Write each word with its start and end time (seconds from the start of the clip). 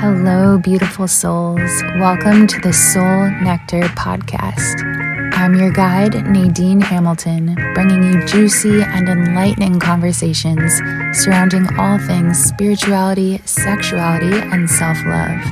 Hello, 0.00 0.58
beautiful 0.58 1.08
souls. 1.08 1.82
Welcome 1.98 2.46
to 2.46 2.60
the 2.60 2.72
Soul 2.72 3.30
Nectar 3.42 3.82
podcast. 3.98 4.84
I'm 5.34 5.56
your 5.56 5.72
guide, 5.72 6.24
Nadine 6.24 6.80
Hamilton, 6.80 7.56
bringing 7.74 8.04
you 8.04 8.24
juicy 8.24 8.80
and 8.80 9.08
enlightening 9.08 9.80
conversations 9.80 10.72
surrounding 11.12 11.66
all 11.80 11.98
things 11.98 12.38
spirituality, 12.38 13.38
sexuality, 13.44 14.38
and 14.52 14.70
self 14.70 15.04
love. 15.04 15.44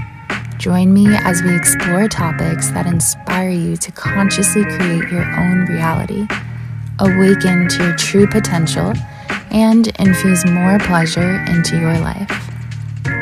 Join 0.59 0.95
me 0.95 1.09
as 1.09 1.43
we 1.43 1.53
explore 1.53 2.07
topics 2.07 2.71
that 2.71 2.87
inspire 2.87 3.51
you 3.51 3.77
to 3.79 3.91
consciously 3.91 4.63
create 4.63 5.11
your 5.11 5.25
own 5.25 5.67
reality, 5.67 6.25
awaken 7.01 7.67
to 7.71 7.83
your 7.83 7.97
true 7.97 8.29
potential, 8.29 8.93
and 9.51 9.89
infuse 9.99 10.47
more 10.47 10.79
pleasure 10.79 11.45
into 11.49 11.81
your 11.81 11.99
life. 11.99 12.46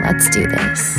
Let's 0.05 0.29
do 0.29 0.47
this. 0.47 0.99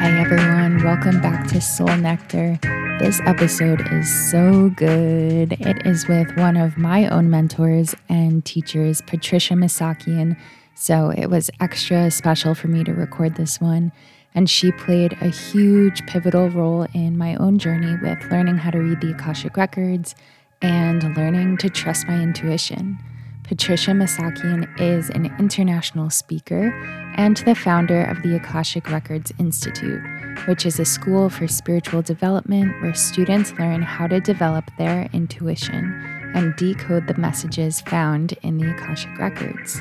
Hey 0.00 0.18
everyone, 0.18 0.82
welcome 0.82 1.20
back 1.20 1.46
to 1.48 1.60
Soul 1.60 1.94
Nectar. 1.98 2.58
This 2.98 3.20
episode 3.26 3.86
is 3.92 4.30
so 4.30 4.70
good. 4.70 5.52
It 5.60 5.86
is 5.86 6.08
with 6.08 6.34
one 6.38 6.56
of 6.56 6.78
my 6.78 7.06
own 7.08 7.28
mentors 7.28 7.94
and 8.08 8.42
teachers, 8.42 9.02
Patricia 9.02 9.52
Masakian. 9.52 10.40
So 10.74 11.10
it 11.10 11.26
was 11.26 11.50
extra 11.60 12.10
special 12.10 12.54
for 12.54 12.68
me 12.68 12.84
to 12.84 12.94
record 12.94 13.34
this 13.34 13.60
one. 13.60 13.92
And 14.34 14.48
she 14.48 14.72
played 14.72 15.12
a 15.20 15.28
huge 15.28 16.06
pivotal 16.06 16.48
role 16.48 16.86
in 16.94 17.18
my 17.18 17.36
own 17.36 17.58
journey 17.58 17.96
with 18.00 18.30
learning 18.30 18.56
how 18.56 18.70
to 18.70 18.78
read 18.78 19.02
the 19.02 19.10
Akashic 19.10 19.58
Records 19.58 20.14
and 20.62 21.14
learning 21.18 21.58
to 21.58 21.68
trust 21.68 22.08
my 22.08 22.18
intuition. 22.18 22.98
Patricia 23.44 23.90
Masakian 23.90 24.66
is 24.80 25.10
an 25.10 25.26
international 25.38 26.08
speaker 26.08 26.72
and 27.16 27.36
the 27.38 27.54
founder 27.54 28.02
of 28.04 28.22
the 28.22 28.34
Akashic 28.36 28.90
Records 28.90 29.34
Institute, 29.38 30.00
which 30.46 30.64
is 30.64 30.80
a 30.80 30.84
school 30.86 31.28
for 31.28 31.46
spiritual 31.46 32.00
development 32.00 32.80
where 32.80 32.94
students 32.94 33.52
learn 33.52 33.82
how 33.82 34.06
to 34.06 34.18
develop 34.18 34.64
their 34.78 35.10
intuition 35.12 35.92
and 36.34 36.56
decode 36.56 37.06
the 37.06 37.18
messages 37.18 37.82
found 37.82 38.32
in 38.42 38.56
the 38.56 38.70
Akashic 38.70 39.16
Records. 39.18 39.80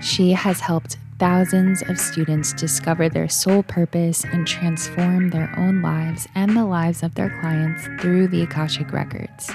She 0.00 0.32
has 0.32 0.58
helped 0.58 0.98
thousands 1.20 1.82
of 1.82 2.00
students 2.00 2.52
discover 2.54 3.08
their 3.08 3.28
soul 3.28 3.62
purpose 3.62 4.24
and 4.24 4.48
transform 4.48 5.30
their 5.30 5.54
own 5.56 5.80
lives 5.80 6.26
and 6.34 6.56
the 6.56 6.66
lives 6.66 7.04
of 7.04 7.14
their 7.14 7.30
clients 7.40 7.86
through 8.02 8.26
the 8.28 8.42
Akashic 8.42 8.92
Records. 8.92 9.48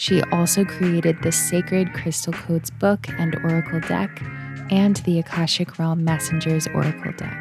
She 0.00 0.22
also 0.32 0.64
created 0.64 1.20
the 1.20 1.30
Sacred 1.30 1.92
Crystal 1.92 2.32
Codes 2.32 2.70
book 2.70 3.06
and 3.18 3.34
Oracle 3.44 3.80
deck 3.80 4.22
and 4.70 4.96
the 4.96 5.18
Akashic 5.18 5.78
Realm 5.78 6.04
Messengers 6.04 6.66
Oracle 6.68 7.12
deck. 7.12 7.36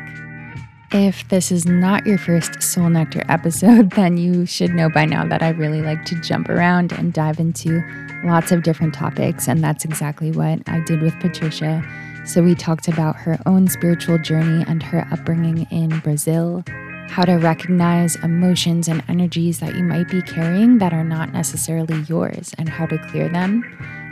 If 0.92 1.26
this 1.30 1.54
is 1.54 1.66
not 1.66 2.06
your 2.06 2.18
first 2.18 2.62
Soul 2.62 2.90
Nectar 2.90 3.24
episode, 3.30 3.92
then 3.96 4.18
you 4.18 4.46
should 4.46 4.72
know 4.72 4.90
by 4.90 5.06
now 5.06 5.26
that 5.30 5.42
I 5.42 5.52
really 5.52 5.82
like 5.82 6.04
to 6.08 6.20
jump 6.20 6.50
around 6.50 6.92
and 6.92 7.14
dive 7.14 7.40
into 7.40 7.82
lots 8.26 8.52
of 8.52 8.64
different 8.64 8.94
topics, 8.94 9.48
and 9.48 9.64
that's 9.64 9.86
exactly 9.86 10.30
what 10.30 10.60
I 10.68 10.82
did 10.82 11.02
with 11.02 11.18
Patricia. 11.22 11.82
So, 12.26 12.44
we 12.44 12.56
talked 12.56 12.90
about 12.90 13.16
her 13.16 13.40
own 13.46 13.70
spiritual 13.70 14.18
journey 14.18 14.66
and 14.68 14.84
her 14.84 15.08
upbringing 15.14 15.66
in 15.72 15.98
Brazil, 16.00 16.66
how 17.10 17.26
to 17.26 17.34
recognize 17.34 18.16
emotions 18.18 18.88
and 18.88 19.04
energies 19.08 19.60
that 19.60 19.76
you 19.76 19.84
might 19.84 20.08
be 20.08 20.22
carrying 20.22 20.78
that 20.78 20.94
are 20.94 21.04
not 21.04 21.34
necessarily 21.34 22.00
yours 22.02 22.54
and 22.60 22.70
how 22.70 22.86
to 22.86 23.00
clear 23.10 23.28
them, 23.28 23.64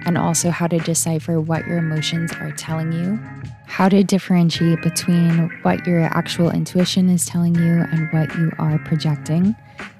and 0.05 0.17
also 0.17 0.49
how 0.49 0.65
to 0.65 0.79
decipher 0.79 1.39
what 1.39 1.67
your 1.67 1.77
emotions 1.77 2.31
are 2.33 2.51
telling 2.51 2.91
you, 2.91 3.19
how 3.67 3.87
to 3.87 4.03
differentiate 4.03 4.81
between 4.81 5.49
what 5.61 5.85
your 5.85 6.01
actual 6.05 6.49
intuition 6.49 7.07
is 7.09 7.25
telling 7.25 7.53
you 7.55 7.85
and 7.91 8.11
what 8.11 8.35
you 8.35 8.51
are 8.57 8.79
projecting. 8.79 9.55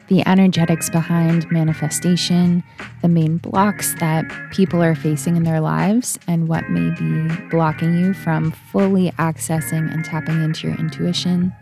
The 0.07 0.25
energetics 0.25 0.89
behind 0.89 1.51
manifestation, 1.51 2.63
the 3.01 3.09
main 3.09 3.37
blocks 3.37 3.93
that 3.95 4.25
people 4.51 4.81
are 4.81 4.95
facing 4.95 5.35
in 5.35 5.43
their 5.43 5.59
lives, 5.59 6.17
and 6.27 6.47
what 6.47 6.69
may 6.69 6.89
be 6.91 7.35
blocking 7.49 7.97
you 7.97 8.13
from 8.13 8.51
fully 8.51 9.11
accessing 9.11 9.93
and 9.93 10.03
tapping 10.03 10.41
into 10.41 10.67
your 10.67 10.77
intuition 10.77 11.53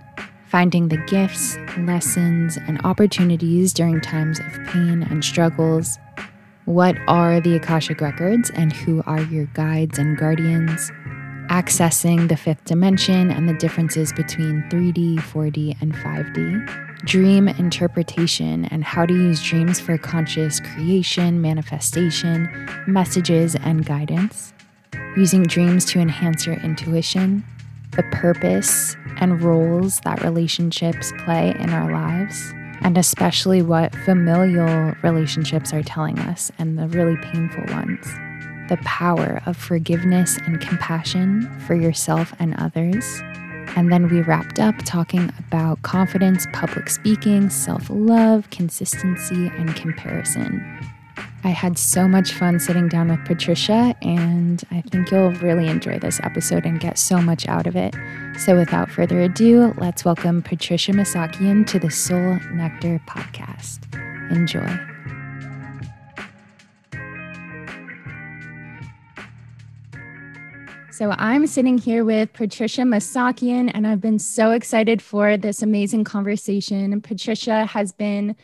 finding 0.48 0.88
the 0.88 0.98
gifts, 0.98 1.58
lessons, 1.78 2.58
and 2.68 2.80
opportunities 2.84 3.74
during 3.74 4.00
times 4.02 4.40
of 4.40 4.54
pain 4.68 5.04
and 5.04 5.24
struggles. 5.24 5.98
What 6.66 6.98
are 7.08 7.40
the 7.40 7.56
Akashic 7.56 8.02
Records 8.02 8.50
and 8.52 8.74
who 8.74 9.04
are 9.06 9.22
your 9.22 9.46
guides 9.54 10.00
and 10.00 10.18
guardians? 10.18 10.92
Accessing 11.50 12.28
the 12.28 12.38
fifth 12.38 12.66
dimension 12.66 13.30
and 13.30 13.48
the 13.48 13.54
differences 13.54 14.12
between 14.14 14.64
3D, 14.70 15.18
4D, 15.18 15.80
and 15.80 15.94
5D. 15.94 17.06
Dream 17.06 17.48
interpretation 17.48 18.66
and 18.66 18.84
how 18.84 19.06
to 19.06 19.14
use 19.14 19.44
dreams 19.44 19.80
for 19.80 19.98
conscious 19.98 20.60
creation, 20.60 21.40
manifestation, 21.40 22.68
messages, 22.88 23.56
and 23.56 23.86
guidance. 23.86 24.54
Using 25.16 25.44
dreams 25.44 25.86
to 25.86 26.00
enhance 26.00 26.48
your 26.48 26.56
intuition 26.56 27.44
the 27.96 28.04
purpose 28.12 28.96
and 29.18 29.42
roles 29.42 30.00
that 30.02 30.24
relationships 30.24 31.14
play 31.20 31.56
in 31.60 31.70
our 31.70 31.92
lives, 31.92 32.54
and 32.82 32.98
especially 32.98 33.62
what 33.62 33.96
familial 34.06 34.94
relationships 35.02 35.74
are 35.74 35.84
telling 35.84 36.20
us 36.20 36.52
and 36.60 36.78
the 36.78 36.88
really 36.88 37.18
painful 37.18 37.64
ones. 37.74 38.06
The 38.70 38.78
power 38.84 39.42
of 39.46 39.56
forgiveness 39.56 40.38
and 40.46 40.60
compassion 40.60 41.50
for 41.68 41.76
yourself 41.76 42.34
and 42.40 42.56
others. 42.56 43.22
And 43.76 43.92
then 43.92 44.10
we 44.10 44.22
wrapped 44.22 44.60
up 44.60 44.76
talking 44.86 45.32
about 45.40 45.82
confidence, 45.82 46.48
public 46.54 46.90
speaking, 46.90 47.50
self 47.50 47.90
love, 47.90 48.50
consistency, 48.50 49.48
and 49.58 49.76
comparison. 49.76 50.64
I 51.18 51.50
had 51.50 51.78
so 51.78 52.08
much 52.08 52.34
fun 52.34 52.60
sitting 52.60 52.88
down 52.88 53.10
with 53.10 53.24
Patricia, 53.24 53.96
and 54.02 54.64
I 54.72 54.82
think 54.82 55.12
you'll 55.12 55.32
really 55.34 55.68
enjoy 55.68 56.00
this 56.00 56.20
episode 56.24 56.66
and 56.66 56.80
get 56.80 56.98
so 56.98 57.22
much 57.22 57.48
out 57.48 57.68
of 57.68 57.76
it. 57.76 57.96
So, 58.40 58.56
without 58.58 58.90
further 58.90 59.22
ado, 59.22 59.74
let's 59.78 60.04
welcome 60.04 60.42
Patricia 60.42 60.92
Masakian 60.92 61.68
to 61.68 61.78
the 61.78 61.92
Soul 61.92 62.40
Nectar 62.52 63.00
podcast. 63.08 63.80
Enjoy. 64.32 64.68
So, 70.92 71.12
I'm 71.12 71.46
sitting 71.46 71.78
here 71.78 72.04
with 72.04 72.34
Patricia 72.34 72.82
Masakian, 72.82 73.70
and 73.74 73.86
I've 73.86 74.02
been 74.02 74.18
so 74.18 74.52
excited 74.52 75.02
for 75.02 75.38
this 75.38 75.62
amazing 75.62 76.06
conversation. 76.06 77.00
Patricia 77.02 77.66
has 77.66 77.92
been 77.92 78.36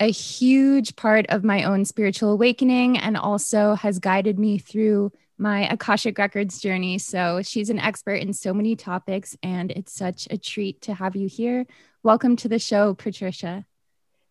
a 0.00 0.10
huge 0.10 0.94
part 0.96 1.26
of 1.28 1.42
my 1.42 1.64
own 1.64 1.84
spiritual 1.84 2.30
awakening 2.32 2.98
and 2.98 3.16
also 3.16 3.74
has 3.74 3.98
guided 3.98 4.38
me 4.38 4.58
through 4.58 5.12
my 5.38 5.68
Akashic 5.68 6.18
Records 6.18 6.60
journey. 6.60 6.98
So 6.98 7.42
she's 7.42 7.70
an 7.70 7.78
expert 7.78 8.14
in 8.14 8.32
so 8.32 8.54
many 8.54 8.76
topics, 8.76 9.36
and 9.42 9.70
it's 9.70 9.92
such 9.92 10.28
a 10.30 10.38
treat 10.38 10.82
to 10.82 10.94
have 10.94 11.16
you 11.16 11.28
here. 11.28 11.66
Welcome 12.02 12.36
to 12.36 12.48
the 12.48 12.58
show, 12.58 12.94
Patricia. 12.94 13.64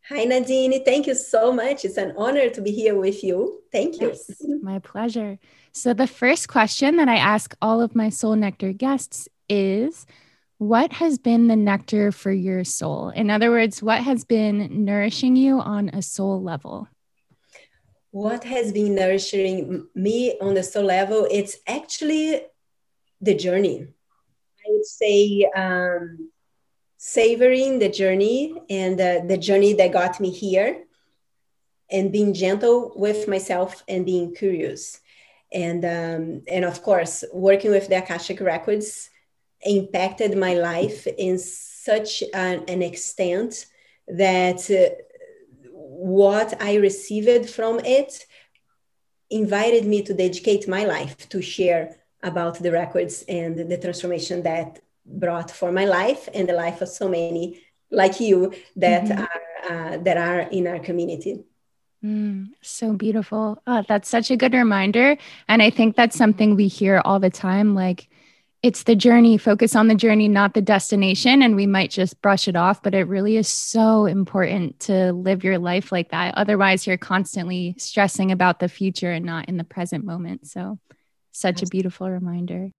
Hi, 0.10 0.24
Nadine. 0.24 0.86
Thank 0.86 1.08
you 1.08 1.16
so 1.16 1.52
much. 1.52 1.84
It's 1.84 1.98
an 1.98 2.14
honor 2.18 2.50
to 2.50 2.62
be 2.62 2.72
here 2.72 2.96
with 2.96 3.24
you. 3.24 3.62
Thank 3.74 4.00
you. 4.00 4.08
Yes, 4.08 4.32
my 4.62 4.80
pleasure. 4.80 5.38
So, 5.74 5.94
the 5.94 6.08
first 6.08 6.48
question 6.48 6.96
that 6.96 7.10
I 7.10 7.18
ask 7.18 7.54
all 7.62 7.82
of 7.82 7.94
my 7.94 8.08
Soul 8.08 8.38
Nectar 8.38 8.72
guests 8.72 9.28
is 9.50 10.06
what 10.58 10.94
has 10.94 11.18
been 11.18 11.48
the 11.48 11.56
nectar 11.56 12.12
for 12.12 12.32
your 12.32 12.64
soul? 12.64 13.10
In 13.10 13.30
other 13.30 13.52
words, 13.52 13.84
what 13.84 14.02
has 14.02 14.26
been 14.26 14.86
nourishing 14.86 15.36
you 15.36 15.60
on 15.60 15.90
a 15.90 16.02
soul 16.02 16.42
level? 16.42 16.88
What 18.12 18.44
has 18.46 18.72
been 18.72 18.96
nourishing 18.96 19.88
me 19.94 20.38
on 20.42 20.56
the 20.56 20.64
soul 20.64 20.86
level? 20.86 21.28
It's 21.30 21.58
actually 21.68 22.42
the 23.22 23.36
journey. 23.36 23.88
I 24.66 24.70
would 24.70 24.86
say 24.86 25.48
um, 25.56 26.32
savoring 26.98 27.78
the 27.78 27.90
journey 27.90 28.56
and 28.70 29.00
uh, 29.00 29.22
the 29.28 29.38
journey 29.38 29.74
that 29.74 29.94
got 29.94 30.20
me 30.20 30.32
here 30.32 30.86
and 31.92 32.12
being 32.12 32.34
gentle 32.34 32.94
with 32.96 33.28
myself 33.28 33.84
and 33.88 34.06
being 34.06 34.34
curious. 34.34 35.00
And, 35.54 35.86
um, 35.86 36.42
and 36.48 36.66
of 36.66 36.82
course, 36.82 37.24
working 37.32 37.72
with 37.72 37.88
the 37.88 38.00
Akashic 38.00 38.42
Records 38.42 39.10
impacted 39.68 40.38
my 40.38 40.54
life 40.54 41.08
in 41.08 41.38
such 41.38 42.24
an, 42.34 42.64
an 42.68 42.82
extent 42.82 43.66
that 44.08 44.70
uh, 44.72 44.96
what 45.72 46.62
I 46.62 46.76
received 46.76 47.50
from 47.50 47.80
it 47.80 48.26
invited 49.30 49.86
me 49.86 50.02
to 50.04 50.14
dedicate 50.14 50.68
my 50.68 50.86
life 50.86 51.30
to 51.30 51.42
share 51.42 51.98
about 52.24 52.60
the 52.60 52.72
records 52.72 53.24
and 53.28 53.70
the 53.70 53.78
transformation 53.78 54.44
that 54.44 54.80
brought 55.06 55.52
for 55.52 55.72
my 55.72 55.86
life 55.86 56.28
and 56.34 56.48
the 56.48 56.54
life 56.54 56.82
of 56.82 56.90
so 56.90 57.08
many 57.08 57.62
like 57.92 58.20
you 58.20 58.54
that 58.76 59.06
mm-hmm. 59.06 59.22
are 59.22 59.42
uh, 59.70 59.98
that 59.98 60.18
are 60.18 60.42
in 60.42 60.68
our 60.68 60.80
community. 60.80 61.44
Mm, 62.04 62.50
so 62.62 62.94
beautiful. 62.94 63.62
Oh, 63.66 63.84
that's 63.88 64.08
such 64.08 64.30
a 64.32 64.38
good 64.38 64.54
reminder. 64.54 65.18
And 65.48 65.62
I 65.62 65.70
think 65.70 65.96
that's 65.96 66.16
something 66.16 66.56
we 66.56 66.68
hear 66.68 67.02
all 67.04 67.20
the 67.20 67.30
time. 67.30 67.76
Like, 67.76 68.08
it's 68.68 68.84
the 68.84 68.98
journey, 68.98 69.38
focus 69.38 69.78
on 69.78 69.88
the 69.88 69.96
journey, 69.96 70.28
not 70.28 70.54
the 70.54 70.62
destination. 70.62 71.42
And 71.42 71.56
we 71.56 71.66
might 71.66 71.90
just 71.90 72.22
brush 72.22 72.50
it 72.50 72.58
off, 72.58 72.84
but 72.84 72.94
it 72.94 73.08
really 73.08 73.38
is 73.38 73.48
so 73.48 74.06
important 74.06 74.82
to 74.82 75.14
live 75.14 75.46
your 75.46 75.58
life 75.58 75.90
like 75.94 76.12
that. 76.12 76.34
Otherwise, 76.36 76.86
you're 76.86 76.98
constantly 76.98 77.76
stressing 77.78 78.30
about 78.30 78.60
the 78.60 78.68
future 78.68 79.10
and 79.10 79.26
not 79.26 79.48
in 79.48 79.56
the 79.56 79.64
present 79.64 80.04
moment. 80.04 80.48
So, 80.48 80.80
such 81.32 81.64
a 81.64 81.68
beautiful 81.68 82.10
reminder. 82.12 82.70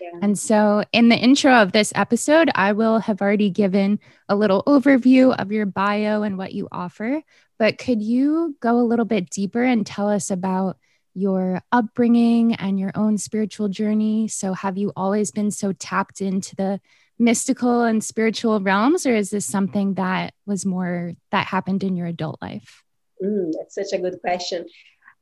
Yeah. 0.00 0.18
And 0.20 0.36
so, 0.36 0.82
in 0.90 1.08
the 1.08 1.16
intro 1.16 1.52
of 1.52 1.70
this 1.70 1.92
episode, 1.94 2.50
I 2.56 2.72
will 2.72 2.98
have 2.98 3.22
already 3.22 3.50
given 3.50 4.00
a 4.28 4.34
little 4.34 4.64
overview 4.64 5.32
of 5.38 5.52
your 5.52 5.64
bio 5.64 6.22
and 6.22 6.38
what 6.38 6.54
you 6.54 6.66
offer. 6.72 7.22
But 7.56 7.78
could 7.78 8.02
you 8.02 8.56
go 8.58 8.80
a 8.80 8.82
little 8.82 9.04
bit 9.04 9.30
deeper 9.30 9.62
and 9.62 9.86
tell 9.86 10.08
us 10.08 10.32
about 10.32 10.76
your 11.14 11.62
upbringing 11.72 12.54
and 12.54 12.78
your 12.78 12.92
own 12.94 13.18
spiritual 13.18 13.68
journey. 13.68 14.28
So, 14.28 14.52
have 14.52 14.78
you 14.78 14.92
always 14.96 15.30
been 15.30 15.50
so 15.50 15.72
tapped 15.72 16.20
into 16.20 16.54
the 16.56 16.80
mystical 17.18 17.82
and 17.82 18.02
spiritual 18.02 18.60
realms, 18.60 19.06
or 19.06 19.14
is 19.14 19.30
this 19.30 19.44
something 19.44 19.94
that 19.94 20.34
was 20.46 20.64
more 20.64 21.12
that 21.30 21.46
happened 21.46 21.84
in 21.84 21.94
your 21.94 22.06
adult 22.06 22.40
life? 22.40 22.82
Mm, 23.22 23.52
that's 23.56 23.74
such 23.74 23.92
a 23.92 24.02
good 24.02 24.20
question. 24.20 24.66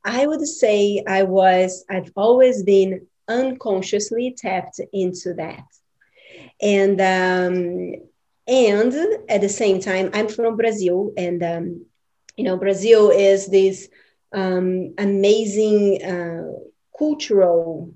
I 0.03 0.25
would 0.25 0.47
say 0.47 1.03
I 1.05 1.23
was, 1.23 1.83
I've 1.89 2.11
always 2.15 2.63
been 2.63 3.05
unconsciously 3.27 4.33
tapped 4.37 4.79
into 4.93 5.33
that. 5.35 5.65
And, 6.61 6.99
um, 7.01 7.95
and 8.47 8.93
at 9.29 9.41
the 9.41 9.49
same 9.49 9.81
time, 9.81 10.09
I'm 10.13 10.29
from 10.29 10.55
Brazil, 10.55 11.11
and, 11.17 11.43
um, 11.43 11.85
you 12.37 12.45
know, 12.45 12.57
Brazil 12.57 13.09
is 13.09 13.47
this 13.47 13.89
um, 14.33 14.93
amazing 14.97 16.03
uh, 16.03 16.51
cultural 16.97 17.91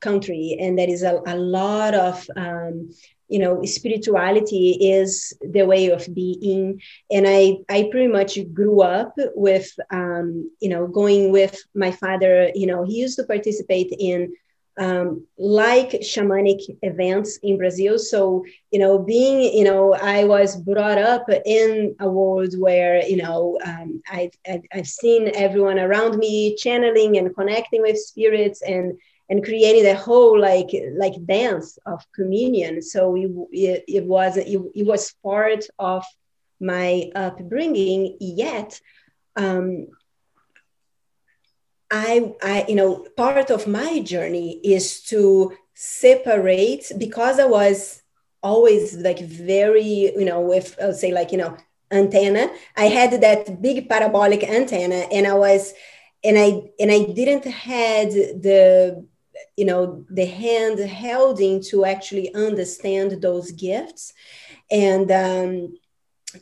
country, 0.00 0.56
and 0.60 0.78
there 0.78 0.88
is 0.88 1.02
a, 1.02 1.20
a 1.26 1.36
lot 1.36 1.94
of 1.94 2.24
um, 2.36 2.90
you 3.28 3.38
know 3.38 3.62
spirituality 3.64 4.78
is 4.80 5.32
the 5.40 5.64
way 5.64 5.88
of 5.88 6.06
being. 6.14 6.80
And 7.10 7.26
i 7.26 7.56
i 7.68 7.88
pretty 7.90 8.08
much 8.08 8.38
grew 8.52 8.82
up 8.82 9.14
with 9.34 9.68
um 9.92 10.50
you 10.60 10.68
know 10.68 10.86
going 10.86 11.32
with 11.32 11.56
my 11.74 11.90
father 11.90 12.50
you 12.54 12.66
know 12.66 12.84
he 12.84 12.94
used 13.00 13.16
to 13.16 13.24
participate 13.24 13.92
in 13.98 14.32
um, 14.78 15.26
like 15.38 15.90
shamanic 16.02 16.78
events 16.82 17.38
in 17.42 17.56
Brazil. 17.56 17.98
So, 17.98 18.44
you 18.70 18.78
know, 18.78 18.98
being, 18.98 19.40
you 19.56 19.64
know, 19.64 19.94
I 19.94 20.24
was 20.24 20.56
brought 20.56 20.98
up 20.98 21.26
in 21.44 21.96
a 22.00 22.08
world 22.08 22.58
where, 22.58 23.02
you 23.06 23.16
know, 23.16 23.58
um, 23.64 24.02
I've, 24.10 24.32
I've 24.72 24.86
seen 24.86 25.30
everyone 25.34 25.78
around 25.78 26.18
me 26.18 26.56
channeling 26.56 27.16
and 27.16 27.34
connecting 27.34 27.82
with 27.82 27.98
spirits 27.98 28.62
and, 28.62 28.98
and 29.28 29.44
creating 29.44 29.84
the 29.84 29.96
whole 29.96 30.38
like 30.38 30.70
like 30.96 31.14
dance 31.26 31.78
of 31.84 32.04
communion. 32.14 32.80
So 32.80 33.16
it, 33.16 33.30
it, 33.50 33.84
it 33.88 34.04
was 34.04 34.36
it, 34.36 34.60
it 34.74 34.86
was 34.86 35.14
part 35.22 35.66
of 35.78 36.04
my 36.60 37.10
upbringing. 37.14 38.16
Yet, 38.20 38.80
um, 39.34 39.88
I, 41.90 42.34
I, 42.42 42.64
you 42.68 42.74
know, 42.74 43.06
part 43.16 43.50
of 43.50 43.66
my 43.66 44.00
journey 44.00 44.60
is 44.64 45.02
to 45.04 45.56
separate 45.74 46.90
because 46.98 47.38
I 47.38 47.46
was 47.46 48.02
always 48.42 48.94
like 48.96 49.20
very, 49.20 50.12
you 50.14 50.24
know, 50.24 50.40
with 50.40 50.76
I 50.82 50.86
would 50.86 50.96
say 50.96 51.12
like, 51.12 51.32
you 51.32 51.38
know, 51.38 51.56
antenna. 51.90 52.50
I 52.76 52.86
had 52.86 53.20
that 53.20 53.62
big 53.62 53.88
parabolic 53.88 54.42
antenna 54.42 55.06
and 55.12 55.26
I 55.26 55.34
was, 55.34 55.74
and 56.24 56.38
I, 56.38 56.62
and 56.80 56.90
I 56.90 57.12
didn't 57.12 57.44
had 57.44 58.10
the, 58.10 59.06
you 59.56 59.64
know, 59.64 60.04
the 60.10 60.26
hand 60.26 60.80
holding 60.90 61.62
to 61.64 61.84
actually 61.84 62.34
understand 62.34 63.22
those 63.22 63.52
gifts 63.52 64.12
and 64.70 65.10
um, 65.10 65.76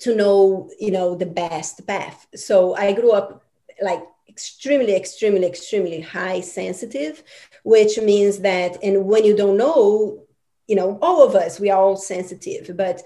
to 0.01 0.17
know, 0.17 0.71
you 0.81 0.91
know, 0.91 1.15
the 1.15 1.27
best 1.27 1.87
path. 1.87 2.27
So 2.35 2.75
I 2.75 2.93
grew 2.93 3.13
up 3.13 3.45
like 3.83 4.03
extremely, 4.35 4.97
extremely, 4.97 5.47
extremely 5.47 6.01
high 6.01 6.41
sensitive, 6.41 7.23
which 7.63 7.99
means 7.99 8.41
that, 8.41 8.83
and 8.83 9.07
when 9.07 9.25
you 9.25 9.37
don't 9.37 9.57
know, 9.57 10.25
you 10.67 10.75
know, 10.75 10.99
all 11.01 11.23
of 11.23 11.35
us, 11.35 11.61
we 11.61 11.71
are 11.71 11.81
all 11.81 11.97
sensitive, 11.97 12.77
but 12.77 13.03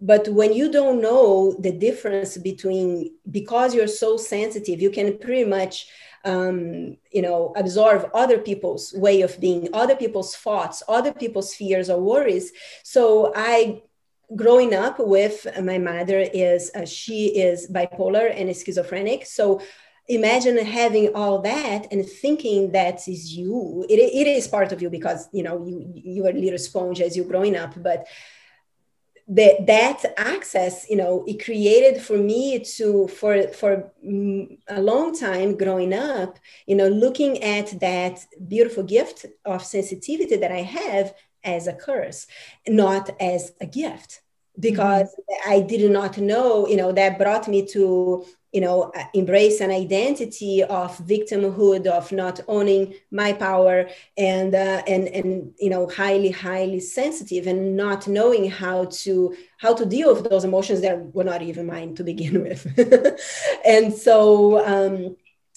but 0.00 0.28
when 0.28 0.52
you 0.52 0.70
don't 0.70 1.00
know 1.00 1.56
the 1.60 1.72
difference 1.72 2.36
between 2.36 3.14
because 3.30 3.74
you're 3.74 3.86
so 4.04 4.16
sensitive 4.16 4.82
you 4.82 4.90
can 4.90 5.16
pretty 5.18 5.44
much 5.44 5.86
um, 6.24 6.96
you 7.12 7.22
know 7.22 7.52
absorb 7.56 8.10
other 8.12 8.38
people's 8.38 8.92
way 8.94 9.22
of 9.22 9.40
being 9.40 9.68
other 9.72 9.96
people's 9.96 10.34
thoughts 10.34 10.82
other 10.88 11.12
people's 11.12 11.54
fears 11.54 11.88
or 11.88 12.00
worries. 12.00 12.52
So 12.82 13.32
i 13.34 13.82
growing 14.34 14.74
up 14.74 14.96
with 14.98 15.46
my 15.62 15.78
mother 15.78 16.18
is 16.18 16.70
uh, 16.74 16.86
she 16.86 17.26
is 17.48 17.70
bipolar 17.70 18.26
and 18.34 18.48
schizophrenic. 18.56 19.26
So 19.26 19.60
imagine 20.08 20.58
having 20.58 21.14
all 21.14 21.40
that 21.40 21.90
and 21.90 22.06
thinking 22.06 22.72
that 22.72 23.08
is 23.08 23.34
you 23.34 23.86
it, 23.88 23.94
it 23.94 24.26
is 24.26 24.46
part 24.46 24.70
of 24.72 24.82
you 24.82 24.90
because 24.90 25.28
you 25.32 25.42
know 25.42 25.64
you 25.64 25.92
you 25.94 26.26
are 26.26 26.30
a 26.30 26.32
little 26.32 26.58
sponge 26.58 27.00
as 27.00 27.16
you're 27.16 27.26
growing 27.26 27.56
up 27.56 27.72
but 27.82 28.06
the, 29.26 29.56
that 29.66 30.04
access 30.18 30.88
you 30.90 30.96
know 30.96 31.24
it 31.26 31.42
created 31.42 32.02
for 32.02 32.18
me 32.18 32.58
to 32.58 33.08
for 33.08 33.48
for 33.48 33.90
a 34.68 34.80
long 34.82 35.18
time 35.18 35.56
growing 35.56 35.94
up 35.94 36.38
you 36.66 36.76
know 36.76 36.88
looking 36.88 37.42
at 37.42 37.80
that 37.80 38.26
beautiful 38.46 38.82
gift 38.82 39.24
of 39.46 39.64
sensitivity 39.64 40.36
that 40.36 40.52
i 40.52 40.60
have 40.60 41.14
as 41.42 41.66
a 41.66 41.72
curse 41.72 42.26
not 42.68 43.08
as 43.18 43.52
a 43.62 43.66
gift 43.66 44.20
because 44.60 45.08
mm-hmm. 45.08 45.50
i 45.50 45.60
did 45.60 45.90
not 45.90 46.18
know 46.18 46.68
you 46.68 46.76
know 46.76 46.92
that 46.92 47.18
brought 47.18 47.48
me 47.48 47.64
to 47.64 48.26
you 48.54 48.60
know 48.60 48.92
uh, 48.96 49.04
embrace 49.14 49.60
an 49.60 49.70
identity 49.70 50.62
of 50.62 50.96
victimhood 50.98 51.86
of 51.88 52.10
not 52.12 52.40
owning 52.46 52.94
my 53.10 53.32
power 53.32 53.88
and 54.16 54.54
uh, 54.54 54.80
and 54.86 55.08
and 55.08 55.52
you 55.58 55.68
know 55.68 55.88
highly 55.88 56.30
highly 56.30 56.80
sensitive 56.80 57.48
and 57.48 57.76
not 57.76 58.06
knowing 58.06 58.48
how 58.48 58.84
to 58.86 59.36
how 59.58 59.74
to 59.74 59.84
deal 59.84 60.14
with 60.14 60.30
those 60.30 60.44
emotions 60.44 60.80
that 60.80 60.96
were 61.14 61.24
not 61.24 61.42
even 61.42 61.66
mine 61.66 61.94
to 61.96 62.04
begin 62.04 62.42
with 62.46 62.64
and 63.66 63.92
so 63.92 64.64
um 64.64 65.16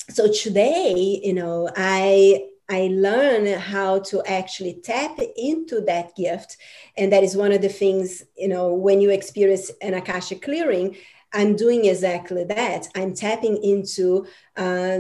so 0.10 0.32
today 0.32 1.22
you 1.24 1.34
know 1.34 1.70
i 1.78 2.44
I 2.70 2.90
learn 2.92 3.46
how 3.60 4.00
to 4.00 4.22
actually 4.26 4.82
tap 4.84 5.18
into 5.38 5.80
that 5.82 6.16
gift. 6.18 6.58
And 6.98 7.14
that 7.14 7.24
is 7.24 7.38
one 7.38 7.54
of 7.54 7.62
the 7.62 7.70
things, 7.70 8.24
you 8.38 8.50
know, 8.50 8.74
when 8.74 9.00
you 9.00 9.10
experience 9.10 9.72
an 9.82 9.94
Akasha 9.94 10.36
clearing, 10.36 10.98
I'm 11.34 11.56
doing 11.56 11.86
exactly 11.86 12.44
that. 12.46 12.88
I'm 12.96 13.14
tapping 13.14 13.62
into 13.64 14.26
uh, 14.56 15.00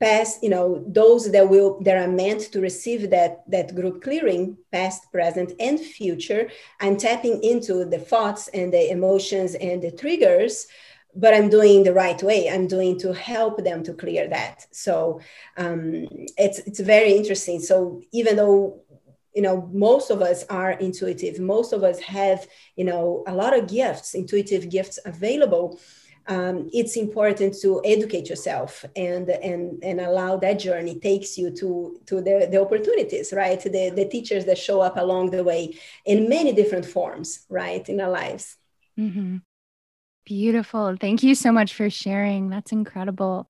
past, 0.00 0.42
you 0.42 0.50
know, 0.50 0.84
those 0.88 1.30
that 1.30 1.48
will 1.48 1.80
that 1.82 1.96
are 1.96 2.10
meant 2.10 2.40
to 2.52 2.60
receive 2.60 3.10
that 3.10 3.48
that 3.48 3.74
group 3.74 4.02
clearing, 4.02 4.58
past, 4.72 5.10
present, 5.12 5.52
and 5.60 5.78
future. 5.78 6.50
I'm 6.80 6.96
tapping 6.96 7.42
into 7.42 7.84
the 7.84 7.98
thoughts 7.98 8.48
and 8.48 8.72
the 8.72 8.90
emotions 8.90 9.54
and 9.54 9.82
the 9.82 9.92
triggers 9.92 10.66
but 11.14 11.34
I'm 11.34 11.48
doing 11.50 11.82
the 11.82 11.92
right 11.92 12.20
way. 12.22 12.48
I'm 12.48 12.66
doing 12.66 12.98
to 13.00 13.12
help 13.12 13.62
them 13.62 13.82
to 13.84 13.92
clear 13.92 14.28
that. 14.28 14.66
So 14.70 15.20
um, 15.56 16.06
it's 16.38 16.58
it's 16.60 16.80
very 16.80 17.12
interesting. 17.12 17.60
So 17.60 18.02
even 18.12 18.36
though 18.36 18.81
you 19.34 19.42
know 19.42 19.68
most 19.72 20.10
of 20.10 20.22
us 20.22 20.44
are 20.48 20.72
intuitive. 20.72 21.38
Most 21.40 21.72
of 21.72 21.82
us 21.82 21.98
have 22.00 22.46
you 22.76 22.84
know 22.84 23.24
a 23.26 23.34
lot 23.34 23.56
of 23.56 23.68
gifts 23.68 24.14
intuitive 24.14 24.68
gifts 24.70 24.98
available. 25.04 25.80
Um, 26.28 26.70
it's 26.72 26.96
important 26.96 27.60
to 27.62 27.82
educate 27.84 28.28
yourself 28.28 28.84
and 28.94 29.28
and 29.28 29.82
and 29.82 30.00
allow 30.00 30.36
that 30.36 30.60
journey 30.60 31.00
takes 31.00 31.36
you 31.36 31.50
to 31.56 31.98
to 32.06 32.20
the, 32.20 32.48
the 32.50 32.60
opportunities 32.60 33.32
right? 33.32 33.60
The, 33.60 33.90
the 33.90 34.08
teachers 34.08 34.44
that 34.44 34.58
show 34.58 34.80
up 34.80 34.96
along 34.96 35.30
the 35.30 35.42
way 35.42 35.74
in 36.04 36.28
many 36.28 36.52
different 36.52 36.86
forms 36.86 37.44
right 37.48 37.86
in 37.88 38.00
our 38.00 38.10
lives. 38.10 38.56
Mm-hmm. 38.98 39.38
beautiful. 40.24 40.96
Thank 41.00 41.22
you 41.22 41.34
so 41.34 41.50
much 41.50 41.74
for 41.74 41.90
sharing. 41.90 42.50
That's 42.50 42.70
incredible. 42.70 43.48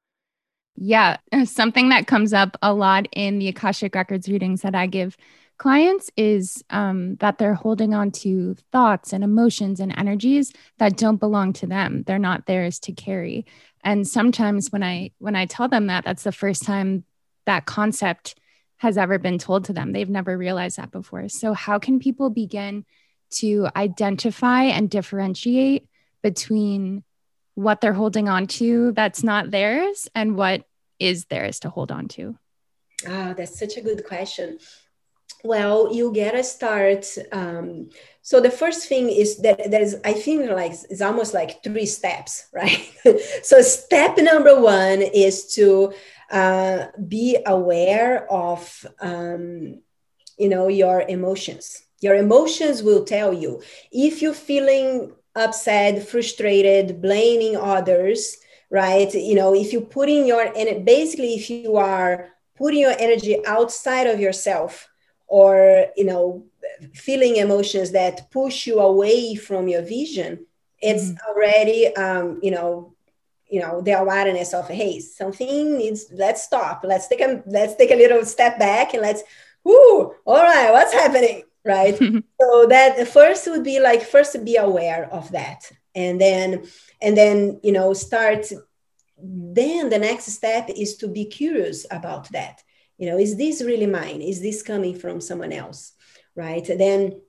Yeah 0.77 1.19
something 1.45 1.91
that 1.91 2.07
comes 2.07 2.33
up 2.33 2.57
a 2.63 2.73
lot 2.73 3.07
in 3.13 3.39
the 3.39 3.49
akashic 3.49 3.95
records 3.95 4.29
readings 4.29 4.63
that 4.63 4.75
i 4.75 4.87
give 4.87 5.17
clients 5.63 6.11
is 6.17 6.65
um, 6.71 7.15
that 7.17 7.39
they're 7.39 7.55
holding 7.55 7.95
on 7.95 8.11
to 8.11 8.57
thoughts 8.73 9.13
and 9.13 9.23
emotions 9.23 9.79
and 9.79 9.97
energies 9.97 10.53
that 10.79 10.97
don't 10.97 11.19
belong 11.19 11.53
to 11.53 11.69
them 11.69 12.03
they're 12.03 12.19
not 12.19 12.47
theirs 12.47 12.81
to 12.81 12.91
carry 12.91 13.47
and 13.85 14.09
sometimes 14.09 14.73
when 14.73 14.83
i 14.83 15.09
when 15.19 15.37
i 15.37 15.47
tell 15.47 15.69
them 15.69 15.87
that 15.87 16.05
that's 16.05 16.25
the 16.25 16.33
first 16.33 16.65
time 16.65 17.05
that 17.47 17.65
concept 17.65 18.35
has 18.79 18.99
ever 18.99 19.21
been 19.21 19.39
told 19.39 19.65
to 19.65 19.73
them 19.73 19.93
they've 19.93 20.11
never 20.11 20.37
realized 20.37 20.79
that 20.79 20.91
before 20.91 21.29
so 21.29 21.53
how 21.53 21.79
can 21.79 22.01
people 22.01 22.29
begin 22.29 22.85
to 23.31 23.69
identify 23.77 24.65
and 24.65 24.91
differentiate 24.91 25.87
between 26.25 27.05
what 27.55 27.81
they're 27.81 27.93
holding 27.93 28.29
on 28.29 28.49
to 28.49 28.91
that's 28.93 29.23
not 29.23 29.53
theirs 29.53 30.09
and 30.13 30.37
what 30.37 30.65
is 30.99 31.27
theirs 31.27 31.61
to 31.61 31.71
hold 31.71 31.93
on 31.93 32.09
to? 32.09 32.37
Ah, 33.07 33.35
that's 33.37 33.59
such 33.59 33.77
a 33.77 33.81
good 33.81 34.05
question. 34.05 34.59
Well, 35.45 35.93
you 35.93 36.13
get 36.13 36.33
to 36.33 36.45
start. 36.45 37.07
Um, 37.33 37.91
so 38.23 38.41
the 38.41 38.51
first 38.51 38.89
thing 38.89 39.09
is 39.11 39.39
that 39.39 39.71
there's, 39.71 39.97
I 40.05 40.13
think, 40.13 40.49
like 40.49 40.73
it's 40.89 41.01
almost 41.01 41.35
like 41.35 41.65
three 41.65 41.87
steps, 41.87 42.49
right? 42.53 42.89
so 43.43 43.61
step 43.61 44.19
number 44.19 44.61
one 44.61 45.03
is 45.03 45.53
to 45.55 45.93
uh, 46.31 46.87
be 47.09 47.39
aware 47.45 48.31
of, 48.33 48.87
um, 49.01 49.81
you 50.39 50.49
know, 50.49 50.69
your 50.69 51.03
emotions. 51.03 51.83
Your 52.01 52.15
emotions 52.15 52.83
will 52.83 53.05
tell 53.05 53.33
you 53.33 53.63
if 53.91 54.23
you're 54.23 54.35
feeling 54.35 55.13
upset, 55.35 56.07
frustrated, 56.07 57.01
blaming 57.01 57.57
others, 57.57 58.37
right? 58.71 59.13
You 59.13 59.35
know, 59.35 59.55
if 59.55 59.73
you 59.73 59.81
put 59.81 60.09
in 60.09 60.27
your 60.27 60.43
and 60.57 60.85
basically 60.85 61.35
if 61.35 61.51
you 61.51 61.77
are 61.77 62.29
putting 62.57 62.81
your 62.81 62.95
energy 62.99 63.45
outside 63.47 64.07
of 64.07 64.21
yourself 64.21 64.89
or 65.33 65.87
you 65.97 66.05
know 66.05 66.45
feeling 66.93 67.37
emotions 67.37 67.91
that 67.93 68.31
push 68.31 68.67
you 68.67 68.79
away 68.81 69.35
from 69.35 69.67
your 69.67 69.83
vision 69.83 70.47
it's 70.83 71.07
mm-hmm. 71.11 71.31
already 71.31 71.81
um, 71.97 72.39
you 72.43 72.51
know 72.51 72.93
you 73.53 73.61
know 73.61 73.81
the 73.83 73.93
awareness 73.93 74.53
of 74.55 74.69
hey 74.69 74.99
something 74.99 75.77
needs 75.77 76.07
let's 76.13 76.43
stop. 76.43 76.85
Let's 76.85 77.07
take 77.07 77.21
a 77.21 77.43
let's 77.47 77.77
take 77.77 77.91
a 77.91 77.97
little 77.97 78.25
step 78.25 78.59
back 78.59 78.95
and 78.95 79.03
let's 79.03 79.23
whoo 79.63 80.15
all 80.25 80.43
right 80.43 80.73
what's 80.73 80.93
happening? 80.93 81.45
Right? 81.65 81.99
So 82.43 82.67
that 82.67 83.07
first 83.07 83.49
would 83.49 83.63
be 83.63 83.79
like 83.79 84.03
first 84.03 84.45
be 84.45 84.57
aware 84.57 85.09
of 85.13 85.31
that. 85.31 85.71
And 85.95 86.21
then 86.21 86.67
and 87.01 87.17
then 87.17 87.61
you 87.63 87.73
know 87.73 87.93
start 87.93 88.51
then 89.23 89.91
the 89.91 89.99
next 89.99 90.27
step 90.27 90.69
is 90.71 90.97
to 90.97 91.07
be 91.07 91.25
curious 91.27 91.87
about 91.91 92.29
that 92.33 92.65
you 92.99 93.09
know 93.09 93.19
is 93.19 93.37
this 93.37 93.63
really 93.63 93.87
mine 93.87 94.21
is 94.21 94.41
this 94.41 94.63
coming 94.63 94.99
from 94.99 95.21
someone 95.21 95.53
else 95.53 95.93
right 96.35 96.67
then 96.79 97.21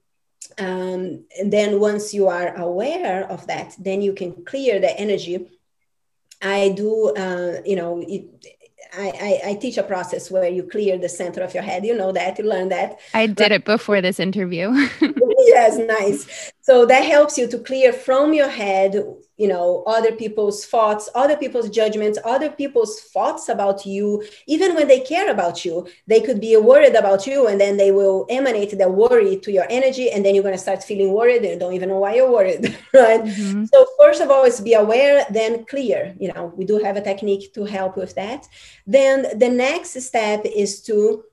um, 0.59 1.25
and 1.39 1.51
then 1.51 1.79
once 1.79 2.13
you 2.13 2.27
are 2.27 2.55
aware 2.55 3.23
of 3.29 3.47
that 3.47 3.75
then 3.79 4.01
you 4.01 4.13
can 4.13 4.45
clear 4.45 4.79
the 4.79 4.99
energy 4.99 5.47
i 6.41 6.69
do 6.69 7.13
uh, 7.15 7.61
you 7.65 7.75
know 7.75 8.03
it, 8.05 8.45
I, 8.95 9.41
I, 9.45 9.49
I, 9.49 9.53
teach 9.55 9.77
a 9.77 9.83
process 9.83 10.29
where 10.29 10.47
you 10.47 10.63
clear 10.63 10.97
the 10.97 11.09
center 11.09 11.41
of 11.41 11.53
your 11.53 11.63
head. 11.63 11.83
You 11.83 11.97
know 11.97 12.11
that, 12.11 12.37
you 12.37 12.45
learn 12.45 12.69
that. 12.69 12.99
I 13.13 13.25
did 13.25 13.51
it 13.51 13.65
before 13.65 14.01
this 14.01 14.19
interview. 14.19 14.71
yes, 15.01 15.77
nice. 15.77 16.51
So 16.61 16.85
that 16.85 17.03
helps 17.03 17.37
you 17.37 17.47
to 17.47 17.57
clear 17.57 17.91
from 17.91 18.33
your 18.33 18.49
head, 18.49 19.03
you 19.43 19.49
know, 19.49 19.83
other 19.85 20.13
people's 20.13 20.65
thoughts, 20.65 21.09
other 21.15 21.35
people's 21.35 21.69
judgments, 21.69 22.17
other 22.23 22.49
people's 22.49 23.01
thoughts 23.01 23.49
about 23.49 23.85
you. 23.85 24.23
Even 24.47 24.73
when 24.73 24.87
they 24.87 25.01
care 25.01 25.29
about 25.29 25.65
you, 25.65 25.85
they 26.07 26.21
could 26.21 26.39
be 26.39 26.55
worried 26.55 26.95
about 26.95 27.27
you 27.27 27.47
and 27.49 27.59
then 27.59 27.75
they 27.75 27.91
will 27.91 28.25
emanate 28.29 28.77
their 28.77 28.93
worry 29.03 29.35
to 29.35 29.51
your 29.51 29.67
energy. 29.69 30.09
And 30.11 30.23
then 30.23 30.33
you're 30.33 30.47
going 30.49 30.59
to 30.59 30.67
start 30.67 30.81
feeling 30.81 31.11
worried 31.11 31.43
and 31.43 31.59
don't 31.59 31.73
even 31.73 31.89
know 31.89 31.99
why 31.99 32.15
you're 32.15 32.31
worried, 32.31 32.63
right? 32.93 33.21
Mm-hmm. 33.21 33.65
So, 33.65 33.85
first 33.99 34.21
of 34.21 34.31
all, 34.31 34.45
is 34.45 34.61
be 34.61 34.75
aware, 34.75 35.25
then 35.29 35.65
clear. 35.65 36.15
You 36.17 36.31
know, 36.31 36.53
we 36.55 36.63
do 36.63 36.77
have 36.77 36.95
a 36.95 37.01
technique 37.01 37.53
to 37.55 37.65
help 37.65 37.97
with 37.97 38.15
that. 38.15 38.47
Then 38.87 39.37
the 39.37 39.49
next 39.49 40.01
step 40.01 40.45
is 40.45 40.81
to 40.83 41.25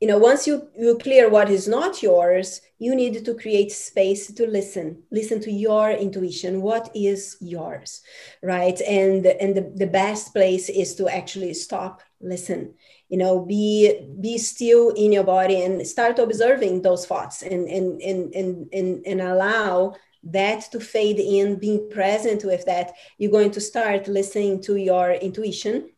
you 0.00 0.06
know 0.06 0.18
once 0.18 0.46
you 0.46 0.68
you 0.78 0.96
clear 0.98 1.28
what 1.28 1.48
is 1.50 1.66
not 1.66 2.02
yours 2.04 2.60
you 2.78 2.94
need 2.94 3.24
to 3.24 3.34
create 3.34 3.72
space 3.72 4.32
to 4.32 4.46
listen 4.46 5.02
listen 5.10 5.40
to 5.40 5.50
your 5.50 5.90
intuition. 5.90 6.62
What 6.62 6.90
is 6.94 7.36
yours 7.40 8.02
right? 8.42 8.80
And 8.80 9.26
and 9.26 9.56
the, 9.56 9.72
the 9.74 9.86
best 9.86 10.32
place 10.32 10.68
is 10.68 10.94
to 10.96 11.08
actually 11.08 11.54
stop 11.54 12.02
listen 12.20 12.74
you 13.08 13.16
know 13.16 13.38
be 13.44 14.08
be 14.20 14.38
still 14.38 14.90
in 14.90 15.12
your 15.12 15.22
body 15.22 15.62
and 15.62 15.86
start 15.86 16.18
observing 16.18 16.82
those 16.82 17.06
thoughts 17.06 17.42
and 17.42 17.68
and 17.68 18.02
and 18.02 18.34
and 18.34 18.68
and, 18.72 19.06
and 19.06 19.20
allow 19.20 19.94
that 20.24 20.62
to 20.72 20.80
fade 20.80 21.18
in 21.18 21.58
being 21.58 21.88
present 21.90 22.44
with 22.44 22.64
that. 22.66 22.92
You're 23.18 23.30
going 23.30 23.52
to 23.52 23.60
start 23.60 24.08
listening 24.08 24.60
to 24.62 24.76
your 24.76 25.12
intuition 25.12 25.90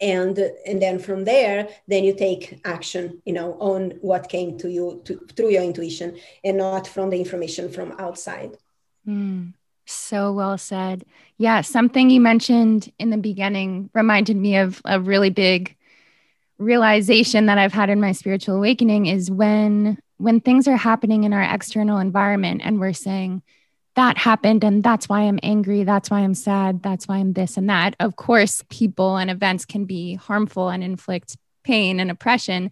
and 0.00 0.38
and 0.66 0.80
then 0.82 0.98
from 0.98 1.24
there 1.24 1.68
then 1.88 2.04
you 2.04 2.14
take 2.14 2.60
action 2.64 3.22
you 3.24 3.32
know 3.32 3.54
on 3.54 3.92
what 4.02 4.28
came 4.28 4.58
to 4.58 4.70
you 4.70 5.00
to, 5.04 5.16
through 5.34 5.50
your 5.50 5.62
intuition 5.62 6.16
and 6.44 6.58
not 6.58 6.86
from 6.86 7.10
the 7.10 7.18
information 7.18 7.70
from 7.70 7.92
outside. 7.98 8.56
Mm, 9.08 9.54
so 9.86 10.32
well 10.32 10.58
said. 10.58 11.04
Yeah 11.38 11.60
something 11.62 12.10
you 12.10 12.20
mentioned 12.20 12.92
in 12.98 13.10
the 13.10 13.16
beginning 13.16 13.90
reminded 13.94 14.36
me 14.36 14.56
of 14.56 14.82
a 14.84 15.00
really 15.00 15.30
big 15.30 15.74
realization 16.58 17.46
that 17.46 17.58
i've 17.58 17.74
had 17.74 17.90
in 17.90 18.00
my 18.00 18.12
spiritual 18.12 18.56
awakening 18.56 19.04
is 19.04 19.30
when 19.30 19.98
when 20.16 20.40
things 20.40 20.66
are 20.66 20.76
happening 20.76 21.24
in 21.24 21.34
our 21.34 21.42
external 21.42 21.98
environment 21.98 22.62
and 22.64 22.80
we're 22.80 22.94
saying 22.94 23.42
that 23.96 24.18
happened 24.18 24.62
and 24.62 24.82
that's 24.82 25.08
why 25.08 25.22
I'm 25.22 25.40
angry. 25.42 25.84
That's 25.84 26.10
why 26.10 26.20
I'm 26.20 26.34
sad. 26.34 26.82
That's 26.82 27.08
why 27.08 27.16
I'm 27.16 27.32
this 27.32 27.56
and 27.56 27.68
that. 27.68 27.96
Of 27.98 28.16
course, 28.16 28.62
people 28.68 29.16
and 29.16 29.30
events 29.30 29.64
can 29.64 29.86
be 29.86 30.14
harmful 30.14 30.68
and 30.68 30.84
inflict 30.84 31.36
pain 31.64 31.98
and 31.98 32.10
oppression. 32.10 32.70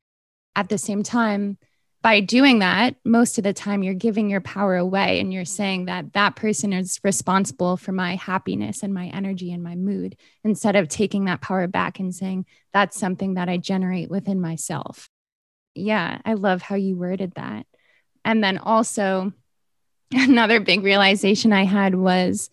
At 0.54 0.68
the 0.68 0.78
same 0.78 1.02
time, 1.02 1.58
by 2.02 2.20
doing 2.20 2.58
that, 2.58 2.96
most 3.02 3.38
of 3.38 3.44
the 3.44 3.54
time 3.54 3.82
you're 3.82 3.94
giving 3.94 4.28
your 4.28 4.42
power 4.42 4.76
away 4.76 5.18
and 5.20 5.32
you're 5.32 5.46
saying 5.46 5.86
that 5.86 6.12
that 6.12 6.36
person 6.36 6.74
is 6.74 7.00
responsible 7.02 7.78
for 7.78 7.92
my 7.92 8.16
happiness 8.16 8.82
and 8.82 8.92
my 8.92 9.06
energy 9.06 9.50
and 9.50 9.62
my 9.62 9.74
mood 9.74 10.14
instead 10.44 10.76
of 10.76 10.88
taking 10.88 11.24
that 11.24 11.40
power 11.40 11.66
back 11.66 11.98
and 11.98 12.14
saying 12.14 12.44
that's 12.74 13.00
something 13.00 13.34
that 13.34 13.48
I 13.48 13.56
generate 13.56 14.10
within 14.10 14.38
myself. 14.38 15.08
Yeah, 15.74 16.18
I 16.26 16.34
love 16.34 16.60
how 16.60 16.76
you 16.76 16.94
worded 16.94 17.32
that. 17.36 17.66
And 18.22 18.44
then 18.44 18.58
also, 18.58 19.32
another 20.14 20.60
big 20.60 20.82
realization 20.82 21.52
I 21.52 21.64
had 21.64 21.94
was 21.94 22.50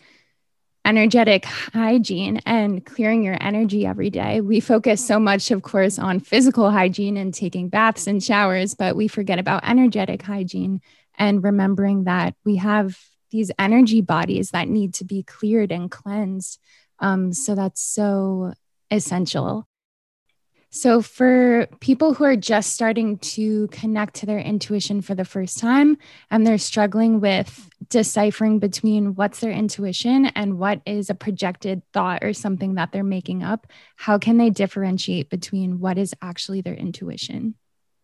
energetic 0.84 1.46
hygiene 1.46 2.42
and 2.46 2.84
clearing 2.84 3.24
your 3.24 3.38
energy 3.40 3.86
every 3.86 4.10
day. 4.10 4.42
We 4.42 4.60
focus 4.60 5.06
so 5.06 5.20
much, 5.20 5.52
of 5.52 5.62
course, 5.62 6.00
on 6.00 6.20
physical 6.20 6.72
hygiene 6.72 7.18
and 7.18 7.34
taking 7.34 7.70
baths 7.70 8.08
and 8.08 8.24
showers, 8.24 8.74
but 8.74 8.96
we 8.96 9.08
forget 9.08 9.38
about 9.38 9.68
energetic 9.68 10.24
hygiene 10.24 10.82
and 11.18 11.44
remembering 11.44 12.06
that 12.06 12.36
we 12.46 12.56
have 12.56 12.98
these 13.30 13.52
energy 13.60 14.02
bodies 14.02 14.52
that 14.52 14.68
need 14.68 14.94
to 14.96 15.06
be 15.06 15.24
cleared 15.24 15.72
and 15.72 15.92
cleansed. 15.92 16.60
Um, 17.00 17.32
so 17.32 17.56
that's 17.56 17.82
so 17.82 18.54
essential. 18.90 19.68
So, 20.74 21.02
for 21.02 21.68
people 21.82 22.14
who 22.14 22.24
are 22.24 22.38
just 22.38 22.72
starting 22.72 23.18
to 23.18 23.68
connect 23.68 24.16
to 24.16 24.26
their 24.26 24.40
intuition 24.40 25.02
for 25.02 25.14
the 25.14 25.26
first 25.26 25.60
time 25.60 25.98
and 26.30 26.48
they're 26.48 26.58
struggling 26.58 27.20
with 27.20 27.70
deciphering 27.90 28.58
between 28.58 29.14
what's 29.16 29.42
their 29.42 29.52
intuition 29.52 30.28
and 30.28 30.58
what 30.58 30.82
is 30.86 31.10
a 31.10 31.14
projected 31.14 31.82
thought 31.92 32.24
or 32.24 32.32
something 32.32 32.76
that 32.76 32.94
they're 32.94 33.04
making 33.04 33.44
up, 33.44 33.68
how 33.98 34.18
can 34.18 34.38
they 34.38 34.50
differentiate 34.50 35.30
between 35.30 35.82
what 35.82 35.98
is 35.98 36.16
actually 36.22 36.62
their 36.62 36.74
intuition? 36.74 37.56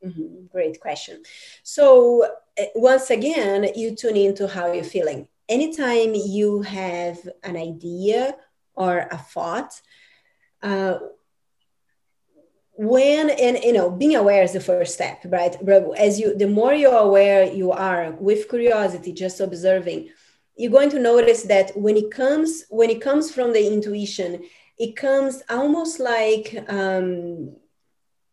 Mm-hmm. 0.06 0.48
Great 0.48 0.82
question. 0.82 1.24
So, 1.64 2.28
eh, 2.58 2.68
once 2.76 3.10
again, 3.10 3.70
you 3.76 3.96
tune 3.96 4.18
into 4.18 4.46
how 4.46 4.74
you're 4.74 4.84
feeling. 4.84 5.30
Anytime 5.48 6.14
you 6.14 6.64
have 6.64 7.18
an 7.44 7.56
idea 7.56 8.36
or 8.76 9.08
a 9.10 9.18
thought, 9.18 9.82
uh, 10.62 10.98
when 12.78 13.30
and 13.32 13.58
you 13.64 13.74
know 13.74 13.90
being 13.90 14.16
aware 14.16 14.44
is 14.44 14.54
the 14.54 14.60
first 14.60 14.94
step 14.94 15.20
right? 15.26 15.56
As 15.98 16.20
you 16.20 16.38
the 16.38 16.48
more 16.48 16.74
you're 16.74 16.96
aware 16.96 17.44
you 17.44 17.72
are 17.72 18.12
with 18.12 18.50
curiosity 18.50 19.14
just 19.14 19.40
observing 19.40 20.10
you're 20.56 20.72
going 20.72 20.90
to 20.92 21.00
notice 21.00 21.44
that 21.44 21.72
when 21.76 21.98
it 21.98 22.12
comes 22.12 22.66
when 22.70 22.90
it 22.90 23.02
comes 23.02 23.32
from 23.32 23.52
the 23.54 23.74
intuition 23.74 24.44
it 24.78 24.96
comes 24.96 25.42
almost 25.50 26.00
like 26.00 26.56
um, 26.70 27.56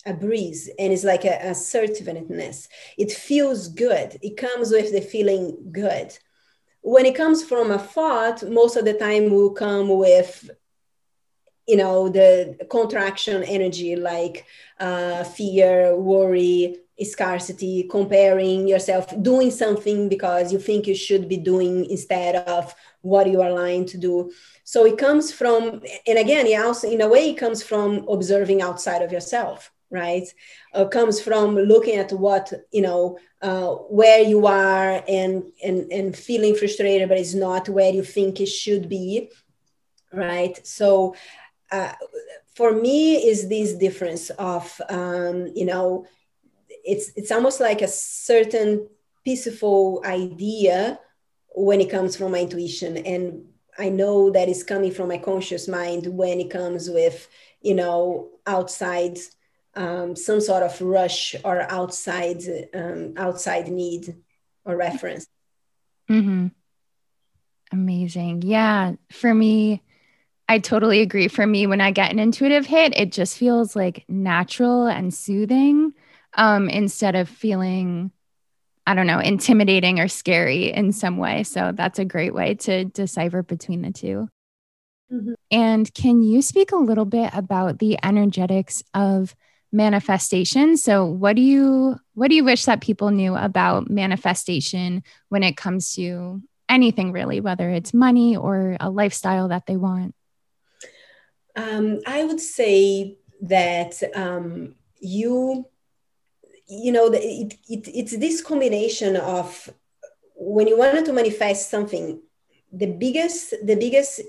a 0.07 0.13
breeze 0.13 0.71
and 0.79 0.93
it's 0.93 1.05
like 1.05 1.25
a 1.25 1.39
assertiveness. 1.49 2.69
It 2.99 3.13
feels 3.13 3.69
good. 3.69 4.19
It 4.23 4.37
comes 4.37 4.71
with 4.71 4.93
the 4.93 5.01
feeling 5.01 5.57
good. 5.73 6.17
When 6.83 7.07
it 7.07 7.15
comes 7.17 7.43
from 7.43 7.71
a 7.71 7.79
thought 7.79 8.43
most 8.49 8.77
of 8.77 8.85
the 8.85 8.95
time 8.95 9.31
will 9.31 9.53
come 9.53 9.89
with 9.89 10.51
you 11.67 11.77
know 11.77 12.09
the 12.09 12.57
contraction 12.71 13.43
energy 13.45 13.97
like 13.97 14.47
uh, 14.81 15.25
fear 15.25 15.97
worry 15.97 16.77
scarcity 17.03 17.89
comparing 17.91 18.69
yourself 18.69 19.13
doing 19.23 19.51
something 19.51 20.09
because 20.09 20.53
you 20.53 20.59
think 20.59 20.87
you 20.87 20.95
should 20.95 21.29
be 21.29 21.37
doing 21.37 21.85
instead 21.87 22.37
of 22.37 22.73
what 23.01 23.29
you 23.29 23.43
are 23.43 23.53
lying 23.53 23.85
to 23.85 23.99
do. 23.99 24.31
So 24.63 24.87
it 24.87 24.97
comes 24.97 25.33
from 25.33 25.83
and 26.07 26.19
again 26.19 26.47
it 26.47 26.55
also 26.65 26.89
in 26.89 27.01
a 27.01 27.09
way 27.09 27.31
it 27.31 27.37
comes 27.37 27.63
from 27.63 28.07
observing 28.09 28.63
outside 28.63 29.03
of 29.03 29.13
yourself 29.13 29.71
right? 29.91 30.27
Uh, 30.73 30.87
comes 30.87 31.21
from 31.21 31.55
looking 31.55 31.97
at 31.97 32.11
what 32.13 32.53
you 32.73 32.83
know 32.83 33.19
uh, 33.43 33.71
where 33.71 34.21
you 34.21 34.47
are 34.47 35.03
and, 35.07 35.45
and 35.63 35.91
and 35.93 36.17
feeling 36.17 36.55
frustrated 36.55 37.09
but 37.09 37.19
it's 37.19 37.35
not 37.35 37.69
where 37.69 37.93
you 37.93 38.03
think 38.03 38.41
it 38.41 38.47
should 38.47 38.89
be 38.89 39.31
right? 40.13 40.65
So 40.67 41.15
uh, 41.75 41.93
for 42.55 42.71
me 42.73 43.17
is 43.17 43.49
this 43.49 43.75
difference 43.75 44.31
of 44.31 44.81
um, 44.89 45.49
you 45.55 45.67
know 45.67 46.07
it's 46.85 47.11
it's 47.17 47.33
almost 47.33 47.61
like 47.61 47.83
a 47.83 47.89
certain 47.89 48.89
peaceful 49.25 50.03
idea 50.05 51.01
when 51.57 51.81
it 51.81 51.91
comes 51.91 52.17
from 52.17 52.33
my 52.33 52.41
intuition. 52.41 52.97
And 52.99 53.25
i 53.77 53.89
know 53.89 54.31
that 54.31 54.49
it's 54.49 54.63
coming 54.63 54.93
from 54.93 55.09
my 55.09 55.19
conscious 55.19 55.67
mind 55.67 56.07
when 56.07 56.39
it 56.39 56.49
comes 56.49 56.89
with 56.89 57.29
you 57.61 57.75
know 57.75 58.29
outside 58.47 59.19
um, 59.75 60.15
some 60.15 60.41
sort 60.41 60.63
of 60.63 60.81
rush 60.81 61.35
or 61.45 61.57
outside 61.79 62.41
um, 62.73 63.15
outside 63.17 63.67
need 63.69 64.15
or 64.65 64.77
reference. 64.77 65.27
Mm-hmm. 66.09 66.47
amazing. 67.73 68.43
Yeah 68.43 68.95
for 69.11 69.35
me 69.35 69.83
I 70.49 70.59
totally 70.59 71.01
agree. 71.01 71.29
For 71.29 71.47
me, 71.47 71.67
when 71.67 71.81
I 71.81 71.91
get 71.91 72.13
an 72.13 72.19
intuitive 72.19 72.67
hit, 72.67 72.97
it 72.97 73.13
just 73.13 73.39
feels 73.39 73.75
like 73.75 74.05
natural 74.09 74.87
and 74.87 75.13
soothing 75.13 75.93
um, 76.35 76.69
instead 76.69 77.15
of 77.15 77.29
feeling, 77.29 78.11
I 78.87 78.95
don't 78.95 79.07
know, 79.07 79.21
intimidating 79.21 80.01
or 80.01 80.09
scary 80.09 80.71
in 80.71 80.93
some 80.93 81.17
way. 81.17 81.45
So 81.45 81.73
that's 81.75 81.99
a 81.99 82.05
great 82.05 82.35
way 82.35 82.55
to 82.55 82.85
decipher 82.85 83.43
between 83.43 83.83
the 83.83 83.93
2 83.93 84.29
mm-hmm. 85.13 85.33
And 85.51 85.95
can 85.95 86.23
you 86.23 86.43
speak 86.43 86.73
a 86.73 86.77
little 86.77 87.07
bit 87.07 87.31
about 87.33 87.79
the 87.79 87.99
energetics 88.03 88.83
of 88.93 89.35
manifestation? 89.73 90.77
So 90.77 91.07
what 91.07 91.37
do 91.37 91.43
you 91.43 91.97
what 92.13 92.29
do 92.29 92.37
you 92.37 92.45
wish 92.45 92.67
that 92.67 92.83
people 92.83 93.11
knew 93.11 93.35
about 93.35 93.91
manifestation 93.91 95.03
when 95.31 95.43
it 95.43 95.57
comes 95.57 95.95
to 95.95 96.43
anything 96.69 97.13
really, 97.13 97.41
whether 97.41 97.71
it's 97.71 97.95
money 97.95 98.37
or 98.37 98.77
a 98.79 98.91
lifestyle 98.91 99.49
that 99.49 99.67
they 99.67 99.77
want? 99.77 100.15
Um, 101.57 102.01
I 102.07 102.25
would 102.25 102.41
say 102.41 103.19
that 103.43 104.03
um, 104.15 104.75
you, 104.99 105.67
you 106.67 106.93
know, 106.93 107.11
it, 107.13 107.55
it, 107.69 107.89
it's 107.89 108.17
this 108.17 108.43
combination 108.43 109.17
of 109.17 109.71
when 110.35 110.67
you 110.67 110.79
wanted 110.79 111.05
to 111.05 111.13
manifest 111.13 111.71
something, 111.71 112.21
the 112.73 112.87
biggest, 112.87 113.55
the 113.65 113.77
biggest 113.77 114.23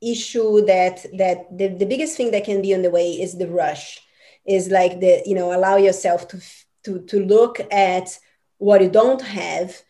issue 0.00 0.64
that 0.64 1.04
that 1.18 1.46
the, 1.56 1.68
the 1.68 1.84
biggest 1.84 2.16
thing 2.16 2.30
that 2.30 2.44
can 2.44 2.62
be 2.62 2.74
on 2.74 2.82
the 2.82 2.90
way 2.90 3.10
is 3.12 3.36
the 3.36 3.48
rush, 3.48 4.00
is 4.46 4.70
like 4.70 5.00
the 5.00 5.22
you 5.26 5.34
know 5.34 5.54
allow 5.54 5.76
yourself 5.76 6.26
to 6.28 6.40
to 6.84 7.00
to 7.02 7.24
look 7.24 7.60
at 7.72 8.18
what 8.58 8.80
you 8.80 8.88
don't 8.88 9.22
have 9.22 9.82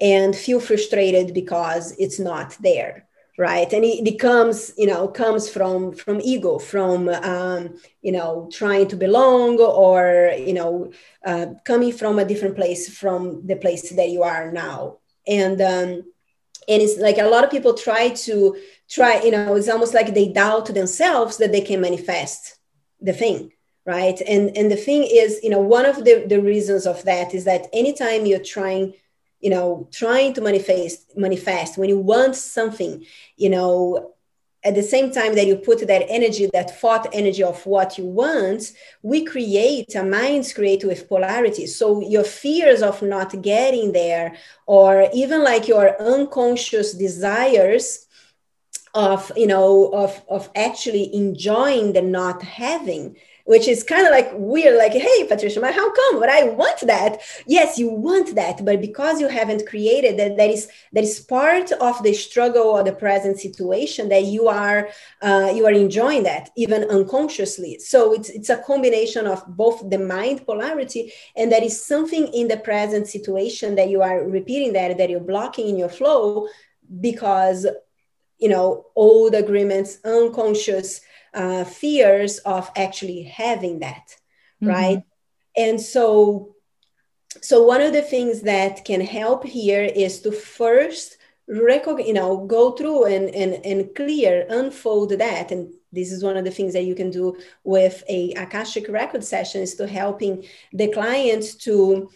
and 0.00 0.34
feel 0.34 0.60
frustrated 0.60 1.34
because 1.34 1.94
it's 1.98 2.18
not 2.18 2.56
there 2.60 3.07
right? 3.38 3.72
And 3.72 3.84
it, 3.84 4.06
it 4.06 4.18
comes 4.18 4.72
you 4.76 4.86
know 4.86 5.08
comes 5.08 5.48
from 5.48 5.92
from 5.92 6.20
ego 6.20 6.58
from 6.58 7.08
um, 7.08 7.78
you 8.02 8.12
know 8.12 8.50
trying 8.52 8.88
to 8.88 8.96
belong 8.96 9.58
or 9.60 10.34
you 10.36 10.52
know 10.52 10.92
uh, 11.24 11.46
coming 11.64 11.92
from 11.92 12.18
a 12.18 12.24
different 12.24 12.56
place 12.56 12.94
from 12.98 13.46
the 13.46 13.56
place 13.56 13.88
that 13.90 14.10
you 14.10 14.22
are 14.24 14.52
now. 14.52 14.98
And 15.26 15.60
um, 15.62 16.02
and 16.68 16.82
it's 16.82 16.98
like 16.98 17.18
a 17.18 17.28
lot 17.28 17.44
of 17.44 17.50
people 17.50 17.72
try 17.74 18.10
to 18.10 18.56
try 18.90 19.22
you 19.22 19.30
know 19.30 19.54
it's 19.54 19.68
almost 19.68 19.94
like 19.94 20.12
they 20.12 20.28
doubt 20.28 20.66
themselves 20.66 21.38
that 21.38 21.52
they 21.52 21.62
can 21.62 21.80
manifest 21.80 22.56
the 23.00 23.12
thing 23.12 23.52
right? 23.86 24.20
And 24.28 24.54
and 24.54 24.70
the 24.70 24.76
thing 24.76 25.08
is 25.10 25.40
you 25.42 25.48
know 25.48 25.60
one 25.60 25.86
of 25.86 26.04
the 26.04 26.26
the 26.28 26.42
reasons 26.42 26.86
of 26.86 27.02
that 27.04 27.32
is 27.32 27.44
that 27.44 27.68
anytime 27.72 28.26
you're 28.26 28.50
trying 28.56 28.92
you 29.40 29.50
know 29.50 29.88
trying 29.92 30.32
to 30.34 30.40
manifest 30.40 31.16
manifest 31.16 31.78
when 31.78 31.88
you 31.88 31.98
want 31.98 32.34
something 32.34 33.04
you 33.36 33.50
know 33.50 34.14
at 34.64 34.74
the 34.74 34.82
same 34.82 35.12
time 35.12 35.34
that 35.36 35.46
you 35.46 35.56
put 35.56 35.86
that 35.86 36.04
energy 36.08 36.50
that 36.52 36.78
thought 36.80 37.06
energy 37.12 37.42
of 37.42 37.64
what 37.64 37.96
you 37.96 38.04
want 38.04 38.72
we 39.02 39.24
create 39.24 39.94
a 39.94 40.02
minds 40.02 40.52
create 40.52 40.84
with 40.84 41.08
polarity. 41.08 41.66
So 41.66 42.00
your 42.00 42.24
fears 42.24 42.82
of 42.82 43.00
not 43.02 43.40
getting 43.42 43.92
there 43.92 44.36
or 44.66 45.08
even 45.14 45.44
like 45.44 45.68
your 45.68 46.00
unconscious 46.02 46.92
desires 46.92 48.06
of 48.94 49.30
you 49.36 49.46
know 49.46 49.90
of 49.92 50.20
of 50.28 50.50
actually 50.56 51.14
enjoying 51.14 51.92
the 51.92 52.02
not 52.02 52.42
having 52.42 53.16
which 53.48 53.66
is 53.66 53.82
kind 53.82 54.06
of 54.06 54.12
like 54.12 54.30
weird 54.34 54.76
like 54.76 54.92
hey 54.92 55.26
patricia 55.26 55.60
how 55.72 55.90
come? 55.90 56.20
But 56.20 56.28
i 56.28 56.42
want 56.44 56.80
that. 56.86 57.12
Yes 57.46 57.78
you 57.78 57.88
want 57.88 58.34
that 58.34 58.62
but 58.62 58.80
because 58.80 59.20
you 59.22 59.28
haven't 59.28 59.66
created 59.66 60.18
that 60.18 60.36
that 60.36 60.50
is 60.50 60.68
that 60.92 61.02
is 61.02 61.18
part 61.20 61.72
of 61.72 62.02
the 62.02 62.12
struggle 62.12 62.66
or 62.74 62.82
the 62.84 62.92
present 62.92 63.40
situation 63.40 64.10
that 64.10 64.24
you 64.24 64.48
are 64.48 64.90
uh, 65.22 65.50
you 65.56 65.64
are 65.64 65.72
enjoying 65.72 66.24
that 66.24 66.50
even 66.56 66.84
unconsciously. 66.84 67.78
So 67.78 68.12
it's 68.12 68.28
it's 68.28 68.50
a 68.50 68.58
combination 68.70 69.26
of 69.26 69.42
both 69.46 69.88
the 69.88 69.98
mind 69.98 70.44
polarity 70.44 71.12
and 71.34 71.50
that 71.50 71.62
is 71.62 71.82
something 71.92 72.26
in 72.34 72.48
the 72.48 72.58
present 72.58 73.08
situation 73.08 73.76
that 73.76 73.88
you 73.88 74.02
are 74.02 74.18
repeating 74.28 74.74
that 74.74 74.98
that 74.98 75.08
you're 75.08 75.30
blocking 75.32 75.68
in 75.68 75.78
your 75.78 75.88
flow 75.88 76.48
because 77.00 77.66
you 78.38 78.50
know 78.50 78.86
old 78.94 79.34
agreements 79.34 79.98
unconscious 80.04 81.00
uh, 81.34 81.64
fears 81.64 82.38
of 82.38 82.70
actually 82.76 83.22
having 83.22 83.80
that 83.80 84.16
mm-hmm. 84.62 84.68
right 84.68 85.02
and 85.56 85.80
so 85.80 86.54
so 87.40 87.62
one 87.62 87.80
of 87.80 87.92
the 87.92 88.02
things 88.02 88.42
that 88.42 88.84
can 88.84 89.00
help 89.00 89.44
here 89.44 89.82
is 89.82 90.20
to 90.22 90.32
first 90.32 91.18
recognize 91.48 92.06
you 92.06 92.12
know 92.12 92.44
go 92.46 92.72
through 92.72 93.04
and 93.04 93.34
and, 93.34 93.64
and 93.64 93.94
clear 93.94 94.46
unfold 94.50 95.10
that 95.10 95.50
and 95.50 95.72
this 95.92 96.12
is 96.12 96.22
one 96.22 96.36
of 96.36 96.44
the 96.44 96.50
things 96.50 96.74
that 96.74 96.84
you 96.84 96.94
can 96.94 97.10
do 97.10 97.36
with 97.64 98.02
a 98.08 98.32
akashic 98.32 98.86
record 98.88 99.24
session 99.24 99.62
is 99.62 99.74
to 99.74 99.86
helping 99.86 100.44
the 100.72 100.88
client 100.88 101.44
to 101.58 102.10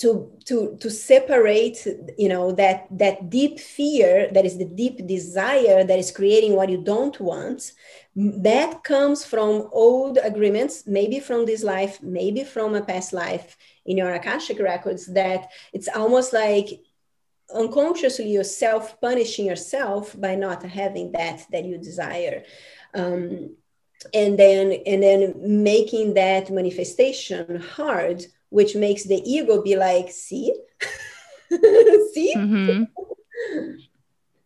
to 0.00 0.32
to 0.46 0.76
to 0.80 0.90
separate 0.90 1.86
you 2.16 2.28
know 2.28 2.52
that 2.52 2.86
that 2.90 3.28
deep 3.28 3.60
fear 3.60 4.30
that 4.32 4.46
is 4.46 4.56
the 4.56 4.64
deep 4.64 5.06
desire 5.06 5.84
that 5.84 5.98
is 5.98 6.10
creating 6.10 6.56
what 6.56 6.70
you 6.70 6.82
don't 6.82 7.20
want 7.20 7.72
that 8.16 8.82
comes 8.82 9.24
from 9.24 9.68
old 9.72 10.18
agreements 10.22 10.84
maybe 10.86 11.20
from 11.20 11.44
this 11.44 11.62
life 11.62 12.02
maybe 12.02 12.42
from 12.44 12.74
a 12.74 12.82
past 12.82 13.12
life 13.12 13.56
in 13.84 13.96
your 13.96 14.12
akashic 14.14 14.58
records 14.58 15.06
that 15.06 15.50
it's 15.72 15.88
almost 15.88 16.32
like 16.32 16.80
unconsciously 17.54 18.30
you're 18.30 18.44
self 18.44 19.00
punishing 19.00 19.46
yourself 19.46 20.18
by 20.18 20.34
not 20.34 20.62
having 20.62 21.12
that 21.12 21.44
that 21.52 21.64
you 21.64 21.78
desire. 21.78 22.44
Um, 22.94 23.56
and 24.14 24.38
then 24.38 24.72
and 24.86 25.02
then 25.02 25.34
making 25.62 26.14
that 26.14 26.50
manifestation 26.50 27.60
hard 27.60 28.24
which 28.50 28.76
makes 28.76 29.04
the 29.04 29.22
ego 29.24 29.62
be 29.62 29.76
like, 29.76 30.10
see, 30.10 30.54
see. 31.50 32.34
Mm-hmm. 32.36 32.84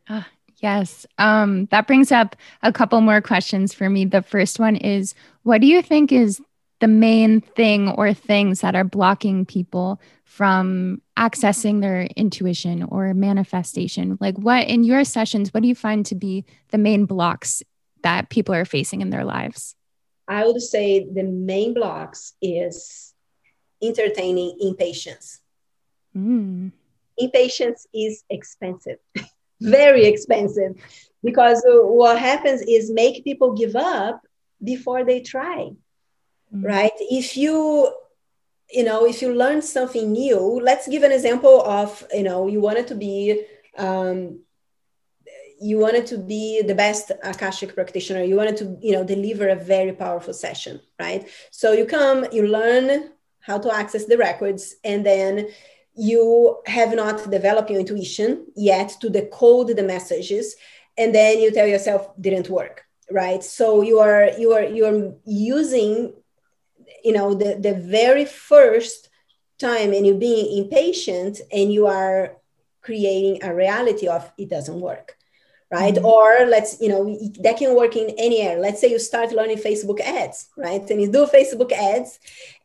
Ah, 0.08 0.28
yes. 0.58 1.06
Um, 1.18 1.66
that 1.66 1.86
brings 1.86 2.12
up 2.12 2.36
a 2.62 2.72
couple 2.72 3.00
more 3.00 3.20
questions 3.20 3.74
for 3.74 3.90
me. 3.90 4.04
The 4.04 4.22
first 4.22 4.60
one 4.60 4.76
is 4.76 5.14
what 5.42 5.60
do 5.60 5.66
you 5.66 5.82
think 5.82 6.12
is 6.12 6.40
the 6.80 6.88
main 6.88 7.40
thing 7.40 7.88
or 7.88 8.12
things 8.12 8.60
that 8.60 8.74
are 8.74 8.84
blocking 8.84 9.46
people 9.46 10.00
from 10.24 11.00
accessing 11.16 11.80
their 11.80 12.02
intuition 12.16 12.82
or 12.82 13.14
manifestation? 13.14 14.18
Like, 14.20 14.36
what 14.36 14.66
in 14.68 14.84
your 14.84 15.04
sessions, 15.04 15.54
what 15.54 15.62
do 15.62 15.68
you 15.68 15.74
find 15.74 16.04
to 16.06 16.14
be 16.14 16.44
the 16.70 16.78
main 16.78 17.06
blocks 17.06 17.62
that 18.02 18.28
people 18.28 18.54
are 18.54 18.66
facing 18.66 19.00
in 19.00 19.10
their 19.10 19.24
lives? 19.24 19.74
I 20.28 20.46
would 20.46 20.60
say 20.60 21.06
the 21.10 21.22
main 21.22 21.72
blocks 21.74 22.34
is 22.42 23.13
entertaining 23.86 24.56
impatience. 24.60 25.40
Mm. 26.16 26.72
Impatience 27.18 27.86
is 27.94 28.24
expensive, 28.30 28.98
very 29.60 30.04
expensive, 30.06 30.76
because 31.22 31.62
what 31.66 32.18
happens 32.18 32.62
is 32.62 32.90
make 32.90 33.24
people 33.24 33.52
give 33.54 33.76
up 33.76 34.20
before 34.62 35.04
they 35.04 35.20
try, 35.20 35.70
mm. 36.54 36.64
right? 36.64 36.92
If 36.98 37.36
you 37.36 37.92
you 38.70 38.82
know 38.82 39.06
if 39.06 39.20
you 39.22 39.34
learn 39.34 39.60
something 39.60 40.12
new 40.12 40.60
let's 40.62 40.88
give 40.88 41.02
an 41.02 41.12
example 41.12 41.62
of 41.62 42.06
you 42.12 42.22
know 42.22 42.46
you 42.46 42.60
wanted 42.60 42.86
to 42.86 42.94
be 42.94 43.44
um, 43.76 44.40
you 45.60 45.78
wanted 45.78 46.06
to 46.06 46.18
be 46.18 46.62
the 46.62 46.74
best 46.74 47.12
akashic 47.22 47.74
practitioner 47.74 48.22
you 48.22 48.36
wanted 48.36 48.56
to 48.56 48.76
you 48.80 48.92
know 48.92 49.04
deliver 49.04 49.48
a 49.48 49.54
very 49.54 49.92
powerful 49.92 50.34
session 50.34 50.80
right 50.98 51.28
so 51.50 51.72
you 51.72 51.84
come 51.84 52.26
you 52.32 52.46
learn 52.46 53.10
how 53.46 53.58
to 53.58 53.74
access 53.74 54.04
the 54.06 54.16
records, 54.16 54.76
and 54.84 55.04
then 55.04 55.48
you 55.94 56.58
have 56.66 56.94
not 56.94 57.30
developed 57.30 57.70
your 57.70 57.80
intuition 57.80 58.46
yet 58.56 58.88
to 59.00 59.10
decode 59.10 59.68
the 59.68 59.82
messages, 59.82 60.56
and 60.96 61.14
then 61.14 61.38
you 61.40 61.50
tell 61.50 61.66
yourself 61.66 62.08
didn't 62.20 62.48
work, 62.48 62.84
right? 63.10 63.42
So 63.44 63.82
you 63.82 63.98
are 64.00 64.30
you 64.38 64.52
are 64.52 64.64
you 64.64 64.86
are 64.86 65.14
using, 65.24 66.14
you 67.04 67.12
know, 67.12 67.34
the 67.34 67.56
the 67.60 67.74
very 67.74 68.24
first 68.24 69.08
time 69.58 69.92
and 69.92 70.06
you're 70.06 70.16
being 70.16 70.64
impatient 70.64 71.40
and 71.52 71.72
you 71.72 71.86
are 71.86 72.36
creating 72.82 73.42
a 73.42 73.54
reality 73.54 74.08
of 74.08 74.30
it 74.36 74.50
doesn't 74.50 74.80
work 74.80 75.16
right 75.78 75.96
mm-hmm. 75.96 76.14
or 76.14 76.28
let's 76.54 76.72
you 76.82 76.88
know 76.92 77.02
that 77.44 77.56
can 77.60 77.74
work 77.80 77.94
in 78.02 78.08
any 78.26 78.38
area 78.48 78.60
let's 78.66 78.80
say 78.80 78.90
you 78.94 78.98
start 78.98 79.32
learning 79.38 79.58
facebook 79.68 80.00
ads 80.00 80.38
right 80.56 80.84
and 80.90 81.00
you 81.02 81.08
do 81.10 81.22
facebook 81.26 81.72
ads 81.72 82.10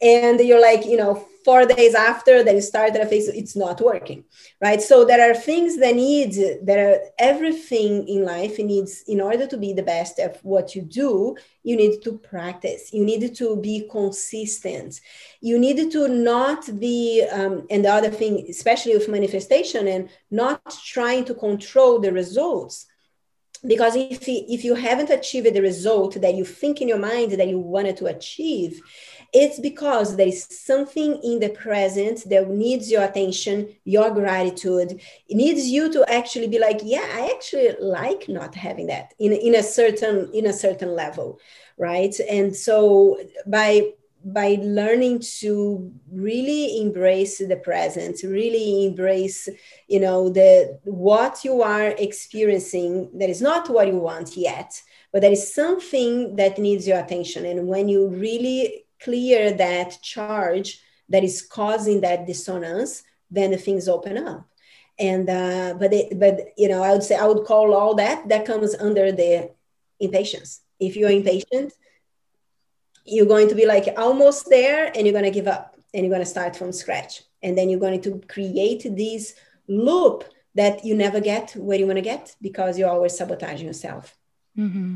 and 0.02 0.40
you're 0.48 0.66
like 0.70 0.86
you 0.86 0.98
know 0.98 1.14
four 1.50 1.66
days 1.66 1.96
after 1.96 2.44
that 2.44 2.54
you 2.54 2.62
started 2.62 3.02
a 3.02 3.06
Facebook, 3.06 3.36
it's 3.36 3.56
not 3.56 3.82
working, 3.82 4.24
right? 4.62 4.82
So 4.82 5.06
there 5.06 5.30
are 5.30 5.34
things 5.34 5.78
that 5.80 5.96
need, 5.96 6.34
there 6.62 6.82
are 6.90 7.00
everything 7.18 8.08
in 8.08 8.26
life 8.26 8.60
needs, 8.60 9.04
in 9.08 9.20
order 9.22 9.48
to 9.48 9.58
be 9.58 9.74
the 9.74 9.84
best 9.84 10.20
at 10.20 10.44
what 10.44 10.76
you 10.76 10.82
do, 10.82 11.36
you 11.64 11.76
need 11.76 12.02
to 12.04 12.18
practice. 12.18 12.94
You 12.94 13.06
need 13.06 13.36
to 13.36 13.56
be 13.56 13.88
consistent. 13.90 15.02
You 15.42 15.58
need 15.58 15.92
to 15.92 16.08
not 16.08 16.80
be, 16.80 17.26
um, 17.32 17.66
and 17.70 17.86
the 17.86 17.94
other 17.94 18.12
thing, 18.12 18.46
especially 18.50 18.96
with 18.96 19.10
manifestation 19.10 19.88
and 19.88 20.10
not 20.30 20.78
trying 20.86 21.26
to 21.26 21.34
control 21.34 22.00
the 22.00 22.12
results 22.12 22.86
because 23.68 23.96
if, 23.96 24.28
if 24.28 24.64
you 24.64 24.76
haven't 24.76 25.10
achieved 25.10 25.54
the 25.54 25.62
result 25.62 26.20
that 26.22 26.36
you 26.36 26.46
think 26.46 26.82
in 26.82 26.88
your 26.88 27.00
mind 27.00 27.32
that 27.34 27.48
you 27.48 27.60
wanted 27.60 27.98
to 27.98 28.06
achieve 28.06 28.82
it's 29.32 29.60
because 29.60 30.16
there 30.16 30.28
is 30.28 30.46
something 30.50 31.20
in 31.24 31.40
the 31.40 31.50
present 31.50 32.28
that 32.30 32.50
needs 32.50 32.90
your 32.90 33.04
attention, 33.04 33.76
your 33.84 34.12
gratitude. 34.12 35.00
It 35.28 35.36
needs 35.36 35.68
you 35.68 35.92
to 35.94 36.10
actually 36.12 36.48
be 36.48 36.58
like, 36.58 36.80
yeah, 36.84 37.06
I 37.14 37.32
actually 37.36 37.76
like 37.80 38.28
not 38.28 38.56
having 38.56 38.88
that 38.88 39.14
in, 39.20 39.32
in 39.32 39.56
a 39.56 39.64
certain 39.64 40.32
in 40.34 40.48
a 40.48 40.54
certain 40.54 40.96
level, 40.96 41.40
right? 41.78 42.16
And 42.30 42.56
so 42.56 43.20
by 43.46 43.94
by 44.24 44.58
learning 44.62 45.20
to 45.40 45.92
really 46.12 46.82
embrace 46.82 47.38
the 47.38 47.56
present 47.56 48.22
really 48.24 48.86
embrace 48.86 49.48
you 49.88 50.00
know 50.00 50.30
the 50.30 50.78
what 50.84 51.46
you 51.46 51.62
are 51.62 51.88
experiencing 51.98 53.10
that 53.18 53.30
is 53.30 53.42
not 53.42 53.70
what 53.70 53.88
you 53.88 53.98
want 53.98 54.36
yet 54.36 54.82
but 55.14 55.22
there 55.22 55.32
is 55.32 55.54
something 55.54 56.36
that 56.36 56.58
needs 56.58 56.86
your 56.86 57.00
attention 57.00 57.46
and 57.46 57.68
when 57.68 57.88
you 57.88 58.10
really 58.10 58.86
clear 59.02 59.52
that 59.52 60.02
charge 60.02 60.82
that 61.10 61.24
is 61.24 61.42
causing 61.42 62.02
that 62.02 62.26
dissonance, 62.26 63.04
then 63.32 63.52
the 63.52 63.58
things 63.58 63.88
open 63.88 64.18
up. 64.18 64.48
And 64.98 65.30
uh, 65.30 65.76
but 65.80 65.94
it, 65.94 66.20
but 66.20 66.50
you 66.58 66.68
know, 66.68 66.84
I 66.84 66.92
would 66.92 67.04
say 67.04 67.16
I 67.16 67.26
would 67.26 67.46
call 67.46 67.74
all 67.74 67.96
that 67.96 68.28
that 68.30 68.46
comes 68.46 68.76
under 68.76 69.12
the 69.12 69.52
impatience. 70.00 70.62
If 70.80 70.96
you're 70.96 71.10
impatient, 71.10 71.74
you're 73.10 73.26
going 73.26 73.50
to 73.50 73.56
be 73.56 73.66
like 73.66 73.88
almost 73.98 74.50
there, 74.50 74.92
and 74.96 75.06
you're 75.06 75.14
going 75.20 75.26
to 75.26 75.32
give 75.32 75.48
up, 75.48 75.76
and 75.94 76.04
you're 76.04 76.12
going 76.12 76.26
to 76.26 76.30
start 76.30 76.56
from 76.56 76.72
scratch, 76.72 77.24
and 77.42 77.58
then 77.58 77.70
you're 77.70 77.80
going 77.80 78.02
to 78.02 78.22
create 78.28 78.84
this 78.96 79.36
loop 79.68 80.24
that 80.56 80.84
you 80.84 80.96
never 80.96 81.20
get 81.20 81.54
where 81.56 81.78
you 81.78 81.86
want 81.86 81.98
to 81.98 82.02
get 82.02 82.36
because 82.42 82.78
you're 82.78 82.90
always 82.90 83.16
sabotaging 83.16 83.68
yourself. 83.68 84.18
Mm-hmm. 84.58 84.96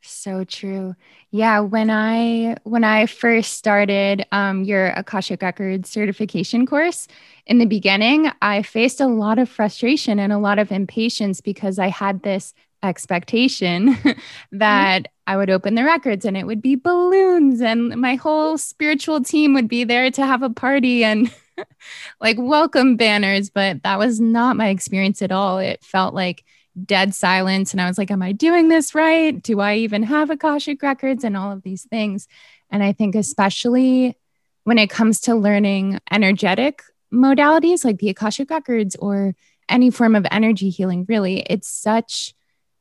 So 0.00 0.44
true. 0.44 0.94
Yeah, 1.30 1.60
when 1.60 1.90
I 1.90 2.56
when 2.62 2.84
I 2.84 3.06
first 3.06 3.54
started 3.54 4.24
um, 4.30 4.62
your 4.62 4.88
Akashic 4.88 5.42
Records 5.42 5.90
certification 5.90 6.66
course 6.66 7.08
in 7.46 7.58
the 7.58 7.66
beginning, 7.66 8.30
I 8.40 8.62
faced 8.62 9.00
a 9.00 9.06
lot 9.06 9.38
of 9.38 9.48
frustration 9.48 10.20
and 10.20 10.32
a 10.32 10.38
lot 10.38 10.58
of 10.58 10.70
impatience 10.70 11.40
because 11.40 11.78
I 11.78 11.88
had 11.88 12.22
this 12.22 12.54
expectation 12.82 13.86
that 14.52 15.02
mm-hmm. 15.02 15.12
I 15.26 15.36
would 15.36 15.50
open 15.50 15.74
the 15.74 15.84
records 15.84 16.24
and 16.24 16.36
it 16.36 16.46
would 16.46 16.62
be 16.62 16.76
balloons 16.76 17.60
and 17.60 17.88
my 18.00 18.14
whole 18.14 18.56
spiritual 18.56 19.22
team 19.22 19.54
would 19.54 19.68
be 19.68 19.84
there 19.84 20.10
to 20.10 20.24
have 20.24 20.42
a 20.42 20.50
party 20.50 21.04
and 21.04 21.32
like 22.20 22.36
welcome 22.38 22.96
banners, 22.96 23.50
but 23.50 23.82
that 23.82 23.98
was 23.98 24.20
not 24.20 24.56
my 24.56 24.68
experience 24.68 25.22
at 25.22 25.32
all. 25.32 25.58
It 25.58 25.84
felt 25.84 26.14
like 26.14 26.44
dead 26.84 27.14
silence. 27.14 27.72
And 27.72 27.80
I 27.80 27.88
was 27.88 27.98
like, 27.98 28.10
Am 28.10 28.22
I 28.22 28.32
doing 28.32 28.68
this 28.68 28.94
right? 28.94 29.40
Do 29.42 29.60
I 29.60 29.76
even 29.76 30.02
have 30.04 30.30
Akashic 30.30 30.82
records 30.82 31.24
and 31.24 31.36
all 31.36 31.52
of 31.52 31.62
these 31.62 31.84
things? 31.84 32.28
And 32.70 32.82
I 32.82 32.92
think, 32.92 33.14
especially 33.14 34.16
when 34.64 34.78
it 34.78 34.90
comes 34.90 35.20
to 35.20 35.34
learning 35.34 35.98
energetic 36.10 36.82
modalities 37.12 37.84
like 37.84 37.98
the 37.98 38.10
Akashic 38.10 38.50
records 38.50 38.96
or 38.96 39.34
any 39.68 39.90
form 39.90 40.14
of 40.14 40.26
energy 40.30 40.70
healing, 40.70 41.06
really, 41.08 41.40
it's 41.40 41.68
such 41.68 42.34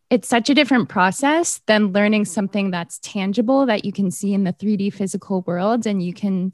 it's 0.10 0.28
such 0.28 0.50
a 0.50 0.56
different 0.56 0.90
process 0.90 1.62
than 1.68 1.92
learning 1.92 2.26
something 2.26 2.72
that's 2.72 3.00
tangible 3.00 3.66
that 3.66 3.84
you 3.84 3.92
can 3.92 4.10
see 4.12 4.34
in 4.34 4.44
the 4.44 4.54
3D 4.54 4.94
physical 4.94 5.42
world 5.42 5.86
and 5.86 6.02
you 6.02 6.14
can 6.14 6.54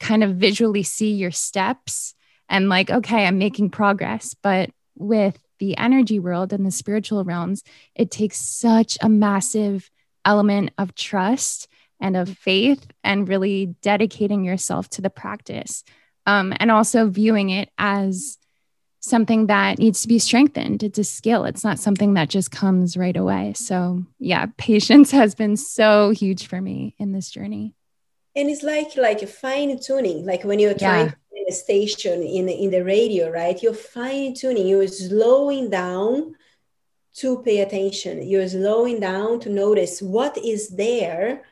kind 0.00 0.22
of 0.24 0.36
visually 0.36 0.82
see 0.82 1.12
your 1.12 1.30
steps 1.30 2.14
and 2.48 2.68
like 2.68 2.90
okay 2.90 3.24
i'm 3.24 3.38
making 3.38 3.70
progress 3.70 4.34
but 4.42 4.70
with 4.96 5.38
the 5.62 5.78
energy 5.78 6.18
world 6.18 6.52
and 6.52 6.66
the 6.66 6.72
spiritual 6.72 7.22
realms, 7.22 7.62
it 7.94 8.10
takes 8.10 8.38
such 8.38 8.98
a 9.00 9.08
massive 9.08 9.88
element 10.24 10.72
of 10.76 10.92
trust 10.94 11.68
and 12.00 12.16
of 12.16 12.36
faith 12.36 12.84
and 13.04 13.28
really 13.28 13.66
dedicating 13.80 14.44
yourself 14.44 14.88
to 14.90 15.00
the 15.00 15.08
practice. 15.08 15.84
Um, 16.26 16.52
and 16.58 16.72
also 16.72 17.08
viewing 17.08 17.50
it 17.50 17.70
as 17.78 18.38
something 19.02 19.48
that 19.48 19.78
needs 19.78 20.02
to 20.02 20.08
be 20.08 20.18
strengthened. 20.18 20.82
It's 20.82 20.98
a 20.98 21.04
skill, 21.04 21.44
it's 21.44 21.64
not 21.64 21.78
something 21.78 22.14
that 22.14 22.28
just 22.30 22.50
comes 22.50 22.96
right 22.96 23.16
away. 23.16 23.52
So, 23.54 24.04
yeah, 24.18 24.46
patience 24.56 25.10
has 25.10 25.34
been 25.34 25.56
so 25.56 26.10
huge 26.10 26.46
for 26.46 26.60
me 26.60 26.94
in 26.98 27.12
this 27.12 27.30
journey. 27.30 27.74
And 28.34 28.48
it's 28.48 28.62
like 28.62 28.96
like 28.96 29.28
fine 29.28 29.78
tuning, 29.78 30.24
like 30.24 30.42
when 30.42 30.58
you're 30.58 30.72
trying 30.72 31.08
yeah 31.08 31.14
the 31.46 31.52
station 31.52 32.22
in 32.22 32.46
the, 32.46 32.54
in 32.54 32.70
the 32.70 32.84
radio, 32.84 33.30
right? 33.30 33.62
You're 33.62 33.74
fine 33.74 34.34
tuning, 34.34 34.66
you're 34.66 34.88
slowing 34.88 35.70
down 35.70 36.34
to 37.14 37.42
pay 37.42 37.60
attention. 37.60 38.22
You're 38.26 38.48
slowing 38.48 39.00
down 39.00 39.40
to 39.40 39.50
notice 39.50 40.00
what 40.00 40.36
is 40.38 40.70
there 40.70 41.42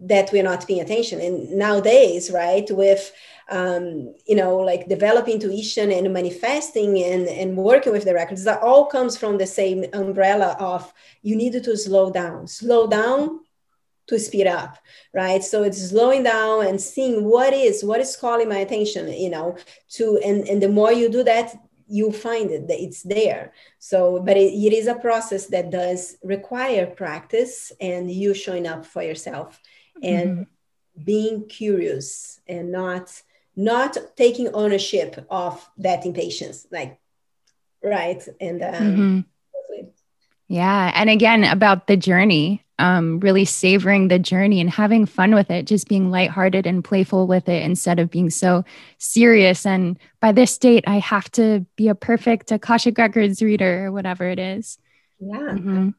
that 0.00 0.30
we're 0.32 0.42
not 0.42 0.66
paying 0.66 0.80
attention. 0.80 1.20
And 1.20 1.52
nowadays, 1.52 2.30
right, 2.30 2.68
with 2.70 3.12
um, 3.50 4.14
you 4.26 4.36
know, 4.36 4.56
like 4.56 4.88
developing 4.88 5.34
intuition 5.34 5.92
and 5.92 6.12
manifesting 6.12 7.02
and, 7.02 7.28
and 7.28 7.56
working 7.56 7.92
with 7.92 8.04
the 8.04 8.14
records, 8.14 8.44
that 8.44 8.62
all 8.62 8.86
comes 8.86 9.16
from 9.16 9.38
the 9.38 9.46
same 9.46 9.84
umbrella 9.92 10.56
of 10.58 10.92
you 11.22 11.36
need 11.36 11.52
to 11.52 11.76
slow 11.76 12.10
down. 12.10 12.46
Slow 12.46 12.86
down 12.86 13.40
to 14.06 14.18
speed 14.18 14.46
up 14.46 14.78
right 15.14 15.42
so 15.42 15.62
it's 15.62 15.88
slowing 15.88 16.22
down 16.22 16.66
and 16.66 16.80
seeing 16.80 17.24
what 17.24 17.54
is 17.54 17.82
what 17.82 18.00
is 18.00 18.16
calling 18.16 18.48
my 18.48 18.58
attention 18.58 19.10
you 19.10 19.30
know 19.30 19.56
to 19.88 20.18
and 20.24 20.46
and 20.46 20.62
the 20.62 20.68
more 20.68 20.92
you 20.92 21.08
do 21.08 21.22
that 21.22 21.56
you 21.86 22.12
find 22.12 22.50
it 22.50 22.68
that 22.68 22.82
it's 22.82 23.02
there 23.02 23.52
so 23.78 24.20
but 24.20 24.36
it, 24.36 24.52
it 24.52 24.72
is 24.72 24.86
a 24.86 24.94
process 24.94 25.46
that 25.46 25.70
does 25.70 26.16
require 26.22 26.86
practice 26.86 27.72
and 27.80 28.10
you 28.10 28.34
showing 28.34 28.66
up 28.66 28.84
for 28.84 29.02
yourself 29.02 29.60
and 30.02 30.30
mm-hmm. 30.30 31.04
being 31.04 31.46
curious 31.46 32.40
and 32.46 32.70
not 32.70 33.22
not 33.56 33.96
taking 34.16 34.48
ownership 34.48 35.24
of 35.30 35.68
that 35.78 36.04
impatience 36.04 36.66
like 36.70 36.98
right 37.82 38.26
and 38.40 38.62
um, 38.62 38.74
mm-hmm. 38.74 39.20
yeah 40.48 40.92
and 40.94 41.10
again 41.10 41.44
about 41.44 41.86
the 41.86 41.96
journey 41.96 42.64
um, 42.78 43.20
really 43.20 43.44
savoring 43.44 44.08
the 44.08 44.18
journey 44.18 44.60
and 44.60 44.68
having 44.68 45.06
fun 45.06 45.34
with 45.34 45.50
it, 45.50 45.66
just 45.66 45.88
being 45.88 46.10
lighthearted 46.10 46.66
and 46.66 46.82
playful 46.82 47.26
with 47.26 47.48
it 47.48 47.62
instead 47.62 47.98
of 47.98 48.10
being 48.10 48.30
so 48.30 48.64
serious. 48.98 49.64
And 49.64 49.98
by 50.20 50.32
this 50.32 50.58
date, 50.58 50.84
I 50.86 50.98
have 50.98 51.30
to 51.32 51.64
be 51.76 51.88
a 51.88 51.94
perfect 51.94 52.50
Akashic 52.50 52.98
Records 52.98 53.42
reader 53.42 53.86
or 53.86 53.92
whatever 53.92 54.28
it 54.28 54.38
is. 54.38 54.78
Yeah. 55.20 55.36
Mm-hmm. 55.36 55.90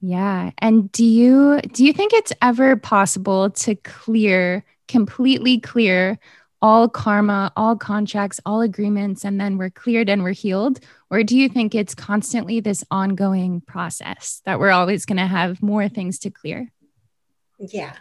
Yeah. 0.00 0.50
And 0.58 0.90
do 0.92 1.04
you 1.04 1.60
do 1.60 1.84
you 1.84 1.92
think 1.92 2.12
it's 2.12 2.32
ever 2.40 2.76
possible 2.76 3.50
to 3.50 3.74
clear 3.74 4.64
completely 4.86 5.60
clear 5.60 6.18
all 6.60 6.88
karma, 6.88 7.52
all 7.56 7.76
contracts, 7.76 8.40
all 8.44 8.60
agreements, 8.60 9.24
and 9.24 9.40
then 9.40 9.58
we're 9.58 9.70
cleared 9.70 10.08
and 10.08 10.22
we're 10.22 10.32
healed? 10.32 10.80
Or 11.10 11.22
do 11.22 11.36
you 11.36 11.48
think 11.48 11.74
it's 11.74 11.94
constantly 11.94 12.60
this 12.60 12.84
ongoing 12.90 13.60
process 13.60 14.42
that 14.44 14.58
we're 14.58 14.70
always 14.70 15.04
going 15.04 15.18
to 15.18 15.26
have 15.26 15.62
more 15.62 15.88
things 15.88 16.18
to 16.20 16.30
clear? 16.30 16.70
Yeah, 17.58 17.94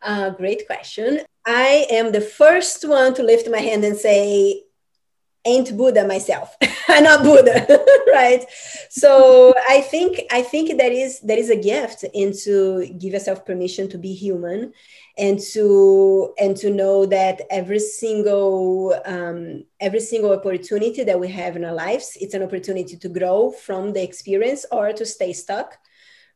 uh, 0.00 0.30
great 0.30 0.66
question. 0.66 1.20
I 1.46 1.86
am 1.90 2.12
the 2.12 2.20
first 2.20 2.88
one 2.88 3.14
to 3.14 3.22
lift 3.22 3.48
my 3.50 3.58
hand 3.58 3.84
and 3.84 3.96
say, 3.96 4.62
ain't 5.44 5.76
Buddha 5.76 6.06
myself. 6.06 6.56
I'm 6.88 7.04
not 7.04 7.22
Buddha, 7.22 7.66
right? 8.12 8.44
So 8.90 9.52
I 9.68 9.80
think 9.80 10.20
I 10.30 10.42
think 10.42 10.78
that 10.78 10.92
is 10.92 11.20
that 11.20 11.38
is 11.38 11.50
a 11.50 11.56
gift 11.56 12.04
into 12.14 12.86
give 12.98 13.12
yourself 13.12 13.44
permission 13.44 13.88
to 13.90 13.98
be 13.98 14.14
human 14.14 14.72
and 15.18 15.38
to 15.38 16.32
and 16.38 16.56
to 16.56 16.70
know 16.70 17.04
that 17.06 17.42
every 17.50 17.78
single 17.78 18.98
um, 19.04 19.64
every 19.80 20.00
single 20.00 20.32
opportunity 20.32 21.04
that 21.04 21.20
we 21.20 21.28
have 21.28 21.56
in 21.56 21.64
our 21.64 21.74
lives 21.74 22.16
it's 22.20 22.34
an 22.34 22.42
opportunity 22.42 22.96
to 22.96 23.08
grow 23.08 23.50
from 23.50 23.92
the 23.92 24.02
experience 24.02 24.64
or 24.72 24.92
to 24.92 25.04
stay 25.04 25.32
stuck 25.32 25.78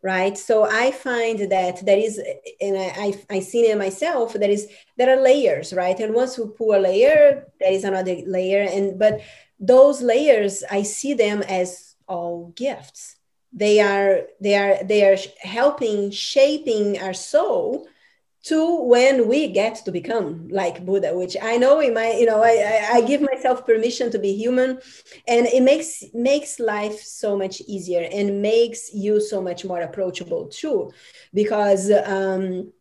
right? 0.02 0.36
So 0.36 0.64
i 0.64 0.90
find 0.90 1.50
that 1.50 1.84
there 1.84 1.98
is 1.98 2.20
and 2.60 2.76
i 2.76 2.92
i, 3.06 3.36
I 3.36 3.40
seen 3.40 3.64
it 3.64 3.78
myself 3.78 4.34
there 4.34 4.50
is 4.50 4.68
there 4.96 5.10
are 5.16 5.22
layers 5.22 5.72
right? 5.72 5.98
And 5.98 6.14
once 6.14 6.38
we 6.38 6.46
pull 6.48 6.76
a 6.76 6.78
layer 6.80 7.46
there 7.58 7.72
is 7.72 7.84
another 7.84 8.16
layer. 8.26 8.62
And 8.62 8.98
but 8.98 9.20
those 9.58 10.02
layers 10.02 10.62
i 10.70 10.82
see 10.82 11.14
them 11.14 11.42
as 11.42 11.96
all 12.08 12.52
gifts. 12.54 13.16
They 13.52 13.80
are 13.80 14.22
they 14.40 14.54
are 14.54 14.84
they 14.84 15.02
are 15.04 15.16
helping 15.40 16.10
shaping 16.10 17.00
our 17.00 17.14
soul 17.14 17.88
to 18.46 18.80
when 18.82 19.26
we 19.26 19.48
get 19.48 19.74
to 19.85 19.90
become 19.90 20.46
like 20.48 20.87
Buddha, 20.87 21.16
which 21.16 21.37
I 21.42 21.56
know 21.56 21.80
in 21.80 21.94
my, 21.94 22.12
you 22.12 22.26
know, 22.26 22.42
I, 22.44 22.88
I, 22.92 23.00
give 23.00 23.20
myself 23.20 23.66
permission 23.66 24.09
to 24.12 24.20
be 24.20 24.37
human 24.37 24.78
and 25.26 25.46
it 25.46 25.64
makes 25.64 26.04
makes 26.14 26.61
life 26.61 27.00
so 27.00 27.37
much 27.37 27.61
easier 27.62 28.09
and 28.12 28.40
makes 28.42 28.94
you 28.94 29.20
so 29.20 29.42
much 29.42 29.64
more 29.64 29.80
approachable 29.80 30.46
too. 30.46 30.92
Because 31.35 31.90
um, 31.90 32.72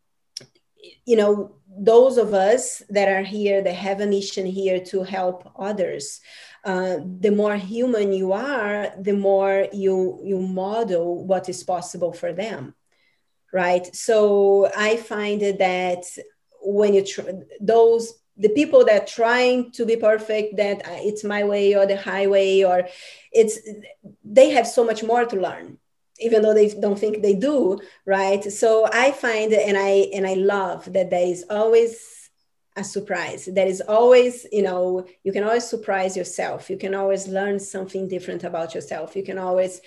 you 1.04 1.16
know, 1.16 1.56
those 1.68 2.18
of 2.18 2.36
us 2.36 2.84
that 2.90 3.08
are 3.08 3.24
here 3.24 3.64
that 3.64 3.74
have 3.74 4.02
a 4.02 4.06
mission 4.06 4.46
here 4.46 4.80
to 4.86 5.02
help 5.02 5.52
others. 5.58 6.22
Uh, 6.64 6.98
the 7.20 7.30
more 7.30 7.56
human 7.56 8.12
you 8.12 8.34
are, 8.34 8.92
the 9.00 9.14
more 9.14 9.68
you 9.72 10.20
you 10.24 10.40
model 10.40 11.24
what 11.24 11.48
is 11.48 11.64
possible 11.64 12.12
for 12.12 12.34
them 12.34 12.74
right? 13.56 13.96
So 13.96 14.70
I 14.76 14.98
find 14.98 15.40
that 15.42 16.04
when 16.62 16.94
you 16.94 17.06
tr- 17.06 17.40
those 17.62 18.14
the 18.38 18.50
people 18.50 18.84
that 18.84 19.08
trying 19.08 19.72
to 19.72 19.86
be 19.86 19.96
perfect 19.96 20.58
that 20.58 20.86
uh, 20.86 21.00
it's 21.10 21.24
my 21.24 21.42
way 21.46 21.74
or 21.74 21.86
the 21.86 21.96
highway 21.96 22.64
or 22.64 22.86
it's 23.32 23.58
they 24.26 24.50
have 24.50 24.68
so 24.68 24.84
much 24.84 25.02
more 25.04 25.24
to 25.24 25.38
learn 25.40 25.78
even 26.20 26.42
though 26.42 26.54
they 26.54 26.68
don't 26.82 27.00
think 27.00 27.22
they 27.22 27.36
do 27.36 27.80
right? 28.06 28.44
So 28.62 28.90
i 28.92 29.12
find 29.12 29.54
and 29.54 29.78
i 29.78 29.92
and 30.16 30.28
i 30.28 30.34
love 30.34 30.92
that 30.92 31.10
there 31.10 31.28
is 31.36 31.46
always 31.50 31.94
a 32.76 32.84
surprise. 32.84 33.48
There 33.58 33.68
is 33.76 33.82
always 33.98 34.46
you 34.52 34.64
know 34.64 35.06
you 35.24 35.32
can 35.32 35.46
always 35.46 35.68
surprise 35.76 36.18
yourself. 36.18 36.70
You 36.70 36.78
can 36.78 36.94
always 36.94 37.24
learn 37.38 37.58
something 37.60 38.10
different 38.10 38.44
about 38.44 38.76
yourself. 38.76 39.16
You 39.16 39.24
can 39.24 39.38
always 39.38 39.80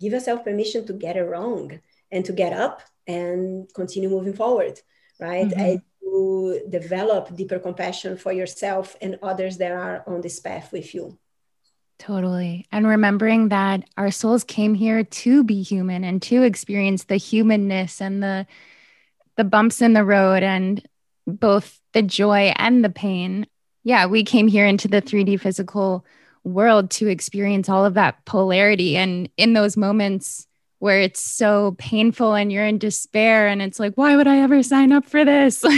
give 0.00 0.12
yourself 0.12 0.42
permission 0.42 0.84
to 0.88 0.92
get 0.92 1.16
it 1.16 1.28
wrong 1.32 1.78
and 2.10 2.24
to 2.24 2.32
get 2.32 2.52
up 2.52 2.82
and 3.06 3.72
continue 3.74 4.08
moving 4.08 4.34
forward, 4.34 4.80
right? 5.20 5.48
Mm-hmm. 5.48 5.60
And 5.60 5.82
to 6.02 6.60
develop 6.68 7.34
deeper 7.34 7.58
compassion 7.58 8.16
for 8.16 8.32
yourself 8.32 8.96
and 9.00 9.18
others 9.22 9.58
that 9.58 9.72
are 9.72 10.04
on 10.06 10.20
this 10.20 10.38
path 10.38 10.72
with 10.72 10.94
you. 10.94 11.18
Totally. 11.98 12.66
And 12.72 12.86
remembering 12.86 13.48
that 13.48 13.84
our 13.96 14.10
souls 14.10 14.44
came 14.44 14.74
here 14.74 15.04
to 15.04 15.44
be 15.44 15.62
human 15.62 16.04
and 16.04 16.20
to 16.22 16.42
experience 16.42 17.04
the 17.04 17.16
humanness 17.16 18.00
and 18.00 18.22
the 18.22 18.46
the 19.36 19.44
bumps 19.44 19.82
in 19.82 19.94
the 19.94 20.04
road 20.04 20.44
and 20.44 20.86
both 21.26 21.80
the 21.92 22.02
joy 22.02 22.52
and 22.56 22.84
the 22.84 22.90
pain. 22.90 23.46
Yeah, 23.82 24.06
we 24.06 24.22
came 24.22 24.46
here 24.46 24.66
into 24.66 24.86
the 24.86 25.02
3D 25.02 25.40
physical 25.40 26.04
world 26.44 26.90
to 26.90 27.08
experience 27.08 27.68
all 27.68 27.84
of 27.84 27.94
that 27.94 28.24
polarity 28.26 28.96
and 28.96 29.28
in 29.36 29.54
those 29.54 29.76
moments 29.76 30.46
where 30.84 31.00
it's 31.00 31.22
so 31.22 31.74
painful 31.78 32.34
and 32.34 32.52
you're 32.52 32.66
in 32.66 32.76
despair 32.76 33.48
and 33.48 33.62
it's 33.62 33.80
like 33.80 33.94
why 33.94 34.16
would 34.16 34.26
i 34.26 34.40
ever 34.40 34.62
sign 34.62 34.92
up 34.92 35.06
for 35.06 35.24
this? 35.24 35.64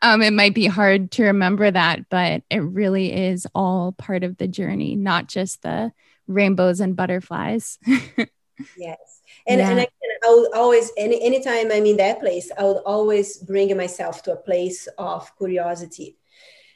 Um, 0.00 0.22
it 0.22 0.32
might 0.32 0.54
be 0.54 0.66
hard 0.66 1.10
to 1.12 1.24
remember 1.24 1.70
that 1.70 2.08
but 2.08 2.42
it 2.50 2.60
really 2.60 3.12
is 3.12 3.46
all 3.54 3.92
part 3.92 4.24
of 4.24 4.38
the 4.38 4.48
journey 4.48 4.96
not 4.96 5.28
just 5.28 5.62
the 5.62 5.92
rainbows 6.26 6.80
and 6.80 6.96
butterflies. 6.96 7.78
Yes. 8.76 9.20
And, 9.46 9.60
yeah. 9.60 9.70
and 9.70 9.80
I, 9.80 9.86
I 10.26 10.34
would 10.34 10.54
always 10.56 10.90
any 10.96 11.22
anytime 11.22 11.70
i'm 11.70 11.86
in 11.86 11.98
that 11.98 12.18
place 12.18 12.50
i 12.58 12.64
would 12.64 12.82
always 12.84 13.36
bring 13.36 13.76
myself 13.76 14.24
to 14.24 14.32
a 14.32 14.36
place 14.36 14.88
of 14.98 15.30
curiosity. 15.36 16.16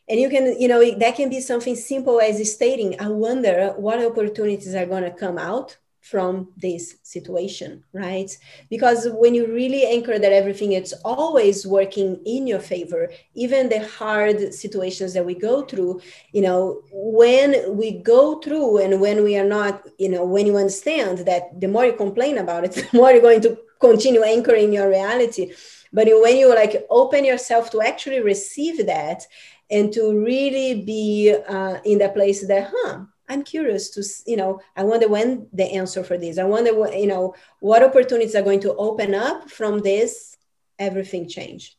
And 0.09 0.21
you 0.21 0.29
can 0.29 0.61
you 0.61 0.69
know 0.69 0.81
that 0.99 1.17
can 1.17 1.29
be 1.31 1.41
something 1.41 1.75
simple 1.75 2.21
as 2.21 2.37
stating 2.53 3.01
i 3.01 3.09
wonder 3.09 3.73
what 3.77 4.05
opportunities 4.05 4.75
are 4.75 4.87
going 4.87 5.03
to 5.03 5.11
come 5.11 5.39
out 5.39 5.79
from 6.03 6.53
this 6.57 6.97
situation 7.03 7.83
right? 7.93 8.37
Because 8.69 9.09
when 9.11 9.35
you 9.35 9.47
really 9.47 9.87
anchor 9.87 10.19
that 10.19 10.33
everything 10.33 10.73
it's 10.73 10.93
always 11.05 11.67
working 11.67 12.21
in 12.27 12.47
your 12.47 12.61
favor 12.61 13.11
even 13.35 13.69
the 13.69 13.87
hard 13.89 14.53
situations 14.53 15.15
that 15.15 15.25
we 15.25 15.35
go 15.35 15.63
through 15.63 16.01
you 16.33 16.43
know 16.43 16.83
when 16.93 17.77
we 17.77 17.93
go 17.93 18.41
through 18.41 18.79
and 18.79 19.01
when 19.01 19.23
we 19.23 19.37
are 19.37 19.49
not 19.49 19.87
you 19.99 20.09
know 20.09 20.25
when 20.25 20.47
you 20.47 20.57
understand 20.57 21.19
that 21.19 21.61
the 21.61 21.69
more 21.69 21.87
you 21.87 21.95
complain 21.95 22.39
about 22.39 22.65
it 22.65 22.73
the 22.91 22.97
more 22.97 23.11
you're 23.13 23.23
going 23.23 23.41
to 23.41 23.57
continue 23.83 24.23
anchoring 24.23 24.73
your 24.73 24.89
reality. 24.89 25.53
But 25.93 26.09
when 26.09 26.39
you 26.39 26.49
like 26.49 26.87
open 26.89 27.27
yourself 27.27 27.71
to 27.73 27.83
actually 27.83 28.21
receive 28.21 28.87
that 28.87 29.27
and 29.71 29.93
to 29.93 30.19
really 30.25 30.83
be 30.83 31.35
uh, 31.47 31.79
in 31.85 31.99
the 31.99 32.09
place 32.09 32.47
that 32.47 32.71
huh 32.75 33.01
I'm 33.33 33.43
curious 33.45 33.91
to, 33.91 34.31
you 34.31 34.37
know, 34.37 34.61
I 34.77 34.85
wonder 34.85 35.09
when 35.09 35.49
the 35.53 35.65
answer 35.65 36.05
for 36.05 36.19
this. 36.19 36.39
I 36.39 36.45
wonder 36.45 36.75
what, 36.75 36.99
you 36.99 37.07
know, 37.07 37.35
what 37.61 37.83
opportunities 37.83 38.35
are 38.35 38.43
going 38.43 38.61
to 38.61 38.75
open 38.75 39.15
up 39.15 39.51
from 39.51 39.81
this 39.81 40.37
everything 40.79 41.29
change. 41.29 41.77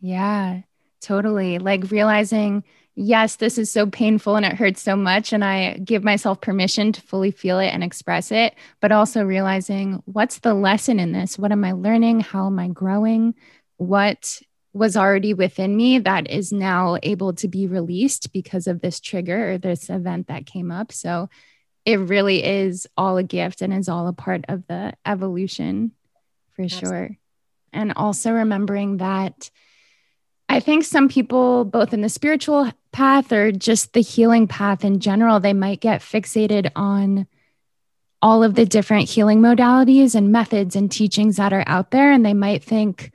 Yeah, 0.00 0.62
totally. 1.00 1.58
Like 1.58 1.90
realizing, 1.90 2.64
yes, 2.94 3.36
this 3.36 3.58
is 3.58 3.70
so 3.70 3.86
painful 3.86 4.36
and 4.36 4.46
it 4.46 4.54
hurts 4.54 4.80
so 4.80 4.96
much. 4.96 5.32
And 5.32 5.44
I 5.44 5.74
give 5.78 6.04
myself 6.04 6.40
permission 6.40 6.92
to 6.92 7.02
fully 7.02 7.30
feel 7.30 7.58
it 7.58 7.68
and 7.68 7.84
express 7.84 8.32
it, 8.32 8.54
but 8.80 8.92
also 8.92 9.22
realizing 9.24 10.02
what's 10.06 10.38
the 10.38 10.54
lesson 10.54 10.98
in 10.98 11.12
this? 11.12 11.38
What 11.38 11.52
am 11.52 11.64
I 11.64 11.72
learning? 11.72 12.20
How 12.20 12.46
am 12.46 12.58
I 12.58 12.68
growing? 12.68 13.34
What 13.76 14.40
was 14.74 14.96
already 14.96 15.32
within 15.32 15.76
me 15.76 16.00
that 16.00 16.28
is 16.28 16.52
now 16.52 16.98
able 17.02 17.32
to 17.32 17.48
be 17.48 17.66
released 17.66 18.32
because 18.32 18.66
of 18.66 18.80
this 18.80 18.98
trigger 19.00 19.52
or 19.52 19.58
this 19.58 19.88
event 19.88 20.26
that 20.26 20.46
came 20.46 20.72
up. 20.72 20.90
So 20.90 21.30
it 21.84 22.00
really 22.00 22.44
is 22.44 22.86
all 22.96 23.16
a 23.16 23.22
gift 23.22 23.62
and 23.62 23.72
is 23.72 23.88
all 23.88 24.08
a 24.08 24.12
part 24.12 24.44
of 24.48 24.66
the 24.66 24.94
evolution 25.06 25.92
for 26.54 26.62
Absolutely. 26.62 26.88
sure. 26.88 27.16
And 27.72 27.92
also 27.94 28.32
remembering 28.32 28.98
that 28.98 29.50
I 30.48 30.60
think 30.60 30.84
some 30.84 31.08
people, 31.08 31.64
both 31.64 31.92
in 31.94 32.00
the 32.00 32.08
spiritual 32.08 32.70
path 32.92 33.32
or 33.32 33.52
just 33.52 33.92
the 33.92 34.02
healing 34.02 34.46
path 34.46 34.84
in 34.84 35.00
general, 35.00 35.40
they 35.40 35.52
might 35.52 35.80
get 35.80 36.00
fixated 36.00 36.70
on 36.76 37.26
all 38.20 38.42
of 38.42 38.54
the 38.54 38.66
different 38.66 39.08
healing 39.08 39.40
modalities 39.40 40.14
and 40.14 40.32
methods 40.32 40.76
and 40.76 40.90
teachings 40.90 41.36
that 41.36 41.52
are 41.52 41.64
out 41.66 41.90
there. 41.90 42.10
And 42.10 42.24
they 42.24 42.34
might 42.34 42.62
think, 42.64 43.12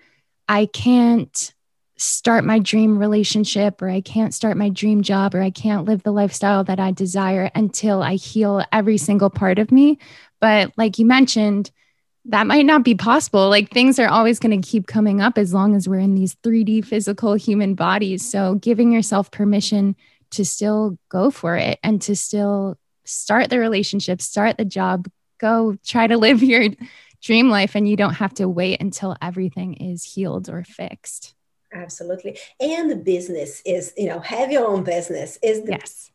I 0.50 0.66
can't 0.66 1.54
start 1.96 2.44
my 2.44 2.58
dream 2.58 2.98
relationship 2.98 3.82
or 3.82 3.90
I 3.90 4.02
can't 4.02 4.34
start 4.34 4.58
my 4.58 4.70
dream 4.70 5.04
job 5.04 5.36
or 5.36 5.42
I 5.42 5.52
can't 5.52 5.86
live 5.86 6.02
the 6.02 6.12
lifestyle 6.12 6.64
that 6.64 6.80
I 6.80 6.92
desire 6.92 7.52
until 7.54 8.02
I 8.02 8.16
heal 8.16 8.66
every 8.72 8.98
single 8.98 9.30
part 9.30 9.60
of 9.60 9.72
me. 9.72 10.00
But 10.42 10.72
like 10.76 10.98
you 10.98 11.06
mentioned, 11.06 11.72
that 12.26 12.48
might 12.48 12.66
not 12.66 12.84
be 12.84 12.96
possible. 12.96 13.48
Like 13.50 13.70
things 13.70 14.00
are 14.00 14.08
always 14.08 14.40
going 14.40 14.60
to 14.60 14.68
keep 14.68 14.88
coming 14.88 15.22
up 15.22 15.38
as 15.38 15.54
long 15.54 15.76
as 15.76 15.88
we're 15.88 16.00
in 16.00 16.16
these 16.16 16.36
3D 16.36 16.84
physical 16.84 17.36
human 17.36 17.76
bodies. 17.76 18.28
So 18.28 18.56
giving 18.56 18.92
yourself 18.92 19.30
permission 19.30 19.96
to 20.32 20.46
still 20.46 20.98
go 21.10 21.30
for 21.30 21.58
it 21.58 21.80
and 21.84 22.02
to 22.04 22.16
still 22.16 22.78
start 23.06 23.50
the 23.50 23.60
relationship, 23.60 24.22
start 24.22 24.58
the 24.58 24.66
job, 24.66 25.08
go 25.40 25.78
try 25.86 26.08
to 26.08 26.18
live 26.26 26.42
your 26.42 26.70
dream 27.22 27.50
life 27.50 27.76
and 27.76 27.88
you 27.88 27.96
don't 27.96 28.16
have 28.16 28.34
to 28.36 28.48
wait 28.48 28.82
until 28.82 29.16
everything 29.22 29.76
is 29.76 30.04
healed 30.04 30.50
or 30.50 30.64
fixed. 30.64 31.36
Absolutely. 31.74 32.38
And 32.60 32.90
the 32.90 32.96
business 32.96 33.62
is 33.66 33.94
you 33.98 34.08
know 34.08 34.20
have 34.20 34.52
your 34.52 34.68
own 34.68 34.84
business 34.84 35.38
is 35.44 35.62
the 35.64 35.78
yes. 35.80 36.12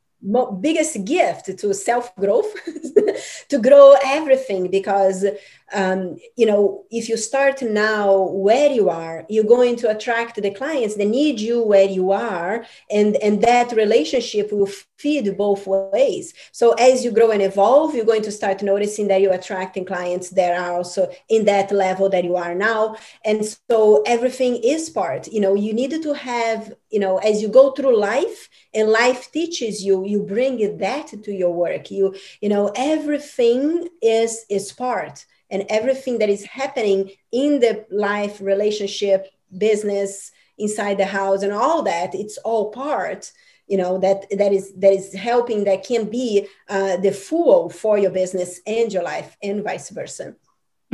biggest 0.61 1.05
gift 1.05 1.59
to 1.59 1.75
self 1.75 2.15
growth 2.17 2.53
to 3.49 3.59
grow 3.59 3.95
everything 4.05 4.71
because 4.71 5.25
um, 5.73 6.17
you 6.37 6.47
know 6.47 6.85
if 6.91 7.09
you 7.09 7.17
start 7.17 7.63
now 7.63 8.29
where 8.29 8.71
you 8.71 8.91
are 8.91 9.25
you're 9.29 9.45
going 9.45 9.77
to 9.77 9.91
attract 9.91 10.41
the 10.41 10.51
clients 10.51 10.97
that 10.97 11.07
need 11.07 11.41
you 11.41 11.63
where 11.63 11.89
you 11.89 12.13
are 12.13 12.65
and 12.91 13.17
and 13.17 13.43
that 13.43 13.73
relationship 13.73 14.53
will 14.53 14.69
feed 14.99 15.37
both 15.37 15.67
ways. 15.67 16.33
So 16.53 16.73
as 16.75 17.05
you 17.05 17.11
grow 17.11 17.31
and 17.31 17.43
evolve 17.43 17.95
you're 17.95 18.05
going 18.05 18.23
to 18.23 18.31
start 18.31 18.63
noticing 18.63 19.09
that 19.09 19.21
you're 19.21 19.33
attracting 19.33 19.85
clients 19.85 20.31
that 20.31 20.59
are 20.59 20.73
also 20.73 21.11
in 21.29 21.45
that 21.47 21.73
level 21.73 22.09
that 22.11 22.25
you 22.25 22.37
are 22.37 22.55
now. 22.55 22.97
And 23.25 23.45
so 23.69 24.03
everything 24.07 24.57
is 24.57 24.91
part 24.91 25.29
you 25.29 25.41
know 25.41 25.55
you 25.55 25.73
need 25.73 26.03
to 26.03 26.13
have 26.13 26.75
you 26.91 27.01
know 27.01 27.19
as 27.19 27.41
you 27.43 27.49
go 27.49 27.73
through 27.73 27.97
life 27.99 28.49
and 28.75 28.89
life 28.91 29.33
teaches 29.33 29.85
you 29.85 30.05
you 30.05 30.21
bring 30.23 30.79
that 30.79 31.09
to 31.09 31.33
your 31.33 31.53
work. 31.53 31.91
You 31.91 32.15
you 32.41 32.49
know 32.49 32.71
everything 32.77 33.89
is 34.03 34.45
is 34.49 34.73
part 34.73 35.25
and 35.55 35.65
everything 35.71 36.19
that 36.19 36.29
is 36.29 36.45
happening 36.45 37.11
in 37.33 37.61
the 37.61 37.87
life 37.91 38.41
relationship 38.41 39.29
business 39.57 40.33
inside 40.59 40.99
the 40.99 41.07
house 41.07 41.43
and 41.43 41.53
all 41.53 41.83
that 41.83 42.15
it's 42.15 42.39
all 42.39 42.71
part 42.71 43.33
you 43.67 43.77
know 43.77 43.99
that 43.99 44.27
that 44.31 44.53
is 44.53 44.75
that 44.75 44.93
is 44.93 45.15
helping 45.15 45.65
that 45.65 45.87
can 45.87 46.05
be 46.11 46.47
uh, 46.69 46.97
the 46.99 47.11
fuel 47.11 47.71
for 47.71 47.97
your 47.99 48.11
business 48.11 48.61
and 48.67 48.93
your 48.93 49.03
life 49.03 49.37
and 49.43 49.65
vice 49.65 49.89
versa 49.91 50.35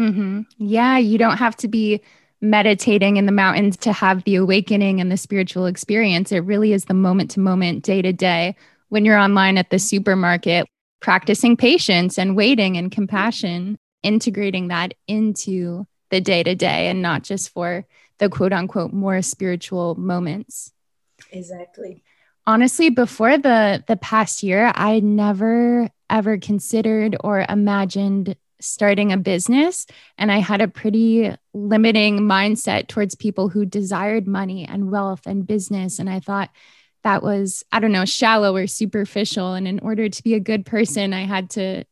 Mm-hmm. 0.01 0.43
Yeah, 0.59 0.97
you 0.97 1.19
don't 1.19 1.37
have 1.37 1.57
to 1.57 1.69
be 1.69 2.01
meditating 2.41 3.19
in 3.19 3.27
the 3.27 3.33
mountains 3.33 3.77
to 3.79 3.93
have 3.93 4.25
the 4.25 4.37
awakening 4.37 5.01
and 5.01 5.13
the 5.13 5.17
spiritual 5.17 5.67
experience. 5.67 6.33
It 6.33 6.39
really 6.39 6.73
is 6.73 6.87
the 6.87 6.95
moment 6.95 7.31
to 7.33 7.41
moment, 7.41 7.85
day 7.85 8.01
to 8.01 8.13
day. 8.13 8.57
When 8.89 9.05
you're 9.05 9.19
online 9.19 9.59
at 9.59 9.71
the 9.71 9.79
supermarket, 9.79 10.67
practicing 11.01 11.57
patience 11.57 12.19
and 12.19 12.35
waiting 12.35 12.79
and 12.79 12.91
compassion, 12.91 13.79
integrating 14.03 14.69
that 14.69 14.95
into 15.07 15.87
the 16.11 16.21
day 16.21 16.43
to 16.43 16.55
day 16.55 16.89
and 16.89 17.03
not 17.03 17.23
just 17.23 17.51
for 17.51 17.87
the 18.19 18.29
quote 18.29 18.53
unquote 18.53 18.93
more 18.93 19.23
spiritual 19.23 19.95
moments. 19.95 20.73
Exactly. 21.31 22.03
Honestly, 22.47 22.91
before 22.91 23.39
the 23.39 23.85
the 23.87 23.97
past 23.97 24.43
year, 24.43 24.73
I 24.75 25.01
never 25.01 25.89
ever 26.09 26.39
considered 26.39 27.17
or 27.21 27.47
imagined 27.49 28.37
starting 28.61 29.13
a 29.13 29.17
business 29.17 29.87
and 30.19 30.31
I 30.31 30.39
had 30.39 30.61
a 30.61 30.69
pretty 30.69 31.35
limiting 31.55 32.21
mindset 32.21 32.89
towards 32.89 33.15
people 33.15 33.49
who 33.49 33.65
desired 33.65 34.27
money 34.27 34.67
and 34.67 34.91
wealth 34.91 35.27
and 35.27 35.47
business 35.47 35.99
and 35.99 36.11
I 36.11 36.21
thought 36.21 36.51
that 37.03 37.23
was 37.23 37.65
I 37.73 37.81
don't 37.81 37.93
know 37.93 38.05
shallow 38.05 38.55
or 38.55 38.67
superficial 38.67 39.55
and 39.55 39.67
in 39.67 39.79
order 39.79 40.09
to 40.11 40.23
be 40.23 40.35
a 40.35 40.41
good 40.41 40.67
person 40.67 41.15
I 41.15 41.25
had 41.25 41.49
to 41.51 41.85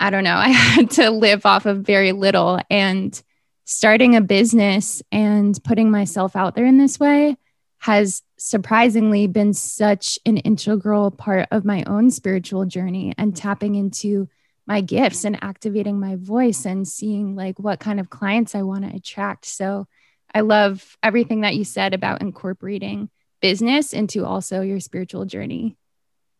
I 0.00 0.10
don't 0.10 0.24
know 0.24 0.34
I 0.36 0.48
had 0.48 0.90
to 0.92 1.10
live 1.10 1.46
off 1.46 1.66
of 1.66 1.78
very 1.78 2.12
little 2.12 2.58
and 2.68 3.20
starting 3.64 4.16
a 4.16 4.20
business 4.20 5.00
and 5.12 5.62
putting 5.62 5.90
myself 5.90 6.34
out 6.34 6.56
there 6.56 6.66
in 6.66 6.78
this 6.78 6.98
way 6.98 7.36
has 7.78 8.22
surprisingly 8.36 9.26
been 9.26 9.54
such 9.54 10.18
an 10.26 10.36
integral 10.38 11.10
part 11.10 11.46
of 11.50 11.64
my 11.64 11.82
own 11.86 12.10
spiritual 12.10 12.66
journey 12.66 13.14
and 13.16 13.36
tapping 13.36 13.74
into 13.74 14.28
my 14.66 14.80
gifts 14.80 15.24
and 15.24 15.42
activating 15.42 15.98
my 15.98 16.16
voice 16.16 16.66
and 16.66 16.86
seeing 16.86 17.34
like 17.34 17.58
what 17.58 17.80
kind 17.80 17.98
of 17.98 18.10
clients 18.10 18.54
I 18.54 18.62
want 18.62 18.84
to 18.84 18.94
attract. 18.94 19.46
So 19.46 19.86
I 20.34 20.40
love 20.40 20.96
everything 21.02 21.40
that 21.40 21.56
you 21.56 21.64
said 21.64 21.94
about 21.94 22.20
incorporating 22.20 23.08
business 23.40 23.92
into 23.92 24.26
also 24.26 24.60
your 24.60 24.80
spiritual 24.80 25.24
journey. 25.24 25.76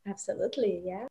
Absolutely. 0.07 0.83
Yeah. 0.85 1.07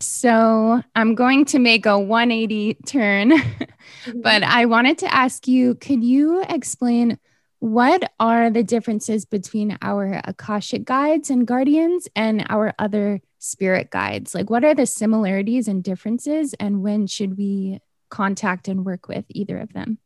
So 0.00 0.82
I'm 0.94 1.14
going 1.14 1.44
to 1.46 1.58
make 1.58 1.84
a 1.86 1.98
180 1.98 2.74
turn, 2.86 3.30
mm-hmm. 3.32 4.20
but 4.20 4.42
I 4.42 4.66
wanted 4.66 4.98
to 4.98 5.12
ask 5.12 5.48
you 5.48 5.74
could 5.74 6.04
you 6.04 6.42
explain 6.48 7.18
what 7.60 8.12
are 8.20 8.50
the 8.50 8.62
differences 8.62 9.24
between 9.24 9.76
our 9.82 10.20
Akashic 10.24 10.84
guides 10.84 11.28
and 11.30 11.46
guardians 11.46 12.06
and 12.14 12.46
our 12.48 12.72
other 12.78 13.20
spirit 13.38 13.90
guides? 13.90 14.34
Like, 14.34 14.48
what 14.48 14.64
are 14.64 14.74
the 14.74 14.86
similarities 14.86 15.66
and 15.66 15.82
differences, 15.82 16.54
and 16.54 16.82
when 16.82 17.08
should 17.08 17.36
we 17.36 17.80
contact 18.10 18.68
and 18.68 18.84
work 18.84 19.08
with 19.08 19.24
either 19.30 19.58
of 19.58 19.72
them? 19.72 19.98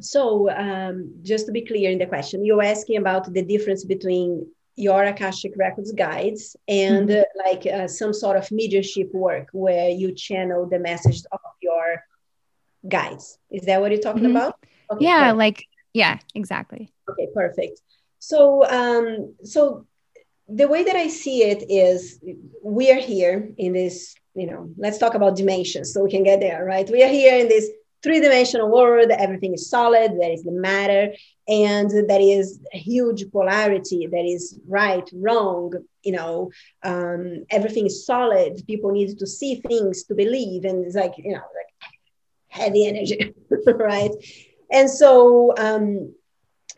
So, 0.00 0.50
um, 0.50 1.14
just 1.22 1.46
to 1.46 1.52
be 1.52 1.64
clear 1.64 1.90
in 1.90 1.98
the 1.98 2.06
question, 2.06 2.44
you're 2.44 2.62
asking 2.62 2.96
about 2.96 3.32
the 3.32 3.42
difference 3.42 3.84
between 3.84 4.46
your 4.76 5.04
Akashic 5.04 5.52
Records 5.56 5.92
guides 5.92 6.56
and 6.66 7.08
mm-hmm. 7.08 7.20
uh, 7.20 7.44
like 7.44 7.66
uh, 7.66 7.88
some 7.88 8.12
sort 8.12 8.36
of 8.36 8.50
mediumship 8.50 9.12
work 9.14 9.48
where 9.52 9.88
you 9.88 10.12
channel 10.12 10.66
the 10.66 10.78
message 10.78 11.22
of 11.30 11.40
your 11.62 12.02
guides. 12.88 13.38
Is 13.50 13.66
that 13.66 13.80
what 13.80 13.92
you're 13.92 14.00
talking 14.00 14.24
mm-hmm. 14.24 14.36
about? 14.36 14.58
Okay, 14.90 15.04
yeah, 15.04 15.32
like, 15.32 15.64
yeah, 15.92 16.18
exactly. 16.34 16.92
Okay, 17.08 17.28
perfect. 17.34 17.80
So, 18.18 18.64
um, 18.68 19.34
so 19.44 19.86
the 20.48 20.68
way 20.68 20.84
that 20.84 20.96
I 20.96 21.08
see 21.08 21.42
it 21.42 21.64
is 21.70 22.20
we 22.62 22.90
are 22.90 23.00
here 23.00 23.52
in 23.56 23.72
this, 23.72 24.14
you 24.34 24.46
know, 24.46 24.70
let's 24.76 24.98
talk 24.98 25.14
about 25.14 25.36
dimensions 25.36 25.92
so 25.92 26.02
we 26.02 26.10
can 26.10 26.22
get 26.24 26.40
there, 26.40 26.64
right? 26.64 26.88
We 26.90 27.02
are 27.02 27.08
here 27.08 27.38
in 27.38 27.48
this 27.48 27.70
three 28.04 28.20
dimensional 28.20 28.70
world, 28.70 29.10
everything 29.10 29.54
is 29.54 29.68
solid, 29.68 30.12
there 30.20 30.30
is 30.30 30.44
the 30.44 30.52
matter, 30.52 31.12
and 31.48 31.90
there 31.90 32.20
is 32.20 32.60
a 32.72 32.78
huge 32.78 33.22
polarity 33.32 34.06
that 34.06 34.24
is 34.24 34.60
right, 34.68 35.08
wrong, 35.14 35.72
you 36.02 36.12
know, 36.12 36.50
um, 36.84 37.44
everything 37.50 37.86
is 37.86 38.06
solid. 38.06 38.62
People 38.66 38.92
need 38.92 39.18
to 39.18 39.26
see 39.26 39.56
things 39.56 40.04
to 40.04 40.14
believe, 40.14 40.64
and 40.64 40.84
it's 40.84 40.94
like, 40.94 41.14
you 41.16 41.32
know, 41.32 41.48
like 41.60 41.92
heavy 42.48 42.86
energy, 42.86 43.34
right? 43.74 44.12
And 44.70 44.88
so, 44.88 45.54
um, 45.56 46.14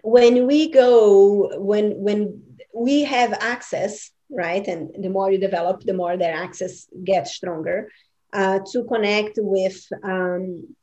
when 0.03 0.47
we 0.47 0.71
go 0.71 1.59
when 1.59 2.01
when 2.07 2.43
we 2.73 3.03
have 3.03 3.33
access, 3.41 4.11
right? 4.31 4.65
And 4.69 4.91
the 5.03 5.09
more 5.09 5.33
you 5.33 5.39
develop, 5.39 5.81
the 5.81 5.95
more 5.95 6.17
that 6.17 6.35
access 6.45 6.87
gets 7.05 7.33
stronger 7.33 7.91
uh, 8.33 8.61
to 8.73 8.85
connect 8.85 9.39
with 9.39 9.85
um, 10.05 10.77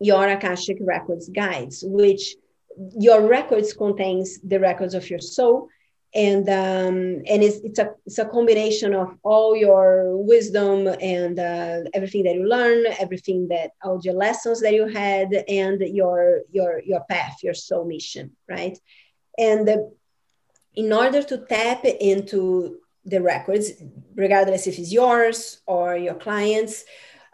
your 0.00 0.28
Akashic 0.28 0.78
Records 0.80 1.28
guides, 1.28 1.84
which 1.86 2.36
your 2.98 3.26
records 3.26 3.72
contains 3.72 4.38
the 4.40 4.60
records 4.60 4.94
of 4.94 5.08
your 5.08 5.20
soul. 5.20 5.68
And 6.14 6.48
um, 6.48 7.22
and 7.26 7.42
it's, 7.42 7.58
it's 7.58 7.78
a 7.78 7.90
it's 8.06 8.18
a 8.18 8.24
combination 8.24 8.94
of 8.94 9.18
all 9.22 9.54
your 9.54 10.16
wisdom 10.16 10.86
and 11.00 11.38
uh, 11.38 11.80
everything 11.92 12.22
that 12.24 12.34
you 12.34 12.48
learn, 12.48 12.86
everything 12.98 13.48
that 13.48 13.72
all 13.82 14.00
your 14.02 14.14
lessons 14.14 14.62
that 14.62 14.72
you 14.72 14.86
had, 14.86 15.28
and 15.48 15.80
your 15.80 16.42
your 16.50 16.80
your 16.80 17.02
path, 17.10 17.42
your 17.42 17.52
soul 17.52 17.84
mission, 17.84 18.32
right? 18.48 18.78
And 19.36 19.68
the, 19.68 19.92
in 20.74 20.92
order 20.92 21.22
to 21.22 21.38
tap 21.38 21.84
into 21.84 22.78
the 23.04 23.20
records, 23.20 23.72
regardless 24.14 24.66
if 24.66 24.78
it's 24.78 24.92
yours 24.92 25.60
or 25.66 25.96
your 25.96 26.14
clients, 26.14 26.84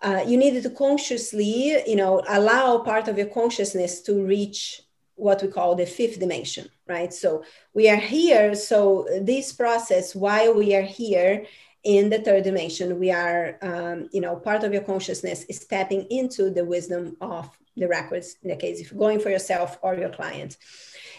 uh, 0.02 0.24
you 0.26 0.36
needed 0.36 0.64
to 0.64 0.70
consciously, 0.70 1.80
you 1.86 1.96
know, 1.96 2.22
allow 2.28 2.78
part 2.78 3.08
of 3.08 3.16
your 3.16 3.28
consciousness 3.28 4.00
to 4.02 4.24
reach 4.24 4.82
what 5.14 5.42
we 5.42 5.48
call 5.48 5.74
the 5.74 5.86
fifth 5.86 6.18
dimension, 6.18 6.68
right? 6.88 7.12
So 7.12 7.44
we 7.74 7.88
are 7.88 7.96
here. 7.96 8.54
So 8.54 9.06
this 9.20 9.52
process, 9.52 10.14
while 10.14 10.54
we 10.54 10.74
are 10.74 10.82
here 10.82 11.46
in 11.84 12.10
the 12.10 12.18
third 12.18 12.44
dimension, 12.44 12.98
we 12.98 13.12
are, 13.12 13.58
um, 13.62 14.08
you 14.12 14.20
know, 14.20 14.36
part 14.36 14.64
of 14.64 14.72
your 14.72 14.82
consciousness 14.82 15.44
is 15.44 15.64
tapping 15.64 16.02
into 16.10 16.50
the 16.50 16.64
wisdom 16.64 17.16
of 17.20 17.48
the 17.76 17.86
records. 17.86 18.36
In 18.42 18.50
the 18.50 18.56
case, 18.56 18.80
if 18.80 18.90
you're 18.90 18.98
going 18.98 19.20
for 19.20 19.30
yourself 19.30 19.78
or 19.82 19.94
your 19.94 20.10
client, 20.10 20.56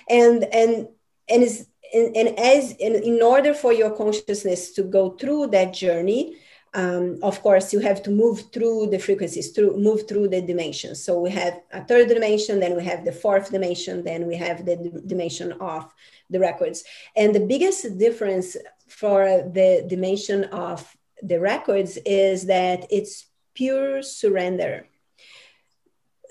and 0.09 0.43
and 0.53 0.87
and 1.29 1.43
is 1.43 1.67
and, 1.93 2.15
and 2.15 2.39
as 2.39 2.71
in, 2.73 2.95
in 2.95 3.21
order 3.21 3.53
for 3.53 3.71
your 3.71 3.91
consciousness 3.91 4.71
to 4.73 4.83
go 4.83 5.11
through 5.11 5.47
that 5.47 5.73
journey 5.73 6.37
um, 6.73 7.19
of 7.21 7.41
course 7.41 7.71
you 7.71 7.79
have 7.79 8.01
to 8.03 8.09
move 8.09 8.51
through 8.51 8.87
the 8.87 8.99
frequencies 8.99 9.51
through 9.51 9.77
move 9.77 10.07
through 10.07 10.27
the 10.29 10.41
dimensions. 10.41 11.03
So 11.03 11.19
we 11.19 11.31
have 11.31 11.61
a 11.71 11.83
third 11.83 12.09
dimension 12.09 12.59
then 12.59 12.75
we 12.75 12.83
have 12.83 13.05
the 13.05 13.11
fourth 13.11 13.51
dimension 13.51 14.03
then 14.03 14.27
we 14.27 14.35
have 14.35 14.65
the 14.65 14.77
d- 14.77 14.91
dimension 15.05 15.53
of 15.53 15.93
the 16.29 16.39
records. 16.39 16.83
And 17.15 17.33
the 17.33 17.45
biggest 17.45 17.97
difference 17.97 18.57
for 18.87 19.23
the 19.53 19.85
dimension 19.87 20.45
of 20.45 20.95
the 21.21 21.39
records 21.39 21.97
is 22.05 22.47
that 22.47 22.87
it's 22.89 23.27
pure 23.53 24.01
surrender 24.01 24.87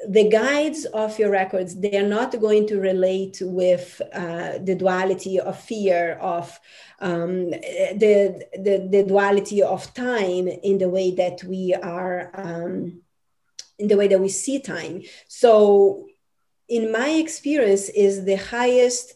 the 0.09 0.29
guides 0.29 0.85
of 0.87 1.19
your 1.19 1.31
records 1.31 1.79
they 1.79 1.97
are 1.97 2.07
not 2.07 2.38
going 2.41 2.67
to 2.67 2.81
relate 2.81 3.38
with 3.41 4.03
uh, 4.12 4.59
the 4.59 4.75
duality 4.75 5.38
of 5.38 5.59
fear 5.59 6.15
of 6.15 6.59
um, 7.01 7.51
the, 7.51 8.45
the, 8.55 8.88
the 8.91 9.05
duality 9.05 9.62
of 9.62 9.93
time 9.95 10.49
in 10.49 10.79
the 10.79 10.88
way 10.88 11.15
that 11.15 11.43
we 11.45 11.75
are 11.75 12.31
um, 12.35 13.01
in 13.79 13.88
the 13.88 13.97
way 13.97 14.07
that 14.07 14.21
we 14.21 14.29
see 14.29 14.61
time. 14.61 15.03
So 15.27 16.07
in 16.69 16.93
my 16.93 17.11
experience 17.11 17.88
is 17.88 18.25
the 18.25 18.37
highest 18.37 19.15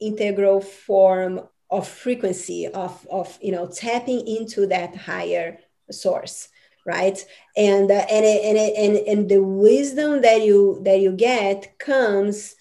integral 0.00 0.60
form 0.60 1.40
of 1.70 1.88
frequency 1.88 2.68
of, 2.68 3.06
of 3.10 3.36
you 3.42 3.52
know 3.52 3.66
tapping 3.66 4.26
into 4.26 4.66
that 4.68 4.94
higher 4.94 5.58
source 5.90 6.48
right? 6.86 7.18
And 7.56 7.90
uh, 7.90 8.06
and, 8.10 8.24
it, 8.24 8.44
and, 8.44 8.56
it, 8.56 8.74
and 8.76 8.96
and 9.08 9.28
the 9.28 9.42
wisdom 9.42 10.22
that 10.22 10.42
you 10.42 10.80
that 10.84 11.00
you 11.00 11.12
get 11.12 11.78
comes 11.78 12.54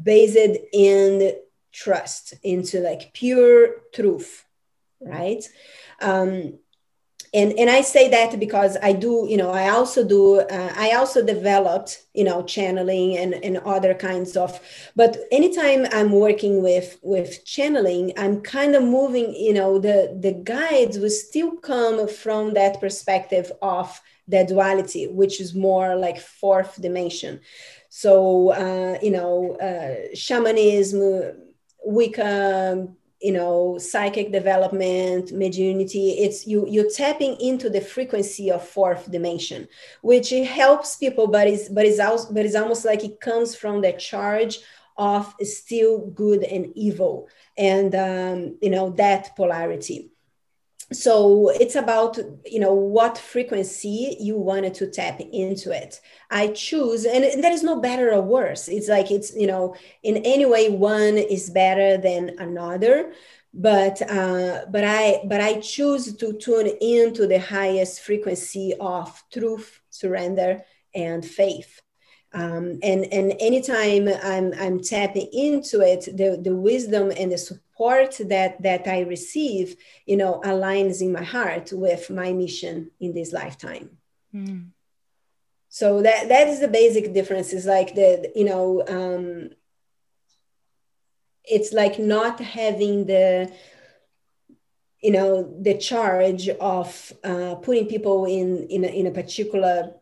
based 0.00 0.36
in 0.72 1.32
trust 1.72 2.34
into 2.42 2.80
like 2.80 3.12
pure 3.12 3.82
truth 3.92 4.44
right? 5.00 5.44
Um 6.00 6.58
and 7.34 7.52
and 7.58 7.68
i 7.68 7.80
say 7.80 8.08
that 8.08 8.38
because 8.38 8.78
i 8.82 8.92
do 8.92 9.26
you 9.28 9.36
know 9.36 9.50
i 9.50 9.68
also 9.68 10.06
do 10.06 10.40
uh, 10.40 10.72
i 10.76 10.92
also 10.92 11.24
developed 11.24 12.04
you 12.14 12.24
know 12.24 12.42
channeling 12.44 13.16
and 13.18 13.34
and 13.44 13.58
other 13.58 13.92
kinds 13.92 14.36
of 14.36 14.58
but 14.96 15.18
anytime 15.32 15.86
i'm 15.92 16.12
working 16.12 16.62
with 16.62 16.98
with 17.02 17.44
channeling 17.44 18.12
i'm 18.16 18.40
kind 18.40 18.74
of 18.74 18.82
moving 18.82 19.34
you 19.34 19.52
know 19.52 19.78
the 19.78 20.16
the 20.20 20.32
guides 20.32 20.98
will 20.98 21.10
still 21.10 21.52
come 21.56 22.08
from 22.08 22.54
that 22.54 22.80
perspective 22.80 23.52
of 23.60 24.00
the 24.28 24.44
duality 24.44 25.06
which 25.06 25.40
is 25.40 25.54
more 25.54 25.94
like 25.94 26.18
fourth 26.18 26.80
dimension. 26.80 27.40
So 27.88 28.52
uh, 28.52 28.98
you 29.02 29.10
know 29.10 29.56
uh, 29.56 30.14
shamanism 30.14 31.34
wicca 31.84 32.88
you 33.24 33.32
know 33.32 33.78
psychic 33.78 34.30
development 34.30 35.32
mediunity 35.32 36.16
it's 36.18 36.46
you 36.46 36.66
you're 36.68 36.90
tapping 36.90 37.34
into 37.40 37.70
the 37.70 37.80
frequency 37.80 38.50
of 38.50 38.66
fourth 38.66 39.10
dimension 39.10 39.66
which 40.02 40.28
helps 40.30 40.96
people 40.96 41.26
but 41.26 41.46
is 41.46 41.70
but 41.70 41.86
is 41.86 41.98
also 41.98 42.32
but 42.34 42.44
it's 42.44 42.54
almost 42.54 42.84
like 42.84 43.02
it 43.02 43.18
comes 43.20 43.54
from 43.54 43.80
the 43.80 43.92
charge 43.94 44.58
of 44.98 45.34
still 45.42 46.06
good 46.08 46.44
and 46.44 46.66
evil 46.76 47.26
and 47.56 47.94
um, 47.94 48.56
you 48.60 48.70
know 48.70 48.90
that 48.90 49.34
polarity 49.36 50.10
so 50.92 51.48
it's 51.48 51.76
about 51.76 52.18
you 52.44 52.60
know 52.60 52.74
what 52.74 53.16
frequency 53.16 54.16
you 54.20 54.36
wanted 54.36 54.74
to 54.74 54.86
tap 54.86 55.20
into 55.20 55.70
it. 55.70 56.00
I 56.30 56.48
choose 56.48 57.04
and, 57.04 57.24
and 57.24 57.42
there 57.42 57.52
is 57.52 57.62
no 57.62 57.80
better 57.80 58.12
or 58.12 58.20
worse. 58.20 58.68
It's 58.68 58.88
like 58.88 59.10
it's 59.10 59.34
you 59.34 59.46
know 59.46 59.76
in 60.02 60.18
any 60.18 60.46
way 60.46 60.68
one 60.70 61.16
is 61.16 61.50
better 61.50 61.96
than 61.96 62.36
another. 62.38 63.12
But 63.56 64.02
uh, 64.02 64.66
but 64.68 64.82
i 64.84 65.20
but 65.26 65.40
i 65.40 65.60
choose 65.60 66.16
to 66.16 66.32
tune 66.32 66.66
into 66.80 67.28
the 67.28 67.38
highest 67.38 68.00
frequency 68.00 68.74
of 68.80 69.22
truth 69.32 69.80
surrender 69.90 70.64
and 70.92 71.24
faith 71.24 71.80
um, 72.34 72.80
and 72.82 73.06
and 73.12 73.32
anytime 73.38 74.08
I'm 74.08 74.52
I'm 74.58 74.80
tapping 74.82 75.28
into 75.32 75.80
it, 75.80 76.04
the 76.16 76.36
the 76.42 76.54
wisdom 76.54 77.12
and 77.16 77.30
the 77.30 77.38
support 77.38 78.20
that 78.26 78.60
that 78.62 78.88
I 78.88 79.00
receive, 79.02 79.76
you 80.04 80.16
know, 80.16 80.40
aligns 80.44 81.00
in 81.00 81.12
my 81.12 81.22
heart 81.22 81.70
with 81.72 82.10
my 82.10 82.32
mission 82.32 82.90
in 82.98 83.14
this 83.14 83.32
lifetime. 83.32 83.98
Mm. 84.34 84.70
So 85.68 86.02
that 86.02 86.28
that 86.28 86.48
is 86.48 86.58
the 86.58 86.68
basic 86.68 87.14
difference. 87.14 87.52
Is 87.52 87.66
like 87.66 87.94
the 87.94 88.32
you 88.34 88.44
know, 88.44 88.84
um, 88.88 89.50
it's 91.44 91.72
like 91.72 92.00
not 92.00 92.40
having 92.40 93.06
the 93.06 93.52
you 95.00 95.12
know 95.12 95.56
the 95.62 95.78
charge 95.78 96.48
of 96.48 97.12
uh, 97.22 97.54
putting 97.56 97.86
people 97.86 98.24
in 98.24 98.66
in 98.70 98.84
a, 98.84 98.88
in 98.88 99.06
a 99.06 99.12
particular 99.12 99.94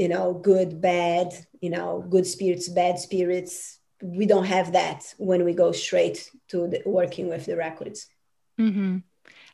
you 0.00 0.08
know 0.08 0.32
good 0.32 0.80
bad 0.80 1.28
you 1.60 1.68
know 1.68 2.02
good 2.08 2.26
spirits 2.26 2.68
bad 2.68 2.98
spirits. 2.98 3.78
We 4.02 4.24
don't 4.24 4.46
have 4.46 4.72
that 4.72 5.14
when 5.18 5.44
we 5.44 5.52
go 5.52 5.72
straight 5.72 6.30
to 6.48 6.68
the, 6.68 6.82
working 6.86 7.28
with 7.28 7.44
the 7.44 7.54
records. 7.54 8.06
Mm-hmm. 8.58 8.98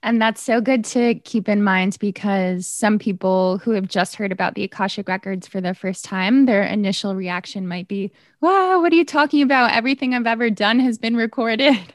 and 0.03 0.23
that's 0.23 0.43
so 0.43 0.61
good 0.61 0.85
to 0.87 1.15
keep 1.15 1.49
in 1.49 1.63
mind 1.63 1.97
because 2.01 2.67
some 2.67 2.99
people 2.99 3.59
who 3.59 3.71
have 3.73 3.87
just 3.87 4.17
heard 4.17 4.33
about 4.33 4.55
the 4.57 4.65
akashic 4.65 5.07
records 5.07 5.47
for 5.47 5.61
the 5.61 5.75
first 5.75 6.05
time 6.05 6.47
their 6.47 6.65
initial 6.65 7.15
reaction 7.15 7.69
might 7.69 7.87
be 7.87 8.11
wow 8.41 8.81
what 8.81 8.93
are 8.93 8.97
you 8.97 9.05
talking 9.05 9.43
about? 9.43 9.73
Everything 9.73 10.15
i've 10.15 10.27
ever 10.27 10.49
done 10.51 10.79
has 10.81 10.97
been 10.99 11.17
recorded. 11.17 11.77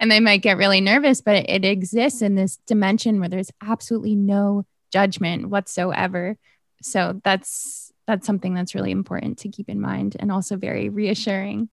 And 0.00 0.10
they 0.10 0.20
might 0.20 0.42
get 0.42 0.56
really 0.56 0.80
nervous 0.80 1.20
but 1.20 1.48
it 1.48 1.64
exists 1.64 2.22
in 2.22 2.34
this 2.34 2.56
dimension 2.66 3.20
where 3.20 3.28
there's 3.28 3.52
absolutely 3.62 4.16
no 4.16 4.64
judgment 4.90 5.50
whatsoever 5.50 6.36
so 6.82 7.20
that's 7.24 7.92
that's 8.06 8.26
something 8.26 8.54
that's 8.54 8.74
really 8.74 8.90
important 8.90 9.38
to 9.38 9.48
keep 9.48 9.68
in 9.68 9.80
mind 9.80 10.16
and 10.18 10.32
also 10.32 10.56
very 10.56 10.88
reassuring. 10.88 11.68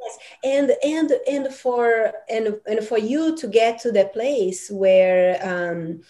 Yes 0.00 0.18
and 0.44 0.72
and 0.84 1.12
and 1.28 1.54
for 1.54 2.12
and 2.28 2.60
and 2.66 2.84
for 2.84 2.98
you 2.98 3.36
to 3.36 3.48
get 3.48 3.80
to 3.80 3.92
the 3.92 4.06
place 4.06 4.70
where 4.70 5.38
um 5.42 6.00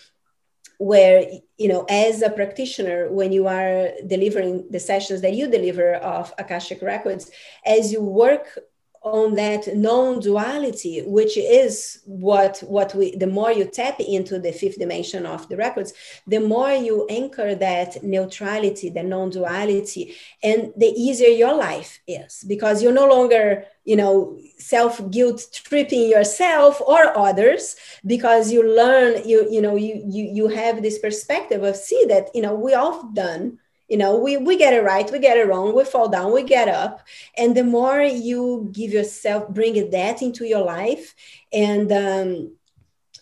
where 0.78 1.26
you 1.56 1.68
know 1.68 1.84
as 1.88 2.22
a 2.22 2.30
practitioner 2.30 3.10
when 3.10 3.32
you 3.32 3.48
are 3.48 3.90
delivering 4.06 4.66
the 4.70 4.78
sessions 4.78 5.20
that 5.22 5.34
you 5.34 5.50
deliver 5.50 5.94
of 5.94 6.32
akashic 6.38 6.80
records 6.82 7.30
as 7.66 7.92
you 7.92 8.00
work 8.00 8.58
on 9.02 9.34
that 9.34 9.76
non-duality 9.76 11.02
which 11.02 11.36
is 11.36 12.00
what 12.04 12.58
what 12.66 12.94
we 12.94 13.14
the 13.16 13.26
more 13.26 13.52
you 13.52 13.64
tap 13.64 14.00
into 14.00 14.38
the 14.38 14.52
fifth 14.52 14.78
dimension 14.78 15.24
of 15.24 15.48
the 15.48 15.56
records 15.56 15.92
the 16.26 16.40
more 16.40 16.72
you 16.72 17.06
anchor 17.08 17.54
that 17.54 18.02
neutrality 18.02 18.90
the 18.90 19.02
non-duality 19.02 20.14
and 20.42 20.72
the 20.76 20.86
easier 20.86 21.28
your 21.28 21.54
life 21.54 22.00
is 22.06 22.44
because 22.48 22.82
you're 22.82 22.92
no 22.92 23.08
longer 23.08 23.64
you 23.84 23.96
know 23.96 24.36
self 24.58 25.00
guilt 25.10 25.46
tripping 25.52 26.10
yourself 26.10 26.80
or 26.80 27.16
others 27.16 27.76
because 28.04 28.50
you 28.50 28.62
learn 28.76 29.26
you 29.26 29.48
you 29.50 29.62
know 29.62 29.76
you 29.76 30.02
you 30.06 30.24
you 30.24 30.48
have 30.48 30.82
this 30.82 30.98
perspective 30.98 31.62
of 31.62 31.76
see 31.76 32.04
that 32.08 32.28
you 32.34 32.42
know 32.42 32.54
we 32.54 32.74
all 32.74 33.10
done 33.12 33.58
you 33.88 33.96
know 33.96 34.18
we, 34.18 34.36
we 34.36 34.56
get 34.56 34.74
it 34.74 34.84
right 34.84 35.10
we 35.10 35.18
get 35.18 35.36
it 35.36 35.46
wrong 35.46 35.74
we 35.74 35.84
fall 35.84 36.08
down 36.08 36.32
we 36.32 36.42
get 36.42 36.68
up. 36.68 37.06
And 37.36 37.56
the 37.56 37.64
more 37.64 38.02
you 38.02 38.68
give 38.72 38.92
yourself 38.92 39.48
bring 39.48 39.90
that 39.90 40.22
into 40.22 40.46
your 40.46 40.64
life 40.64 41.14
and 41.52 41.90
um, 41.92 42.52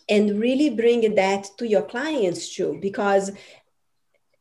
and 0.09 0.39
really 0.39 0.69
bring 0.69 1.15
that 1.15 1.47
to 1.57 1.67
your 1.67 1.83
clients 1.83 2.53
too 2.55 2.77
because 2.81 3.31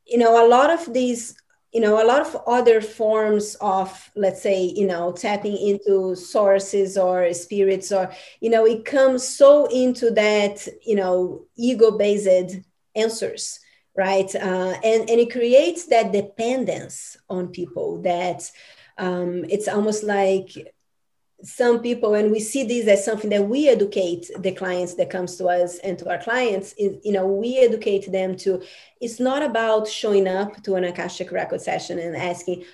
you 0.07 0.18
know 0.18 0.47
a 0.47 0.49
lot 0.49 0.70
of 0.70 0.93
these 0.93 1.37
you 1.72 1.81
know 1.81 2.03
a 2.03 2.07
lot 2.07 2.22
of 2.22 2.37
other 2.47 2.81
forms 2.81 3.57
of 3.61 4.11
let's 4.16 4.43
say 4.43 4.62
you 4.62 4.87
know 4.87 5.12
tapping 5.12 5.57
into 5.57 6.14
sources 6.14 6.97
or 6.97 7.33
spirits 7.35 7.93
or 7.93 8.11
you 8.41 8.49
know 8.49 8.64
it 8.64 8.85
comes 8.85 9.27
so 9.27 9.66
into 9.66 10.11
that 10.11 10.66
you 10.85 10.97
know 10.97 11.45
ego 11.57 11.91
based 11.99 12.57
answers 12.95 13.61
right? 13.97 14.32
Uh, 14.34 14.74
and, 14.84 15.09
and 15.09 15.20
it 15.20 15.32
creates 15.32 15.86
that 15.86 16.12
dependence 16.12 17.16
on 17.28 17.49
people 17.49 18.03
that 18.03 18.51
um, 18.99 19.44
it's 19.49 19.68
almost 19.68 20.05
like 20.05 20.51
some 21.42 21.80
people 21.80 22.14
and 22.14 22.30
we 22.30 22.40
see 22.40 22.64
this 22.64 22.86
as 22.88 23.05
something 23.05 23.30
that 23.30 23.47
we 23.47 23.68
educate 23.68 24.30
the 24.38 24.53
clients 24.53 24.94
that 24.94 25.11
comes 25.11 25.36
to 25.36 25.47
us 25.47 25.78
and 25.78 25.99
to 25.99 26.09
our 26.11 26.18
clients 26.18 26.72
is 26.78 26.97
you 27.05 27.12
know 27.12 27.26
we 27.26 27.59
educate 27.59 28.11
them 28.11 28.34
to 28.34 28.62
it's 29.03 29.20
not 29.20 29.42
about 29.42 29.86
showing 29.86 30.26
up 30.26 30.62
to 30.62 30.76
an 30.76 30.84
akashic 30.84 31.30
record 31.30 31.61
session 31.61 31.99
and 31.99 32.16
asking 32.16 32.64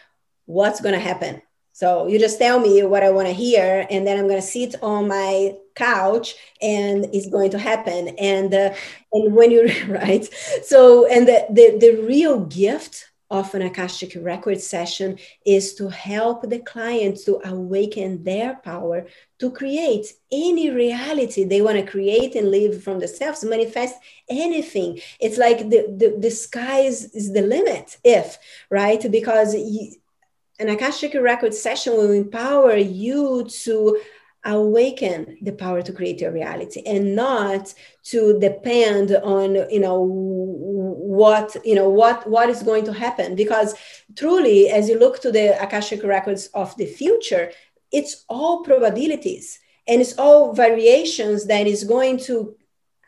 what's 0.46 0.80
going 0.80 0.94
to 0.94 1.00
happen 1.00 1.42
so 1.82 2.06
you 2.06 2.16
just 2.16 2.38
tell 2.38 2.60
me 2.60 2.84
what 2.84 3.02
I 3.02 3.10
want 3.10 3.26
to 3.26 3.34
hear, 3.34 3.88
and 3.90 4.06
then 4.06 4.16
I'm 4.16 4.28
going 4.28 4.40
to 4.40 4.46
sit 4.46 4.76
on 4.82 5.08
my 5.08 5.56
couch, 5.74 6.36
and 6.62 7.06
it's 7.12 7.28
going 7.28 7.50
to 7.50 7.58
happen. 7.58 8.10
And 8.20 8.54
uh, 8.54 8.72
and 9.12 9.34
when 9.34 9.50
you 9.50 9.62
right, 9.88 10.24
so 10.62 11.06
and 11.06 11.26
the, 11.26 11.44
the 11.50 11.78
the 11.84 12.02
real 12.06 12.44
gift 12.44 13.10
of 13.32 13.52
an 13.54 13.62
akashic 13.62 14.12
record 14.20 14.60
session 14.60 15.18
is 15.44 15.74
to 15.74 15.88
help 15.88 16.48
the 16.48 16.60
client 16.60 17.18
to 17.24 17.40
awaken 17.48 18.22
their 18.22 18.56
power 18.56 19.06
to 19.38 19.50
create 19.50 20.06
any 20.30 20.68
reality 20.68 21.42
they 21.42 21.62
want 21.62 21.78
to 21.78 21.90
create 21.90 22.34
and 22.34 22.50
live 22.50 22.84
from 22.84 23.00
themselves 23.00 23.42
manifest 23.42 23.94
anything. 24.28 25.00
It's 25.18 25.38
like 25.38 25.70
the, 25.70 25.80
the, 26.00 26.14
the 26.18 26.30
sky 26.30 26.80
is, 26.80 27.06
is 27.14 27.32
the 27.32 27.40
limit 27.40 27.96
if 28.04 28.36
right? 28.68 29.02
Because 29.10 29.54
you, 29.54 29.92
an 30.62 30.68
Akashic 30.68 31.14
record 31.14 31.52
session 31.52 31.94
will 31.94 32.12
empower 32.12 32.76
you 32.76 33.44
to 33.64 34.00
awaken 34.44 35.38
the 35.42 35.52
power 35.52 35.82
to 35.82 35.92
create 35.92 36.20
your 36.20 36.32
reality 36.32 36.82
and 36.84 37.14
not 37.14 37.72
to 38.02 38.38
depend 38.40 39.14
on 39.22 39.54
you 39.70 39.78
know 39.78 40.04
what 40.04 41.56
you 41.64 41.76
know 41.76 41.88
what 41.88 42.28
what 42.28 42.48
is 42.48 42.62
going 42.62 42.84
to 42.84 42.92
happen. 42.92 43.34
Because 43.34 43.74
truly 44.16 44.68
as 44.68 44.88
you 44.88 44.98
look 44.98 45.20
to 45.22 45.32
the 45.32 45.60
akashic 45.62 46.02
records 46.04 46.46
of 46.54 46.76
the 46.76 46.86
future 46.86 47.50
it's 47.90 48.24
all 48.28 48.62
probabilities 48.62 49.58
and 49.88 50.00
it's 50.00 50.16
all 50.18 50.52
variations 50.54 51.46
that 51.46 51.66
is 51.66 51.84
going 51.84 52.18
to 52.18 52.54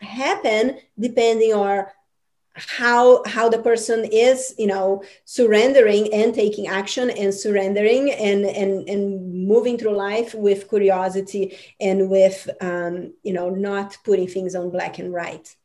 happen 0.00 0.78
depending 0.98 1.54
on 1.54 1.86
how 2.54 3.22
how 3.24 3.48
the 3.48 3.58
person 3.58 4.04
is 4.04 4.54
you 4.58 4.66
know 4.66 5.02
surrendering 5.24 6.12
and 6.12 6.34
taking 6.34 6.68
action 6.68 7.10
and 7.10 7.34
surrendering 7.34 8.12
and 8.12 8.44
and 8.46 8.88
and 8.88 9.46
moving 9.46 9.76
through 9.76 9.96
life 9.96 10.34
with 10.34 10.68
curiosity 10.68 11.56
and 11.80 12.08
with 12.08 12.48
um, 12.60 13.12
you 13.22 13.32
know 13.32 13.50
not 13.50 13.96
putting 14.04 14.28
things 14.28 14.54
on 14.54 14.70
black 14.70 15.00
and 15.00 15.12
white 15.12 15.56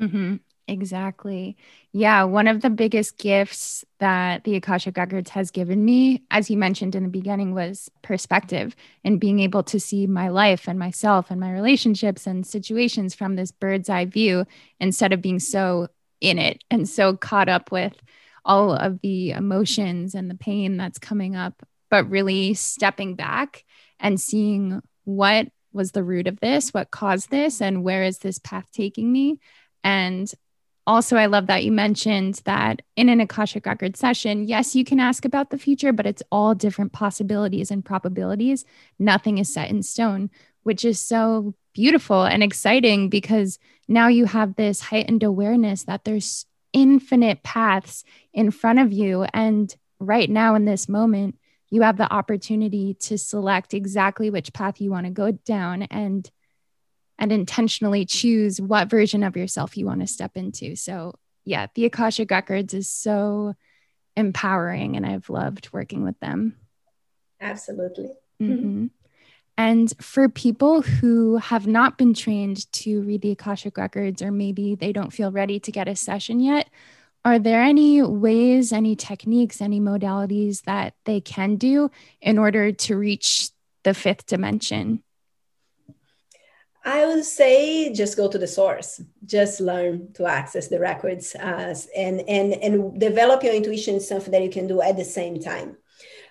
mm-hmm. 0.00 0.36
exactly 0.68 1.56
yeah 1.90 2.22
one 2.22 2.46
of 2.46 2.60
the 2.60 2.70
biggest 2.70 3.18
gifts 3.18 3.84
that 3.98 4.44
the 4.44 4.54
akashic 4.54 4.96
records 4.96 5.30
has 5.30 5.50
given 5.50 5.84
me 5.84 6.22
as 6.30 6.48
you 6.48 6.56
mentioned 6.56 6.94
in 6.94 7.02
the 7.02 7.08
beginning 7.08 7.52
was 7.52 7.90
perspective 8.02 8.76
and 9.02 9.18
being 9.18 9.40
able 9.40 9.64
to 9.64 9.80
see 9.80 10.06
my 10.06 10.28
life 10.28 10.68
and 10.68 10.78
myself 10.78 11.32
and 11.32 11.40
my 11.40 11.50
relationships 11.50 12.28
and 12.28 12.46
situations 12.46 13.12
from 13.12 13.34
this 13.34 13.50
bird's 13.50 13.88
eye 13.88 14.04
view 14.04 14.46
instead 14.78 15.12
of 15.12 15.20
being 15.20 15.40
so 15.40 15.88
in 16.20 16.38
it 16.38 16.62
and 16.70 16.88
so 16.88 17.16
caught 17.16 17.48
up 17.48 17.70
with 17.70 17.94
all 18.44 18.72
of 18.72 19.00
the 19.00 19.32
emotions 19.32 20.14
and 20.14 20.30
the 20.30 20.36
pain 20.36 20.76
that's 20.76 20.98
coming 20.98 21.34
up, 21.36 21.62
but 21.90 22.08
really 22.08 22.54
stepping 22.54 23.14
back 23.14 23.64
and 23.98 24.20
seeing 24.20 24.80
what 25.04 25.48
was 25.72 25.92
the 25.92 26.04
root 26.04 26.26
of 26.26 26.40
this, 26.40 26.72
what 26.72 26.90
caused 26.90 27.30
this, 27.30 27.60
and 27.60 27.82
where 27.82 28.02
is 28.02 28.18
this 28.18 28.38
path 28.38 28.66
taking 28.72 29.12
me. 29.12 29.38
And 29.84 30.30
also, 30.86 31.16
I 31.16 31.26
love 31.26 31.48
that 31.48 31.64
you 31.64 31.72
mentioned 31.72 32.40
that 32.44 32.82
in 32.94 33.08
an 33.08 33.20
Akashic 33.20 33.66
Record 33.66 33.96
session, 33.96 34.46
yes, 34.46 34.76
you 34.76 34.84
can 34.84 35.00
ask 35.00 35.24
about 35.24 35.50
the 35.50 35.58
future, 35.58 35.92
but 35.92 36.06
it's 36.06 36.22
all 36.30 36.54
different 36.54 36.92
possibilities 36.92 37.72
and 37.72 37.84
probabilities. 37.84 38.64
Nothing 38.98 39.38
is 39.38 39.52
set 39.52 39.68
in 39.68 39.82
stone, 39.82 40.30
which 40.62 40.84
is 40.84 41.00
so 41.00 41.54
beautiful 41.76 42.24
and 42.24 42.42
exciting 42.42 43.10
because 43.10 43.58
now 43.86 44.08
you 44.08 44.24
have 44.24 44.56
this 44.56 44.80
heightened 44.80 45.22
awareness 45.22 45.84
that 45.84 46.04
there's 46.04 46.46
infinite 46.72 47.42
paths 47.42 48.02
in 48.32 48.50
front 48.50 48.78
of 48.78 48.94
you. 48.94 49.26
And 49.34 49.74
right 50.00 50.28
now, 50.30 50.54
in 50.54 50.64
this 50.64 50.88
moment, 50.88 51.38
you 51.68 51.82
have 51.82 51.98
the 51.98 52.10
opportunity 52.10 52.94
to 52.94 53.18
select 53.18 53.74
exactly 53.74 54.30
which 54.30 54.54
path 54.54 54.80
you 54.80 54.90
want 54.90 55.04
to 55.04 55.12
go 55.12 55.32
down 55.32 55.82
and 55.82 56.30
and 57.18 57.30
intentionally 57.30 58.06
choose 58.06 58.58
what 58.58 58.88
version 58.88 59.22
of 59.22 59.36
yourself 59.36 59.76
you 59.76 59.84
want 59.84 60.00
to 60.00 60.06
step 60.06 60.32
into. 60.34 60.76
So, 60.76 61.14
yeah, 61.44 61.66
the 61.74 61.84
Akashic 61.84 62.30
Records 62.30 62.72
is 62.72 62.88
so 62.88 63.54
empowering, 64.16 64.96
and 64.96 65.04
I've 65.04 65.28
loved 65.28 65.70
working 65.72 66.04
with 66.04 66.18
them. 66.20 66.56
Absolutely. 67.40 68.12
Mm-hmm. 68.40 68.86
And 69.58 69.92
for 70.00 70.28
people 70.28 70.82
who 70.82 71.36
have 71.38 71.66
not 71.66 71.96
been 71.96 72.12
trained 72.12 72.70
to 72.72 73.00
read 73.02 73.22
the 73.22 73.30
Akashic 73.30 73.78
Records, 73.78 74.20
or 74.20 74.30
maybe 74.30 74.74
they 74.74 74.92
don't 74.92 75.12
feel 75.12 75.32
ready 75.32 75.58
to 75.60 75.72
get 75.72 75.88
a 75.88 75.96
session 75.96 76.40
yet, 76.40 76.68
are 77.24 77.38
there 77.38 77.62
any 77.62 78.02
ways, 78.02 78.72
any 78.72 78.94
techniques, 78.94 79.60
any 79.60 79.80
modalities 79.80 80.62
that 80.62 80.94
they 81.06 81.20
can 81.20 81.56
do 81.56 81.90
in 82.20 82.38
order 82.38 82.70
to 82.70 82.96
reach 82.96 83.50
the 83.82 83.94
fifth 83.94 84.26
dimension? 84.26 85.02
I 86.84 87.04
would 87.04 87.24
say 87.24 87.92
just 87.92 88.16
go 88.16 88.28
to 88.28 88.38
the 88.38 88.46
source. 88.46 89.00
Just 89.24 89.60
learn 89.60 90.12
to 90.12 90.26
access 90.26 90.68
the 90.68 90.78
records 90.78 91.34
uh, 91.34 91.74
and 91.96 92.20
and 92.28 92.52
and 92.52 93.00
develop 93.00 93.42
your 93.42 93.54
intuition 93.54 93.96
is 93.96 94.06
something 94.06 94.30
that 94.30 94.44
you 94.44 94.50
can 94.50 94.68
do 94.68 94.80
at 94.80 94.96
the 94.96 95.04
same 95.04 95.40
time. 95.40 95.76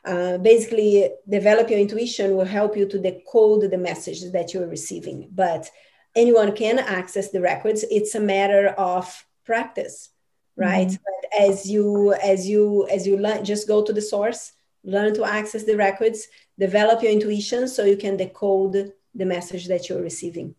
Uh, 0.06 0.38
basically, 0.38 1.10
develop 1.28 1.70
your 1.70 1.80
intuition 1.80 2.36
will 2.36 2.46
help 2.46 2.78
you 2.78 2.88
to 2.88 3.00
decode 3.00 3.72
the 3.72 3.78
messages 3.78 4.32
that 4.32 4.54
you're 4.54 4.68
receiving. 4.68 5.28
But 5.34 5.70
anyone 6.16 6.56
can 6.56 6.78
access 6.80 7.32
the 7.32 7.42
records. 7.42 7.84
It's 7.90 8.14
a 8.14 8.20
matter 8.20 8.68
of 8.78 9.26
practice, 9.46 10.10
right? 10.56 10.88
Mm-hmm. 10.88 11.04
But 11.04 11.50
as 11.50 11.70
you 11.70 12.14
as 12.14 12.48
you 12.48 12.88
as 12.88 13.08
you 13.08 13.18
learn, 13.18 13.44
just 13.44 13.68
go 13.68 13.84
to 13.84 13.92
the 13.92 14.02
source, 14.02 14.52
learn 14.84 15.16
to 15.16 15.26
access 15.26 15.64
the 15.64 15.76
records, 15.76 16.28
develop 16.60 17.02
your 17.02 17.12
intuition 17.12 17.68
so 17.68 17.84
you 17.84 17.98
can 17.98 18.16
decode 18.16 18.94
the 19.16 19.26
message 19.26 19.68
that 19.68 19.90
you're 19.90 20.02
receiving. 20.04 20.56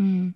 Mm. 0.00 0.34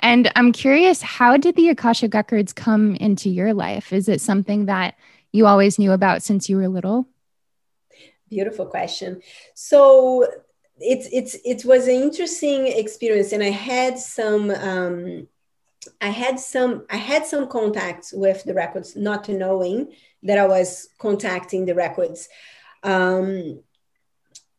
And 0.00 0.32
I'm 0.34 0.52
curious, 0.52 1.00
how 1.00 1.36
did 1.36 1.54
the 1.54 1.68
Akashic 1.68 2.12
Records 2.12 2.52
come 2.52 2.96
into 2.96 3.30
your 3.30 3.54
life? 3.54 3.92
Is 3.92 4.08
it 4.08 4.20
something 4.20 4.66
that 4.66 4.96
you 5.30 5.46
always 5.46 5.78
knew 5.78 5.92
about 5.92 6.22
since 6.22 6.48
you 6.48 6.56
were 6.56 6.68
little? 6.68 7.06
Beautiful 8.32 8.64
question. 8.64 9.20
So 9.52 10.26
it's 10.80 11.06
it's 11.12 11.34
it 11.44 11.66
was 11.66 11.86
an 11.86 11.96
interesting 11.96 12.66
experience, 12.66 13.32
and 13.32 13.42
I 13.42 13.50
had 13.50 13.98
some 13.98 14.50
um, 14.50 15.28
I 16.00 16.08
had 16.08 16.40
some 16.40 16.86
I 16.88 16.96
had 16.96 17.26
some 17.26 17.46
contacts 17.46 18.10
with 18.10 18.42
the 18.44 18.54
records, 18.54 18.96
not 18.96 19.28
knowing 19.28 19.92
that 20.22 20.38
I 20.38 20.46
was 20.46 20.88
contacting 20.98 21.66
the 21.66 21.74
records, 21.74 22.30
um, 22.82 23.60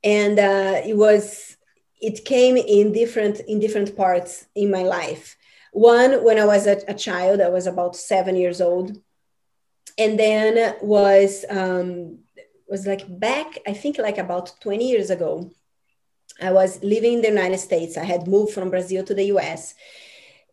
and 0.03 0.37
uh, 0.37 0.81
it 0.85 0.95
was 0.95 1.57
it 1.99 2.25
came 2.25 2.57
in 2.57 2.91
different 2.91 3.39
in 3.39 3.59
different 3.59 3.97
parts 3.97 4.45
in 4.53 4.69
my 4.69 4.83
life. 4.83 5.35
One 5.71 6.23
when 6.23 6.37
i 6.37 6.45
was 6.45 6.67
a, 6.67 6.77
a 6.87 6.93
child 6.93 7.41
i 7.41 7.49
was 7.49 7.65
about 7.65 7.95
seven 7.95 8.35
years 8.35 8.61
old. 8.61 9.01
And 9.95 10.17
then 10.17 10.75
was 10.81 11.45
um, 11.49 12.22
was 12.73 12.87
like 12.87 13.05
back 13.19 13.49
i 13.67 13.73
think 13.81 13.99
like 13.99 14.17
about 14.17 14.59
20 14.61 14.89
years 14.93 15.09
ago. 15.11 15.51
I 16.41 16.51
was 16.51 16.83
living 16.83 17.13
in 17.13 17.21
the 17.21 17.33
united 17.37 17.59
states. 17.59 17.95
I 17.97 18.05
had 18.13 18.27
moved 18.27 18.51
from 18.53 18.71
brazil 18.71 19.03
to 19.05 19.13
the 19.13 19.25
us 19.25 19.75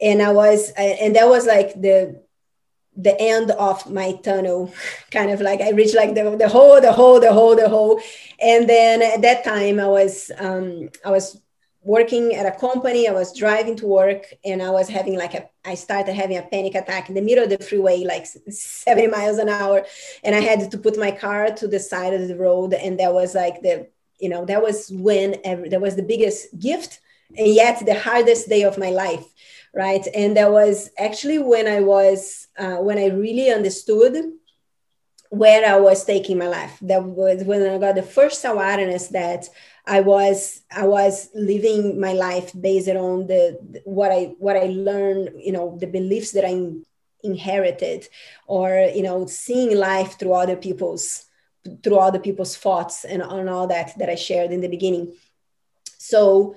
and 0.09 0.21
i 0.29 0.31
was 0.41 0.71
and 0.77 1.16
that 1.16 1.29
was 1.35 1.47
like 1.47 1.71
the 1.87 1.97
the 3.07 3.16
end 3.18 3.51
of 3.53 3.77
my 3.99 4.09
tunnel. 4.27 4.61
Kind 5.16 5.31
of 5.31 5.41
like 5.41 5.61
i 5.62 5.71
reached 5.71 5.97
like 6.03 6.14
the, 6.14 6.25
the 6.43 6.51
hole 6.57 6.79
the 6.89 6.93
hole 6.93 7.18
the 7.27 7.33
hole 7.33 7.57
the 7.57 7.71
hole 7.77 7.95
and 8.51 8.68
then 8.68 9.01
at 9.14 9.23
that 9.23 9.41
time 9.53 9.81
i 9.81 9.91
was 9.99 10.31
um, 10.47 10.91
i 11.07 11.11
was 11.16 11.41
working 11.83 12.35
at 12.35 12.47
a 12.47 12.59
company 12.59 13.09
i 13.09 13.12
was 13.12 13.37
driving 13.37 13.74
to 13.74 13.87
work 13.87 14.26
and 14.45 14.62
i 14.62 14.70
was 14.70 14.89
having 14.89 15.16
like 15.16 15.35
a 15.35 15.49
i 15.64 15.74
started 15.74 16.12
having 16.12 16.37
a 16.37 16.43
panic 16.43 16.74
attack 16.74 17.09
in 17.09 17.14
the 17.14 17.22
middle 17.22 17.45
of 17.45 17.51
the 17.51 17.59
freeway 17.64 18.05
like 18.05 18.26
70 18.51 19.07
miles 19.07 19.39
an 19.39 19.49
hour 19.49 19.85
and 20.22 20.35
i 20.35 20.41
had 20.41 20.70
to 20.70 20.78
put 20.78 20.99
my 20.99 21.11
car 21.11 21.51
to 21.51 21.66
the 21.66 21.81
side 21.81 22.12
of 22.12 22.28
the 22.28 22.37
road 22.37 22.74
and 22.74 23.01
that 23.01 23.12
was 23.12 23.35
like 23.35 23.62
the 23.62 23.89
you 24.18 24.28
know 24.28 24.45
that 24.45 24.62
was 24.62 24.91
when 24.93 25.37
every, 25.45 25.68
that 25.70 25.81
was 25.81 25.97
the 25.97 26.03
biggest 26.03 26.59
gift 26.59 27.01
and 27.39 27.47
yet 27.47 27.85
the 27.87 27.99
hardest 27.99 28.49
day 28.49 28.62
of 28.62 28.76
my 28.76 28.91
life 28.91 29.24
right? 29.74 30.07
And 30.14 30.37
that 30.37 30.51
was 30.51 30.91
actually 30.99 31.39
when 31.39 31.66
i 31.66 31.81
was 31.81 32.49
uh, 32.59 32.76
when 32.76 32.99
i 32.99 33.07
really 33.07 33.51
understood 33.51 34.16
where 35.31 35.64
i 35.64 35.76
was 35.78 36.05
taking 36.05 36.39
my 36.39 36.49
life. 36.49 36.76
That 36.83 37.05
was 37.05 37.45
when 37.45 37.62
i 37.62 37.78
got 37.78 37.95
the 37.95 38.03
first 38.03 38.45
awareness 38.45 39.09
that 39.09 39.49
i 39.87 40.01
was 40.01 40.62
i 40.70 40.87
was 40.87 41.28
living 41.35 42.01
my 42.01 42.12
life 42.12 42.53
based 42.61 42.89
on 42.89 43.26
the 43.26 43.59
what 43.85 44.11
i 44.11 44.24
what 44.39 44.57
i 44.57 44.66
learned 44.66 45.31
you 45.37 45.53
know 45.53 45.76
the 45.81 45.87
beliefs 45.87 46.33
that 46.33 46.45
i 46.45 46.70
inherited 47.22 48.09
or 48.47 48.91
you 48.95 49.03
know 49.03 49.26
seeing 49.26 49.76
life 49.76 50.18
through 50.18 50.33
other 50.33 50.57
people's 50.57 51.26
through 51.83 51.99
other 51.99 52.18
people's 52.18 52.57
thoughts 52.57 53.05
and, 53.05 53.22
and 53.22 53.49
all 53.49 53.66
that 53.66 53.97
that 53.99 54.09
i 54.09 54.14
shared 54.14 54.51
in 54.51 54.61
the 54.61 54.68
beginning. 54.68 55.12
So 55.99 56.57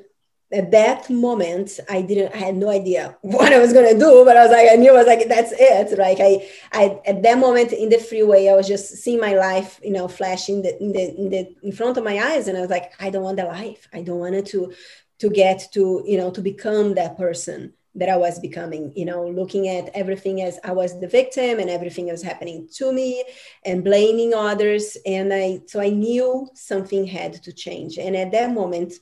at 0.53 0.71
that 0.71 1.09
moment 1.09 1.79
i 1.89 2.01
didn't 2.01 2.33
i 2.33 2.37
had 2.37 2.55
no 2.55 2.69
idea 2.69 3.17
what 3.21 3.51
i 3.51 3.59
was 3.59 3.73
going 3.73 3.91
to 3.91 3.99
do 3.99 4.23
but 4.23 4.37
i 4.37 4.43
was 4.43 4.51
like 4.51 4.69
i 4.71 4.75
knew 4.75 4.91
i 4.91 4.97
was 4.97 5.07
like 5.07 5.27
that's 5.27 5.53
it. 5.57 5.97
Like 5.97 6.19
i 6.19 6.47
i 6.71 6.99
at 7.05 7.23
that 7.23 7.37
moment 7.37 7.73
in 7.73 7.89
the 7.89 7.97
freeway 7.97 8.47
i 8.47 8.55
was 8.55 8.67
just 8.67 8.97
seeing 8.97 9.19
my 9.19 9.35
life 9.35 9.79
you 9.83 9.91
know 9.91 10.07
flashing 10.07 10.61
the, 10.61 10.81
in 10.81 10.91
the 10.91 11.15
in 11.17 11.29
the 11.29 11.55
in 11.63 11.71
front 11.71 11.97
of 11.97 12.03
my 12.03 12.17
eyes 12.19 12.47
and 12.47 12.57
i 12.57 12.61
was 12.61 12.69
like 12.69 12.93
i 12.99 13.09
don't 13.09 13.23
want 13.23 13.37
the 13.37 13.45
life. 13.45 13.87
I 13.93 14.01
don't 14.01 14.19
want 14.19 14.35
it 14.35 14.45
to 14.47 14.73
to 15.19 15.29
get 15.29 15.71
to 15.73 16.03
you 16.05 16.17
know 16.17 16.31
to 16.31 16.41
become 16.41 16.95
that 16.95 17.17
person 17.17 17.73
that 17.95 18.09
i 18.09 18.17
was 18.17 18.39
becoming 18.39 18.91
you 18.95 19.05
know 19.05 19.27
looking 19.27 19.67
at 19.67 19.89
everything 19.93 20.41
as 20.41 20.59
i 20.63 20.71
was 20.71 20.99
the 20.99 21.07
victim 21.07 21.59
and 21.59 21.69
everything 21.69 22.07
was 22.07 22.23
happening 22.23 22.67
to 22.73 22.91
me 22.91 23.23
and 23.65 23.83
blaming 23.83 24.33
others. 24.33 24.97
And 25.05 25.33
i 25.33 25.61
so 25.67 25.79
i 25.79 25.89
knew 25.89 26.49
something 26.53 27.05
had 27.05 27.33
to 27.43 27.53
change. 27.53 27.97
And 27.97 28.15
at 28.15 28.31
that 28.31 28.51
moment 28.51 28.93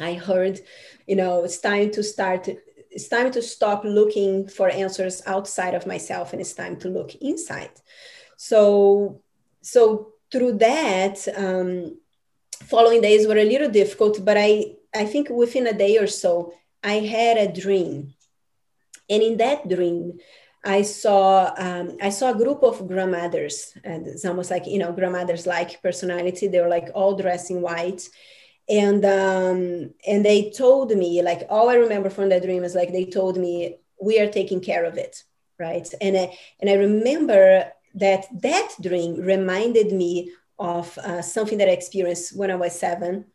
I 0.00 0.14
heard, 0.14 0.60
you 1.06 1.16
know, 1.16 1.44
it's 1.44 1.58
time 1.58 1.90
to 1.92 2.02
start, 2.02 2.48
it's 2.90 3.08
time 3.08 3.30
to 3.32 3.42
stop 3.42 3.84
looking 3.84 4.48
for 4.48 4.68
answers 4.68 5.22
outside 5.26 5.74
of 5.74 5.86
myself 5.86 6.32
and 6.32 6.40
it's 6.40 6.54
time 6.54 6.76
to 6.78 6.88
look 6.88 7.14
inside. 7.16 7.70
So, 8.36 9.22
so 9.62 10.12
through 10.32 10.58
that, 10.58 11.26
um, 11.36 11.98
following 12.64 13.00
days 13.00 13.26
were 13.26 13.38
a 13.38 13.44
little 13.44 13.70
difficult, 13.70 14.24
but 14.24 14.36
I, 14.36 14.76
I 14.94 15.04
think 15.04 15.28
within 15.30 15.66
a 15.66 15.72
day 15.72 15.98
or 15.98 16.06
so, 16.06 16.52
I 16.82 16.94
had 16.94 17.36
a 17.36 17.52
dream. 17.52 18.14
And 19.08 19.22
in 19.22 19.36
that 19.38 19.68
dream, 19.68 20.18
I 20.64 20.82
saw 20.82 21.54
um, 21.56 21.96
I 22.02 22.10
saw 22.10 22.30
a 22.30 22.36
group 22.36 22.62
of 22.62 22.86
grandmothers, 22.86 23.72
and 23.82 24.06
it's 24.06 24.26
almost 24.26 24.50
like 24.50 24.66
you 24.66 24.78
know 24.78 24.92
grandmothers 24.92 25.46
like 25.46 25.82
personality. 25.82 26.48
They 26.48 26.60
were 26.60 26.68
like 26.68 26.90
all 26.94 27.16
dressed 27.16 27.50
in 27.50 27.62
white, 27.62 28.08
and 28.70 29.04
um, 29.04 29.90
and 30.06 30.24
they 30.24 30.50
told 30.50 30.90
me 30.96 31.22
like 31.22 31.46
all 31.50 31.68
I 31.68 31.74
remember 31.74 32.08
from 32.08 32.28
that 32.28 32.42
dream 32.42 32.62
is 32.62 32.74
like 32.74 32.92
they 32.92 33.04
told 33.04 33.36
me 33.36 33.76
we 34.00 34.20
are 34.20 34.30
taking 34.30 34.60
care 34.60 34.84
of 34.84 34.96
it, 34.96 35.24
right? 35.58 35.86
And 36.00 36.16
I, 36.16 36.38
and 36.60 36.70
I 36.70 36.74
remember 36.74 37.70
that 37.94 38.26
that 38.40 38.70
dream 38.80 39.16
reminded 39.16 39.92
me 39.92 40.32
of 40.58 40.96
uh, 40.98 41.20
something 41.20 41.58
that 41.58 41.68
I 41.68 41.72
experienced 41.72 42.36
when 42.36 42.50
I 42.50 42.54
was 42.54 42.78
seven 42.78 43.26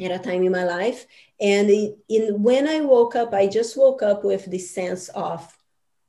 at 0.00 0.10
a 0.10 0.18
time 0.18 0.42
in 0.42 0.52
my 0.52 0.64
life. 0.64 1.06
And 1.40 1.68
in, 1.68 1.96
in 2.08 2.42
when 2.42 2.66
I 2.66 2.80
woke 2.80 3.14
up, 3.14 3.34
I 3.34 3.46
just 3.46 3.76
woke 3.76 4.02
up 4.02 4.24
with 4.24 4.46
this 4.46 4.74
sense 4.74 5.08
of 5.10 5.56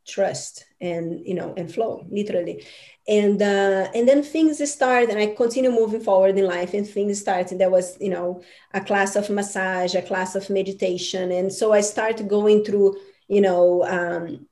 trust 0.06 0.66
and 0.80 1.26
you 1.26 1.34
know 1.34 1.54
and 1.58 1.74
flow 1.74 2.06
literally. 2.10 2.66
And 3.08 3.42
uh, 3.42 3.90
and 3.94 4.08
then 4.08 4.24
things 4.24 4.58
start 4.72 5.10
and 5.10 5.20
i 5.20 5.28
continue 5.28 5.72
moving 5.72 6.02
forward 6.02 6.38
in 6.38 6.46
life 6.46 6.74
and 6.74 6.88
things 6.88 7.20
start 7.20 7.52
and 7.52 7.62
there 7.62 7.70
was 7.70 7.98
you 8.00 8.10
know 8.10 8.42
a 8.74 8.82
class 8.82 9.16
of 9.16 9.30
massage 9.30 9.96
a 9.96 10.02
class 10.02 10.36
of 10.36 10.50
meditation. 10.50 11.32
And 11.32 11.52
so 11.52 11.74
i 11.74 11.82
started 11.82 12.28
going 12.28 12.64
through 12.64 12.98
you 13.28 13.42
know 13.42 13.84
um, 13.86 14.48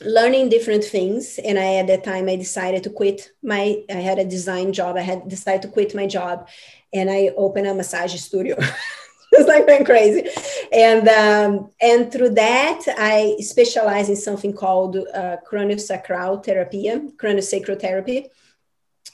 learning 0.00 0.48
different 0.48 0.84
things. 0.84 1.38
And 1.38 1.58
i 1.58 1.74
at 1.76 1.86
that 1.88 2.04
time 2.04 2.28
i 2.28 2.36
decided 2.36 2.82
to 2.84 2.90
quit 2.90 3.30
my 3.42 3.82
i 3.90 4.00
had 4.08 4.18
a 4.18 4.24
design 4.24 4.72
job. 4.72 4.96
I 4.96 5.02
had 5.02 5.28
decided 5.28 5.62
to 5.62 5.68
quit 5.68 5.94
my 5.94 6.06
job 6.06 6.48
and 6.92 7.10
i 7.10 7.30
opened 7.36 7.66
a 7.66 7.74
massage 7.74 8.14
studio 8.14 8.56
was 9.38 9.46
like 9.46 9.66
went 9.66 9.86
crazy. 9.86 10.28
And 10.72 11.08
um, 11.08 11.70
and 11.80 12.12
through 12.12 12.30
that, 12.30 12.80
I 12.98 13.36
specialize 13.40 14.08
in 14.08 14.16
something 14.16 14.52
called 14.52 14.96
uh, 14.96 15.36
craniosacral 15.48 16.44
therapy, 16.44 16.90
craniosacral 17.16 17.80
therapy, 17.80 18.28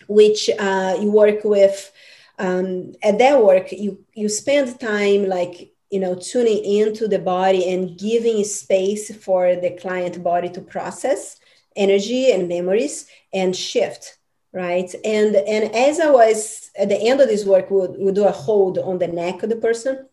which 0.08 0.50
uh, 0.58 0.96
you 1.00 1.10
work 1.10 1.44
with. 1.44 1.92
Um, 2.38 2.94
at 3.02 3.18
that 3.18 3.44
work, 3.44 3.70
you 3.70 4.02
you 4.14 4.28
spend 4.28 4.80
time 4.80 5.28
like 5.28 5.74
you 5.90 6.00
know 6.00 6.14
tuning 6.14 6.64
into 6.64 7.08
the 7.08 7.18
body 7.18 7.70
and 7.72 7.98
giving 7.98 8.42
space 8.44 9.14
for 9.14 9.56
the 9.56 9.70
client 9.70 10.22
body 10.22 10.48
to 10.50 10.60
process 10.60 11.38
energy 11.76 12.32
and 12.32 12.48
memories 12.48 13.06
and 13.32 13.54
shift 13.54 14.18
right 14.52 14.94
and 15.04 15.34
and 15.36 15.74
as 15.74 16.00
i 16.00 16.10
was 16.10 16.70
at 16.78 16.88
the 16.88 16.96
end 16.96 17.20
of 17.20 17.28
this 17.28 17.44
work 17.44 17.70
we 17.70 17.76
would, 17.76 17.90
we 17.92 18.04
would 18.04 18.14
do 18.14 18.24
a 18.24 18.32
hold 18.32 18.78
on 18.78 18.98
the 18.98 19.06
neck 19.06 19.42
of 19.42 19.50
the 19.50 19.56
person 19.56 20.06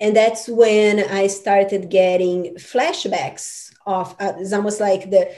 and 0.00 0.16
that's 0.16 0.48
when 0.48 1.00
i 1.10 1.26
started 1.26 1.90
getting 1.90 2.54
flashbacks 2.56 3.72
of 3.86 4.14
uh, 4.20 4.32
it's 4.38 4.52
almost 4.52 4.80
like 4.80 5.10
the 5.10 5.30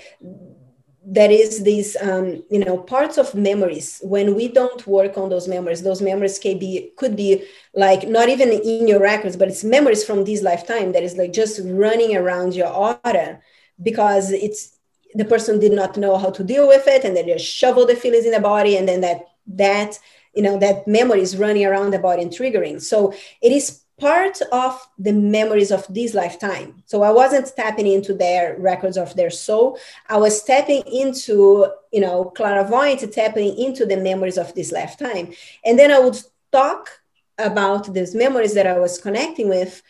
there 1.09 1.31
is 1.31 1.63
these 1.63 1.97
um, 2.03 2.43
you 2.51 2.59
know 2.59 2.77
parts 2.79 3.17
of 3.17 3.33
memories. 3.35 4.01
When 4.03 4.35
we 4.35 4.49
don't 4.49 4.85
work 4.89 5.17
on 5.17 5.29
those 5.31 5.47
memories 5.47 5.83
those 5.83 6.03
memories 6.03 6.39
can 6.39 6.59
be 6.59 6.91
could 6.97 7.15
be 7.17 7.45
like 7.75 8.09
not 8.09 8.29
even 8.29 8.51
in 8.51 8.89
your 8.89 9.01
records 9.01 9.37
but 9.37 9.49
it's 9.49 9.63
memories 9.65 10.05
from 10.05 10.25
this 10.25 10.43
lifetime 10.43 10.93
that 10.93 11.05
is 11.05 11.17
like 11.17 11.33
just 11.33 11.61
running 11.65 12.17
around 12.17 12.55
your 12.55 12.69
aura 12.69 13.39
because 13.83 14.33
it's 14.33 14.77
the 15.15 15.25
person 15.25 15.61
did 15.61 15.73
not 15.73 15.97
know 15.97 16.17
how 16.17 16.31
to 16.31 16.43
deal 16.43 16.67
with 16.67 16.87
it 16.89 17.05
and 17.05 17.17
they 17.17 17.25
just 17.25 17.47
shovel 17.47 17.87
the 17.87 17.95
feelings 17.95 18.27
in 18.27 18.33
the 18.33 18.41
body 18.41 18.77
and 18.77 18.89
then 18.89 19.01
that 19.01 19.27
that 19.47 19.99
you 20.35 20.43
know 20.43 20.59
that 20.59 20.87
memory 20.89 21.21
is 21.21 21.37
running 21.37 21.65
around 21.65 21.93
the 21.93 21.99
body 21.99 22.23
and 22.23 22.33
triggering. 22.33 22.81
So 22.83 23.13
it 23.41 23.53
is 23.53 23.83
part 23.99 24.41
of 24.53 24.87
the 24.99 25.13
memories 25.13 25.71
of 25.71 25.87
this 25.89 26.13
lifetime. 26.13 26.83
So 26.85 27.03
I 27.03 27.11
wasn't 27.11 27.55
tapping 27.57 27.87
into 27.87 28.13
their 28.13 28.57
records 28.59 28.97
of 28.99 29.15
their 29.17 29.31
soul. 29.31 29.79
I 30.09 30.19
was 30.19 30.43
tapping 30.43 30.83
into, 30.87 31.67
you 31.93 32.01
know, 32.01 32.27
clairvoyant, 32.27 33.11
tapping 33.13 33.57
into 33.59 33.87
the 33.87 33.97
memories 33.97 34.37
of 34.37 34.55
this 34.55 34.71
lifetime. 34.71 35.33
And 35.65 35.79
then 35.79 35.91
I 35.91 35.99
would 35.99 36.21
talk 36.53 36.91
about 37.39 37.93
these 37.93 38.15
memories 38.15 38.55
that 38.55 38.67
I 38.67 38.79
was 38.79 38.99
connecting 38.99 39.49
with. 39.49 39.83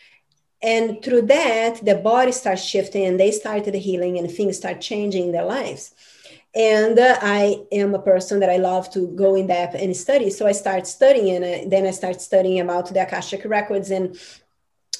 And 0.61 1.03
through 1.03 1.23
that, 1.23 1.83
the 1.85 1.95
body 1.95 2.31
starts 2.31 2.63
shifting 2.63 3.05
and 3.05 3.19
they 3.19 3.31
started 3.31 3.75
healing 3.75 4.17
and 4.17 4.31
things 4.31 4.57
start 4.57 4.81
changing 4.81 5.25
in 5.25 5.31
their 5.33 5.45
lives 5.45 5.93
and 6.55 6.97
uh, 6.97 7.17
i 7.21 7.63
am 7.71 7.93
a 7.93 8.01
person 8.01 8.39
that 8.39 8.49
i 8.49 8.57
love 8.57 8.89
to 8.91 9.07
go 9.15 9.35
in 9.35 9.47
depth 9.47 9.75
and 9.75 9.95
study. 9.95 10.29
So 10.29 10.47
i 10.47 10.51
start 10.51 10.87
studying 10.87 11.35
and 11.35 11.45
uh, 11.45 11.69
then 11.69 11.85
i 11.85 11.91
start 11.91 12.21
studying 12.21 12.59
about 12.59 12.93
the 12.93 13.01
akashic 13.01 13.43
records 13.45 13.91
and 13.91 14.17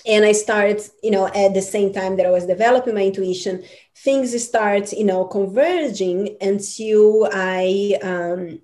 and 0.05 0.25
i 0.25 0.31
start 0.31 0.81
you 1.03 1.11
know 1.11 1.27
at 1.27 1.53
the 1.53 1.61
same 1.61 1.93
time 1.93 2.15
that 2.17 2.25
i 2.25 2.29
was 2.31 2.45
developing 2.45 2.95
my 2.95 3.03
intuition 3.03 3.63
things 3.95 4.43
start 4.43 4.91
you 4.93 5.03
know 5.03 5.25
converging 5.25 6.37
until 6.41 7.29
i 7.33 7.97
um, 8.03 8.59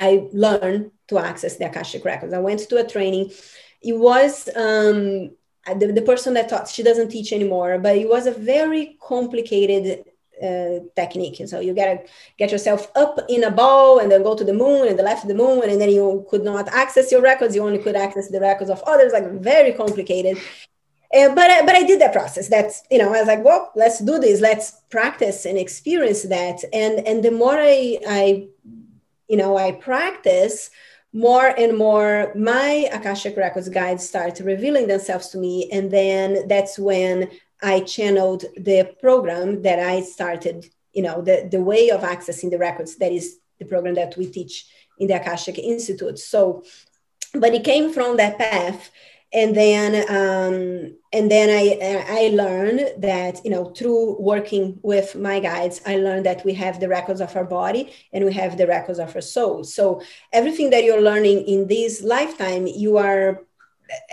i 0.00 0.26
learned 0.32 0.90
to 1.10 1.18
access 1.18 1.56
the 1.56 1.66
akashic 1.66 2.04
records. 2.04 2.32
I 2.32 2.38
went 2.38 2.60
to 2.60 2.76
a 2.76 2.88
training. 2.88 3.32
It 3.82 3.94
was 3.98 4.48
um, 4.54 5.32
the, 5.66 5.92
the 5.92 6.02
person 6.02 6.34
that 6.34 6.48
taught 6.48 6.68
she 6.68 6.82
doesn't 6.82 7.10
teach 7.10 7.32
anymore 7.32 7.78
but 7.78 7.96
it 7.96 8.08
was 8.08 8.26
a 8.26 8.32
very 8.32 8.96
complicated 9.00 10.04
uh, 10.42 10.80
technique. 10.96 11.40
So 11.46 11.60
you 11.60 11.74
gotta 11.74 12.00
get 12.38 12.50
yourself 12.50 12.90
up 12.96 13.18
in 13.28 13.44
a 13.44 13.50
ball 13.50 13.98
and 13.98 14.10
then 14.10 14.22
go 14.22 14.34
to 14.34 14.44
the 14.44 14.52
moon 14.52 14.88
and 14.88 14.98
the 14.98 15.02
left 15.02 15.24
of 15.24 15.28
the 15.28 15.34
moon, 15.34 15.68
and 15.68 15.80
then 15.80 15.90
you 15.90 16.26
could 16.30 16.44
not 16.44 16.68
access 16.68 17.10
your 17.12 17.22
records. 17.22 17.54
You 17.54 17.64
only 17.64 17.78
could 17.78 17.96
access 17.96 18.28
the 18.28 18.40
records 18.40 18.70
of 18.70 18.82
others. 18.86 19.12
Like 19.12 19.30
very 19.40 19.72
complicated. 19.72 20.38
Uh, 21.12 21.34
but 21.34 21.50
I, 21.50 21.66
but 21.66 21.74
I 21.74 21.82
did 21.82 22.00
that 22.00 22.12
process. 22.12 22.48
That's 22.48 22.82
you 22.90 22.98
know 22.98 23.08
I 23.08 23.18
was 23.18 23.26
like, 23.26 23.44
well, 23.44 23.72
let's 23.74 23.98
do 23.98 24.18
this. 24.18 24.40
Let's 24.40 24.80
practice 24.90 25.44
and 25.44 25.58
experience 25.58 26.22
that. 26.24 26.62
And 26.72 27.06
and 27.06 27.24
the 27.24 27.30
more 27.32 27.56
I 27.58 27.98
I 28.06 28.48
you 29.28 29.36
know 29.36 29.56
I 29.56 29.72
practice, 29.72 30.70
more 31.12 31.48
and 31.58 31.76
more 31.76 32.32
my 32.36 32.88
akashic 32.92 33.36
records 33.36 33.68
guides 33.68 34.08
start 34.08 34.38
revealing 34.40 34.86
themselves 34.86 35.28
to 35.28 35.38
me 35.38 35.68
and 35.72 35.90
then 35.90 36.46
that's 36.46 36.78
when 36.78 37.28
I 37.62 37.80
channeled 37.80 38.44
the 38.56 38.94
program 39.00 39.62
that 39.62 39.78
I 39.78 40.02
started, 40.02 40.66
you 40.92 41.02
know, 41.02 41.22
the, 41.22 41.48
the 41.50 41.60
way 41.60 41.90
of 41.90 42.00
accessing 42.00 42.50
the 42.50 42.58
records. 42.58 42.96
That 42.96 43.12
is 43.12 43.38
the 43.58 43.64
program 43.64 43.94
that 43.94 44.16
we 44.16 44.26
teach 44.26 44.66
in 44.98 45.08
the 45.08 45.20
Akashic 45.20 45.58
Institute. 45.58 46.18
So, 46.18 46.64
but 47.34 47.54
it 47.54 47.64
came 47.64 47.92
from 47.92 48.16
that 48.16 48.38
path. 48.38 48.90
And 49.32 49.56
then, 49.56 49.94
um, 50.08 50.96
and 51.12 51.30
then 51.30 51.48
I, 51.50 52.04
I 52.08 52.34
learned 52.34 53.00
that, 53.00 53.44
you 53.44 53.50
know, 53.52 53.66
through 53.66 54.20
working 54.20 54.80
with 54.82 55.14
my 55.14 55.38
guides, 55.38 55.80
I 55.86 55.96
learned 55.98 56.26
that 56.26 56.44
we 56.44 56.52
have 56.54 56.80
the 56.80 56.88
records 56.88 57.20
of 57.20 57.36
our 57.36 57.44
body 57.44 57.92
and 58.12 58.24
we 58.24 58.32
have 58.32 58.58
the 58.58 58.66
records 58.66 58.98
of 58.98 59.14
our 59.14 59.20
soul. 59.20 59.62
So 59.62 60.02
everything 60.32 60.70
that 60.70 60.82
you're 60.82 61.00
learning 61.00 61.42
in 61.42 61.68
this 61.68 62.02
lifetime, 62.02 62.66
you 62.66 62.96
are 62.96 63.44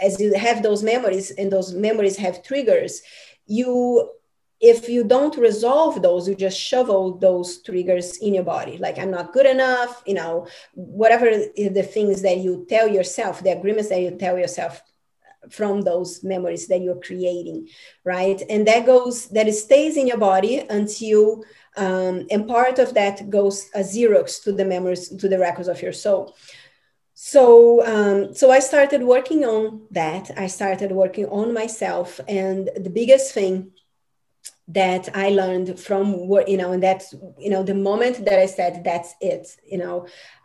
as 0.02 0.20
you 0.20 0.34
have 0.34 0.64
those 0.64 0.84
memories 0.84 1.32
and 1.32 1.52
those 1.52 1.74
memories 1.74 2.18
have 2.18 2.44
triggers 2.44 3.02
you 3.48 4.12
if 4.60 4.90
you 4.90 5.04
don't 5.04 5.38
resolve 5.38 6.02
those 6.02 6.28
you 6.28 6.36
just 6.36 6.60
shovel 6.60 7.18
those 7.20 7.62
triggers 7.62 8.18
in 8.18 8.34
your 8.34 8.44
body. 8.44 8.78
Like 8.78 8.98
i'm 8.98 9.12
not 9.12 9.34
good 9.34 9.46
enough 9.46 10.04
you 10.06 10.14
know 10.14 10.48
whatever 10.74 11.26
the 11.30 11.84
things 11.84 12.22
that 12.22 12.38
you 12.38 12.66
tell 12.70 12.88
yourself 12.88 13.44
the 13.44 13.52
agreements 13.52 13.90
that 13.90 14.02
you 14.02 14.12
tell 14.12 14.38
yourself 14.38 14.82
from 15.50 15.82
those 15.82 16.24
memories 16.24 16.68
that 16.68 16.82
you're 16.82 17.00
creating 17.00 17.68
right? 18.04 18.42
And 18.50 18.68
that 18.68 18.86
goes 18.86 19.28
that 19.30 19.52
stays 19.54 19.98
in 19.98 20.08
your 20.08 20.18
body 20.18 20.60
until 20.70 21.44
um, 21.76 22.26
and 22.32 22.48
part 22.48 22.80
of 22.80 22.96
that 22.96 23.30
goes 23.30 23.70
a 23.76 23.80
xerox 23.80 24.44
to 24.44 24.52
the 24.52 24.66
memories 24.66 25.10
to 25.10 25.30
the 25.30 25.38
records 25.38 25.68
of 25.68 25.82
your 25.82 25.94
soul 25.94 26.36
so 27.34 27.86
um, 27.94 28.34
so 28.34 28.52
i 28.52 28.60
started 28.60 29.02
working 29.04 29.44
on 29.44 29.82
that. 29.92 30.32
I 30.38 30.48
started 30.48 30.92
working 30.94 31.26
on 31.26 31.54
myself. 31.54 32.22
And 32.28 32.70
the 32.86 32.90
biggest 32.90 33.34
thing 33.34 33.72
that 34.70 35.10
i 35.16 35.30
learned 35.30 35.80
from 35.88 36.28
what 36.28 36.48
you 36.52 36.58
know 36.58 36.72
and 36.74 36.84
that's 36.84 37.14
you 37.38 37.50
know 37.50 37.64
the 37.64 37.74
moment 37.90 38.26
that 38.26 38.38
i 38.38 38.46
said 38.46 38.84
that's 38.84 39.12
it 39.22 39.46
you 39.72 39.78
know 39.78 39.98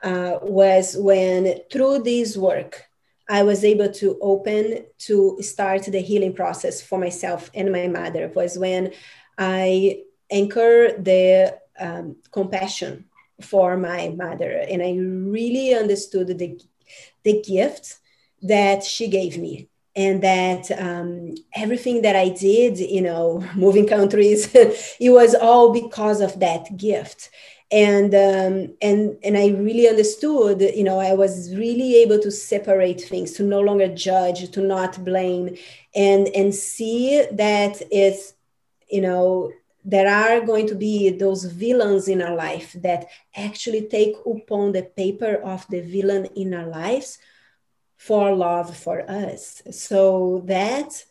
uh, 0.05 0.39
was 0.43 0.97
when 0.97 1.41
through 1.73 1.99
this 2.05 2.37
work 2.37 2.85
i 3.29 3.43
was 3.43 3.65
able 3.65 3.91
to 4.01 4.17
open 4.21 4.85
to 4.99 5.37
start 5.41 5.83
the 5.85 6.01
healing 6.01 6.35
process 6.41 6.81
for 6.81 6.99
myself 7.01 7.51
and 7.53 7.73
my 7.73 7.89
mother 7.89 8.31
was 8.37 8.57
when 8.57 8.93
i 9.39 9.99
anchor 10.31 10.93
the 11.11 11.59
um, 11.81 12.17
compassion 12.31 13.05
for 13.43 13.77
my 13.77 14.09
mother. 14.09 14.65
And 14.71 14.83
i 14.83 14.95
really 14.95 15.75
understood 15.75 16.29
the, 16.39 16.61
the 17.25 17.43
gift 17.43 17.99
that 18.43 18.83
she 18.83 19.09
gave 19.09 19.39
me 19.39 19.69
and 19.95 20.23
that 20.23 20.71
um, 20.81 21.35
everything 21.55 22.03
that 22.03 22.17
i 22.17 22.29
did 22.29 22.79
you 22.79 23.03
know 23.03 23.45
moving 23.57 23.87
countries 23.87 24.51
it 24.55 25.11
was 25.11 25.35
all 25.35 25.73
because 25.73 26.21
of 26.21 26.39
that 26.41 26.77
gift. 26.77 27.31
And 27.71 28.15
um, 28.15 28.77
and 28.83 29.17
and 29.25 29.39
i 29.39 29.49
really 29.49 29.89
understood 29.89 30.61
you 30.61 30.85
know 30.85 30.99
i 31.01 31.15
was 31.15 31.55
really 31.57 31.97
able 32.03 32.19
to 32.21 32.31
separate 32.31 33.01
things 33.01 33.33
to 33.33 33.43
no 33.43 33.61
longer 33.61 33.89
judge 33.89 34.51
to 34.51 34.61
not 34.61 35.03
blame 35.03 35.57
and 35.95 36.29
and 36.29 36.55
see 36.55 37.25
that 37.33 37.81
it's 37.91 38.35
you 38.91 39.01
know 39.01 39.51
there 39.85 40.09
are 40.09 40.41
going 40.41 40.67
to 40.69 40.75
be 40.75 41.11
those 41.11 41.45
villains 41.45 42.09
in 42.09 42.23
our 42.23 42.35
life 42.37 42.73
that 42.75 43.09
actually 43.37 43.89
take 43.89 44.15
upon 44.25 44.73
the 44.73 44.83
paper 44.83 45.35
of 45.37 45.67
the 45.69 45.81
villain 45.81 46.27
in 46.37 46.55
our 46.55 46.67
lives 46.67 47.19
for 47.97 48.35
love 48.35 48.77
for 48.77 49.09
us. 49.11 49.63
So 49.71 50.43
that 50.47 51.05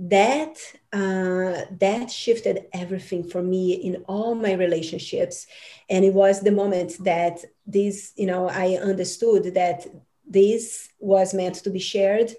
that 0.00 0.56
uh, 0.92 1.64
that 1.78 2.10
shifted 2.10 2.66
everything 2.72 3.24
for 3.24 3.42
me 3.42 3.72
in 3.72 3.96
all 4.06 4.34
my 4.34 4.52
relationships. 4.52 5.46
And 5.90 6.04
it 6.04 6.14
was 6.14 6.40
the 6.40 6.52
moment 6.52 7.02
that 7.04 7.44
this 7.66 8.12
you 8.16 8.26
know 8.26 8.48
i 8.48 8.78
understood 8.80 9.54
that 9.54 9.86
this 10.26 10.88
was 10.98 11.34
meant 11.34 11.56
to 11.56 11.70
be 11.70 11.80
shared. 11.80 12.32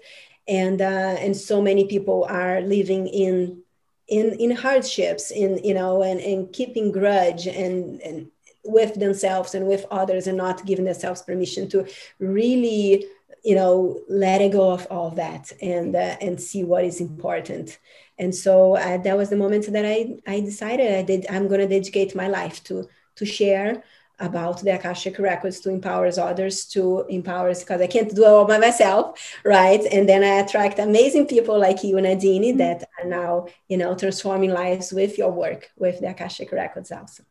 And 0.48 0.80
uh, 0.80 1.16
and 1.18 1.36
so 1.36 1.60
many 1.60 1.84
people 1.86 2.26
are 2.28 2.60
living 2.60 3.06
in 3.06 3.62
in 4.10 4.32
in 4.34 4.50
hardships 4.50 5.30
in 5.30 5.58
you 5.64 5.72
know 5.72 6.02
and 6.02 6.20
and 6.20 6.52
keeping 6.52 6.92
grudge 6.92 7.46
and 7.46 8.00
and 8.02 8.28
with 8.64 8.94
themselves 8.94 9.54
and 9.54 9.66
with 9.66 9.86
others 9.90 10.26
and 10.26 10.36
not 10.36 10.66
giving 10.66 10.84
themselves 10.84 11.22
permission 11.22 11.68
to 11.68 11.86
really 12.18 13.06
you 13.42 13.54
know 13.54 13.98
letting 14.08 14.50
go 14.50 14.70
of 14.70 14.86
all 14.90 15.10
that 15.10 15.52
and 15.62 15.96
uh, 15.96 16.16
and 16.20 16.40
see 16.40 16.62
what 16.64 16.84
is 16.84 17.00
important. 17.00 17.78
And 18.18 18.34
so 18.34 18.76
uh, 18.76 18.98
that 18.98 19.16
was 19.16 19.30
the 19.30 19.36
moment 19.36 19.72
that 19.72 19.86
i 19.86 20.16
i 20.26 20.40
decided 20.40 20.94
i 20.94 21.02
did 21.02 21.26
i'm 21.30 21.48
going 21.48 21.60
to 21.60 21.66
dedicate 21.66 22.14
my 22.14 22.28
life 22.28 22.62
to 22.64 22.86
to 23.16 23.24
share 23.24 23.82
about 24.20 24.60
the 24.60 24.74
Akashic 24.74 25.18
records 25.18 25.60
to 25.60 25.70
empower 25.70 26.06
others 26.20 26.66
to 26.66 27.04
empower 27.08 27.48
because 27.48 27.80
I 27.80 27.86
can't 27.86 28.14
do 28.14 28.24
it 28.24 28.28
all 28.28 28.44
by 28.44 28.58
myself, 28.58 29.18
right? 29.44 29.80
And 29.90 30.08
then 30.08 30.22
I 30.22 30.40
attract 30.44 30.78
amazing 30.78 31.26
people 31.26 31.58
like 31.58 31.82
you, 31.82 31.96
and 31.96 32.06
mm-hmm. 32.06 32.58
that 32.58 32.88
are 33.02 33.08
now, 33.08 33.46
you 33.68 33.76
know, 33.76 33.94
transforming 33.94 34.50
lives 34.50 34.92
with 34.92 35.18
your 35.18 35.32
work 35.32 35.70
with 35.76 36.00
the 36.00 36.10
Akashic 36.10 36.52
records 36.52 36.92
also. 36.92 37.24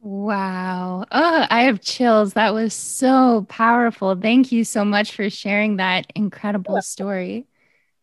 Wow. 0.00 1.06
Oh, 1.10 1.46
I 1.48 1.62
have 1.62 1.80
chills. 1.80 2.34
That 2.34 2.52
was 2.52 2.74
so 2.74 3.46
powerful. 3.48 4.14
Thank 4.14 4.52
you 4.52 4.64
so 4.64 4.84
much 4.84 5.12
for 5.12 5.30
sharing 5.30 5.78
that 5.78 6.06
incredible 6.14 6.82
story. 6.82 7.46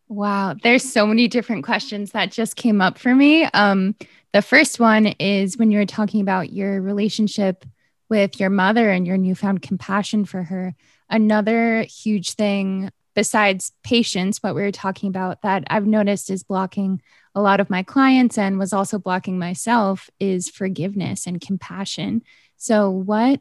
Wow, 0.08 0.54
there's 0.62 0.82
so 0.82 1.06
many 1.06 1.26
different 1.26 1.64
questions 1.64 2.10
that 2.10 2.30
just 2.30 2.54
came 2.54 2.82
up 2.82 2.98
for 2.98 3.14
me. 3.14 3.44
Um, 3.44 3.94
the 4.32 4.42
first 4.42 4.78
one 4.78 5.06
is 5.06 5.56
when 5.56 5.70
you 5.70 5.78
were 5.78 5.86
talking 5.86 6.20
about 6.20 6.52
your 6.52 6.82
relationship 6.82 7.64
with 8.12 8.38
your 8.38 8.50
mother 8.50 8.90
and 8.90 9.06
your 9.06 9.16
newfound 9.16 9.62
compassion 9.62 10.26
for 10.26 10.42
her. 10.42 10.74
Another 11.08 11.80
huge 11.84 12.32
thing 12.32 12.90
besides 13.14 13.72
patience, 13.82 14.42
what 14.42 14.54
we 14.54 14.60
were 14.60 14.70
talking 14.70 15.08
about 15.08 15.40
that 15.40 15.64
I've 15.68 15.86
noticed 15.86 16.28
is 16.28 16.42
blocking 16.42 17.00
a 17.34 17.40
lot 17.40 17.58
of 17.58 17.70
my 17.70 17.82
clients 17.82 18.36
and 18.36 18.58
was 18.58 18.74
also 18.74 18.98
blocking 18.98 19.38
myself 19.38 20.10
is 20.20 20.50
forgiveness 20.50 21.26
and 21.26 21.40
compassion. 21.40 22.20
So, 22.58 22.90
what 22.90 23.40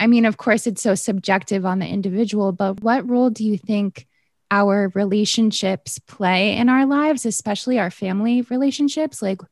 I 0.00 0.08
mean, 0.08 0.26
of 0.26 0.36
course, 0.36 0.66
it's 0.66 0.82
so 0.82 0.96
subjective 0.96 1.64
on 1.64 1.78
the 1.78 1.86
individual, 1.86 2.50
but 2.50 2.82
what 2.82 3.08
role 3.08 3.30
do 3.30 3.44
you 3.44 3.56
think 3.56 4.08
our 4.50 4.90
relationships 4.96 6.00
play 6.00 6.56
in 6.56 6.68
our 6.68 6.86
lives, 6.86 7.24
especially 7.24 7.78
our 7.78 7.92
family 7.92 8.42
relationships, 8.42 9.22
like, 9.22 9.42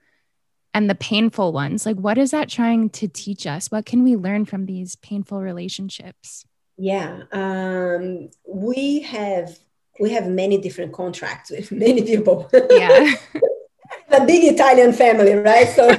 and 0.77 0.91
the 0.91 0.95
painful 0.95 1.55
ones. 1.55 1.87
Like, 1.87 1.97
what 1.97 2.19
is 2.19 2.33
that 2.33 2.51
trying 2.51 2.91
to 2.91 3.09
teach 3.09 3.47
us? 3.47 3.71
What 3.71 3.87
can 3.87 4.05
we 4.05 4.15
learn 4.15 4.45
from 4.45 4.67
these 4.67 4.95
painful 4.97 5.41
relationships? 5.41 6.45
Yeah, 6.77 7.23
um, 7.33 8.29
we 8.47 9.01
have 9.01 9.59
we 9.99 10.11
have 10.11 10.29
many 10.29 10.59
different 10.59 10.93
contracts 10.93 11.51
with 11.51 11.73
many 11.87 12.03
people. 12.03 12.51
Yeah, 12.53 13.15
a 14.11 14.27
big 14.27 14.53
Italian 14.53 14.93
family, 14.93 15.33
right? 15.33 15.67
So, 15.69 15.91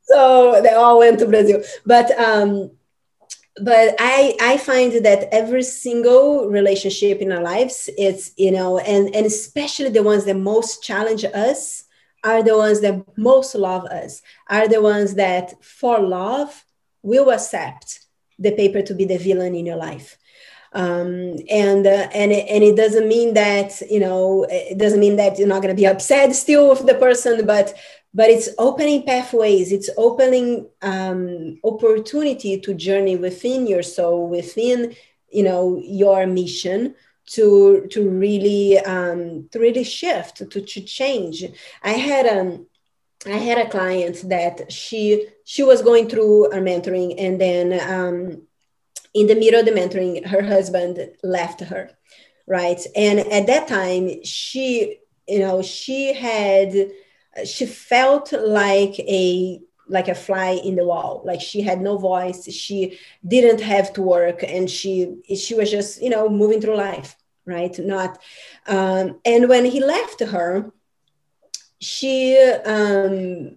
so 0.00 0.60
they 0.62 0.70
all 0.72 0.98
went 0.98 1.18
to 1.18 1.26
Brazil, 1.26 1.62
but 1.84 2.18
um, 2.18 2.70
but 3.60 3.96
I 3.98 4.34
I 4.40 4.56
find 4.56 5.04
that 5.04 5.28
every 5.30 5.64
single 5.64 6.48
relationship 6.48 7.18
in 7.18 7.32
our 7.32 7.42
lives, 7.42 7.90
it's 7.98 8.32
you 8.38 8.50
know, 8.50 8.78
and 8.78 9.14
and 9.14 9.26
especially 9.26 9.90
the 9.90 10.02
ones 10.02 10.24
that 10.24 10.38
most 10.38 10.82
challenge 10.82 11.26
us 11.26 11.84
are 12.22 12.42
the 12.42 12.56
ones 12.56 12.80
that 12.80 13.02
most 13.16 13.54
love 13.54 13.84
us, 13.86 14.22
are 14.48 14.68
the 14.68 14.82
ones 14.82 15.14
that 15.14 15.62
for 15.62 15.98
love 15.98 16.64
will 17.02 17.30
accept 17.30 18.00
the 18.38 18.52
paper 18.52 18.82
to 18.82 18.94
be 18.94 19.04
the 19.04 19.18
villain 19.18 19.54
in 19.54 19.66
your 19.66 19.76
life. 19.76 20.18
Um, 20.72 21.36
and 21.50 21.84
uh, 21.84 22.08
and 22.14 22.30
it, 22.30 22.46
and 22.48 22.62
it 22.62 22.76
doesn't 22.76 23.08
mean 23.08 23.34
that 23.34 23.80
you 23.90 23.98
know 23.98 24.46
it 24.48 24.78
doesn't 24.78 25.00
mean 25.00 25.16
that 25.16 25.36
you're 25.36 25.48
not 25.48 25.62
going 25.62 25.74
to 25.74 25.80
be 25.80 25.86
upset 25.86 26.34
still 26.36 26.70
with 26.70 26.86
the 26.86 26.94
person, 26.94 27.44
but 27.44 27.74
but 28.12 28.28
it's 28.28 28.48
opening 28.58 29.04
pathways 29.04 29.72
it's 29.72 29.90
opening 29.96 30.68
um, 30.82 31.58
opportunity 31.64 32.58
to 32.58 32.74
journey 32.74 33.16
within 33.16 33.66
your 33.66 33.82
soul 33.82 34.28
within 34.28 34.94
you 35.30 35.42
know 35.42 35.80
your 35.84 36.26
mission 36.26 36.94
to 37.34 37.86
to 37.90 38.08
really 38.08 38.78
um, 38.78 39.48
to 39.50 39.58
really 39.58 39.84
shift 39.84 40.36
to, 40.36 40.60
to 40.60 40.80
change. 40.80 41.44
I 41.82 41.92
had 41.92 42.26
um 42.26 42.66
i 43.26 43.36
had 43.36 43.58
a 43.58 43.68
client 43.68 44.16
that 44.30 44.72
she 44.72 45.26
she 45.44 45.62
was 45.62 45.82
going 45.82 46.08
through 46.08 46.46
a 46.52 46.56
mentoring 46.56 47.14
and 47.18 47.38
then 47.38 47.66
um, 47.96 48.42
in 49.12 49.26
the 49.26 49.34
middle 49.34 49.60
of 49.60 49.66
the 49.66 49.72
mentoring 49.72 50.24
her 50.26 50.42
husband 50.42 50.98
left 51.22 51.60
her 51.60 51.90
right? 52.50 52.84
And 52.96 53.20
at 53.20 53.46
that 53.46 53.68
time 53.68 54.24
she 54.24 54.98
you 55.28 55.38
know 55.38 55.62
she 55.62 56.12
had 56.12 56.74
she 57.46 57.64
felt 57.64 58.32
like 58.32 58.98
a 58.98 59.60
like 59.88 60.08
a 60.08 60.14
fly 60.14 60.60
in 60.64 60.76
the 60.76 60.84
wall. 60.84 61.22
Like 61.24 61.40
she 61.40 61.62
had 61.62 61.80
no 61.80 61.96
voice. 61.96 62.52
She 62.52 62.98
didn't 63.26 63.60
have 63.60 63.92
to 63.94 64.02
work 64.02 64.42
and 64.42 64.68
she 64.68 65.16
she 65.36 65.54
was 65.54 65.70
just 65.70 66.02
you 66.02 66.10
know 66.10 66.28
moving 66.28 66.60
through 66.60 66.76
life 66.76 67.16
right? 67.50 67.76
Not 67.78 68.18
um, 68.66 69.20
and 69.24 69.48
when 69.48 69.64
he 69.64 69.80
left 69.84 70.20
her 70.20 70.70
she 71.80 72.38
um, 72.64 73.56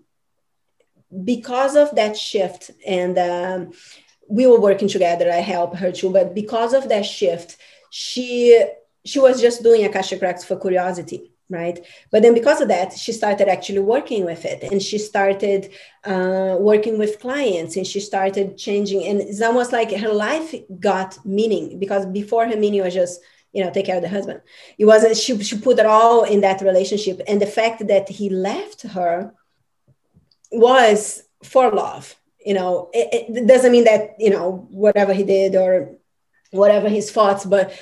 because 1.23 1.75
of 1.75 1.93
that 1.95 2.17
shift 2.17 2.71
and 2.87 3.17
um, 3.19 3.71
we 4.29 4.47
were 4.47 4.59
working 4.59 4.87
together 4.87 5.29
i 5.31 5.41
helped 5.53 5.75
her 5.75 5.91
too 5.91 6.09
but 6.09 6.33
because 6.33 6.73
of 6.73 6.87
that 6.89 7.05
shift 7.05 7.57
she 7.89 8.65
she 9.05 9.19
was 9.19 9.41
just 9.41 9.61
doing 9.61 9.83
Akashic 9.83 10.21
Records 10.21 10.45
for 10.45 10.57
curiosity 10.57 11.33
right? 11.49 11.85
But 12.11 12.23
then 12.23 12.33
because 12.33 12.61
of 12.61 12.67
that 12.69 12.93
she 12.93 13.11
started 13.11 13.47
actually 13.47 13.79
working 13.79 14.25
with 14.25 14.45
it 14.45 14.63
and 14.63 14.81
she 14.81 14.97
started 14.97 15.71
uh, 16.03 16.55
working 16.59 16.97
with 16.97 17.19
clients 17.19 17.75
and 17.75 17.85
she 17.85 17.99
started 17.99 18.57
changing 18.57 19.05
and 19.05 19.21
it's 19.21 19.41
almost 19.41 19.71
like 19.71 19.91
her 19.91 20.13
life 20.13 20.55
got 20.79 21.23
meaning 21.25 21.79
because 21.79 22.05
before 22.07 22.47
her 22.47 22.55
meaning 22.55 22.81
was 22.81 22.93
just 22.93 23.21
you 23.53 23.63
know 23.63 23.71
take 23.71 23.85
care 23.85 23.95
of 23.95 24.01
the 24.01 24.09
husband. 24.09 24.41
It 24.77 24.85
wasn't 24.85 25.17
she, 25.17 25.41
she 25.43 25.57
put 25.57 25.79
it 25.79 25.85
all 25.85 26.23
in 26.23 26.41
that 26.41 26.61
relationship. 26.61 27.21
And 27.27 27.41
the 27.41 27.45
fact 27.45 27.87
that 27.87 28.09
he 28.09 28.29
left 28.29 28.81
her 28.83 29.33
was 30.51 31.23
for 31.43 31.71
love 31.71 32.15
you 32.45 32.53
know. 32.53 32.89
It, 32.93 33.37
it 33.37 33.47
doesn't 33.47 33.71
mean 33.71 33.85
that 33.85 34.15
you 34.19 34.29
know 34.29 34.67
whatever 34.69 35.13
he 35.13 35.23
did 35.23 35.55
or 35.55 35.95
whatever 36.51 36.87
his 36.87 37.09
thoughts 37.09 37.45
but 37.45 37.73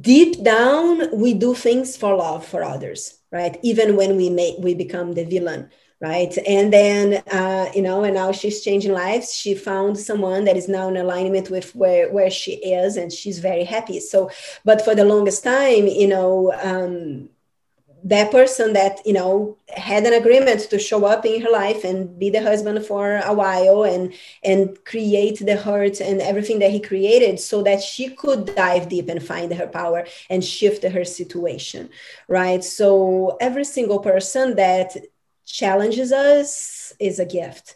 deep 0.00 0.42
down 0.42 1.18
we 1.18 1.34
do 1.34 1.54
things 1.54 1.96
for 1.96 2.16
love 2.16 2.46
for 2.46 2.62
others 2.62 3.18
right? 3.30 3.58
Even 3.62 3.96
when 3.96 4.16
we 4.16 4.30
make 4.30 4.56
we 4.58 4.74
become 4.74 5.12
the 5.12 5.24
villain 5.24 5.70
right? 6.00 6.36
And 6.46 6.72
then 6.72 7.22
uh, 7.30 7.70
you 7.74 7.82
know 7.82 8.04
and 8.04 8.14
now 8.14 8.32
she's 8.32 8.62
changing 8.62 8.92
lives. 8.92 9.34
She 9.34 9.54
found 9.54 9.98
someone 9.98 10.44
that 10.44 10.56
is 10.56 10.68
now 10.68 10.88
in 10.88 10.96
alignment 10.96 11.50
with 11.50 11.74
where 11.74 12.10
where 12.12 12.30
she 12.30 12.52
is 12.54 12.96
and 12.96 13.12
she's 13.12 13.38
very 13.40 13.64
happy. 13.64 14.00
So 14.00 14.30
but 14.64 14.82
for 14.82 14.94
the 14.94 15.04
longest 15.04 15.44
time 15.44 15.86
you 15.86 16.08
know 16.08 16.52
um, 16.62 17.28
that 18.04 18.30
person 18.30 18.72
that 18.74 19.00
you 19.04 19.12
know 19.12 19.56
had 19.68 20.04
an 20.04 20.12
agreement 20.12 20.60
to 20.70 20.78
show 20.78 21.04
up 21.04 21.24
in 21.26 21.42
her 21.42 21.50
life 21.50 21.84
and 21.84 22.18
be 22.18 22.30
the 22.30 22.42
husband 22.42 22.84
for 22.86 23.16
a 23.24 23.32
while 23.34 23.82
and 23.84 24.12
and 24.44 24.84
create 24.84 25.38
the 25.44 25.56
hurt 25.56 26.00
and 26.00 26.20
everything 26.20 26.60
that 26.60 26.70
he 26.70 26.80
created 26.80 27.40
so 27.40 27.62
that 27.62 27.82
she 27.82 28.08
could 28.08 28.46
dive 28.46 28.88
deep 28.88 29.08
and 29.08 29.22
find 29.22 29.52
her 29.52 29.66
power 29.66 30.04
and 30.30 30.44
shift 30.44 30.84
her 30.84 31.04
situation 31.04 31.88
right? 32.28 32.62
So 32.62 33.36
every 33.40 33.64
single 33.64 33.98
person 33.98 34.56
that 34.56 34.96
challenges 35.48 36.12
us 36.12 36.92
is 37.00 37.18
a 37.18 37.24
gift 37.24 37.74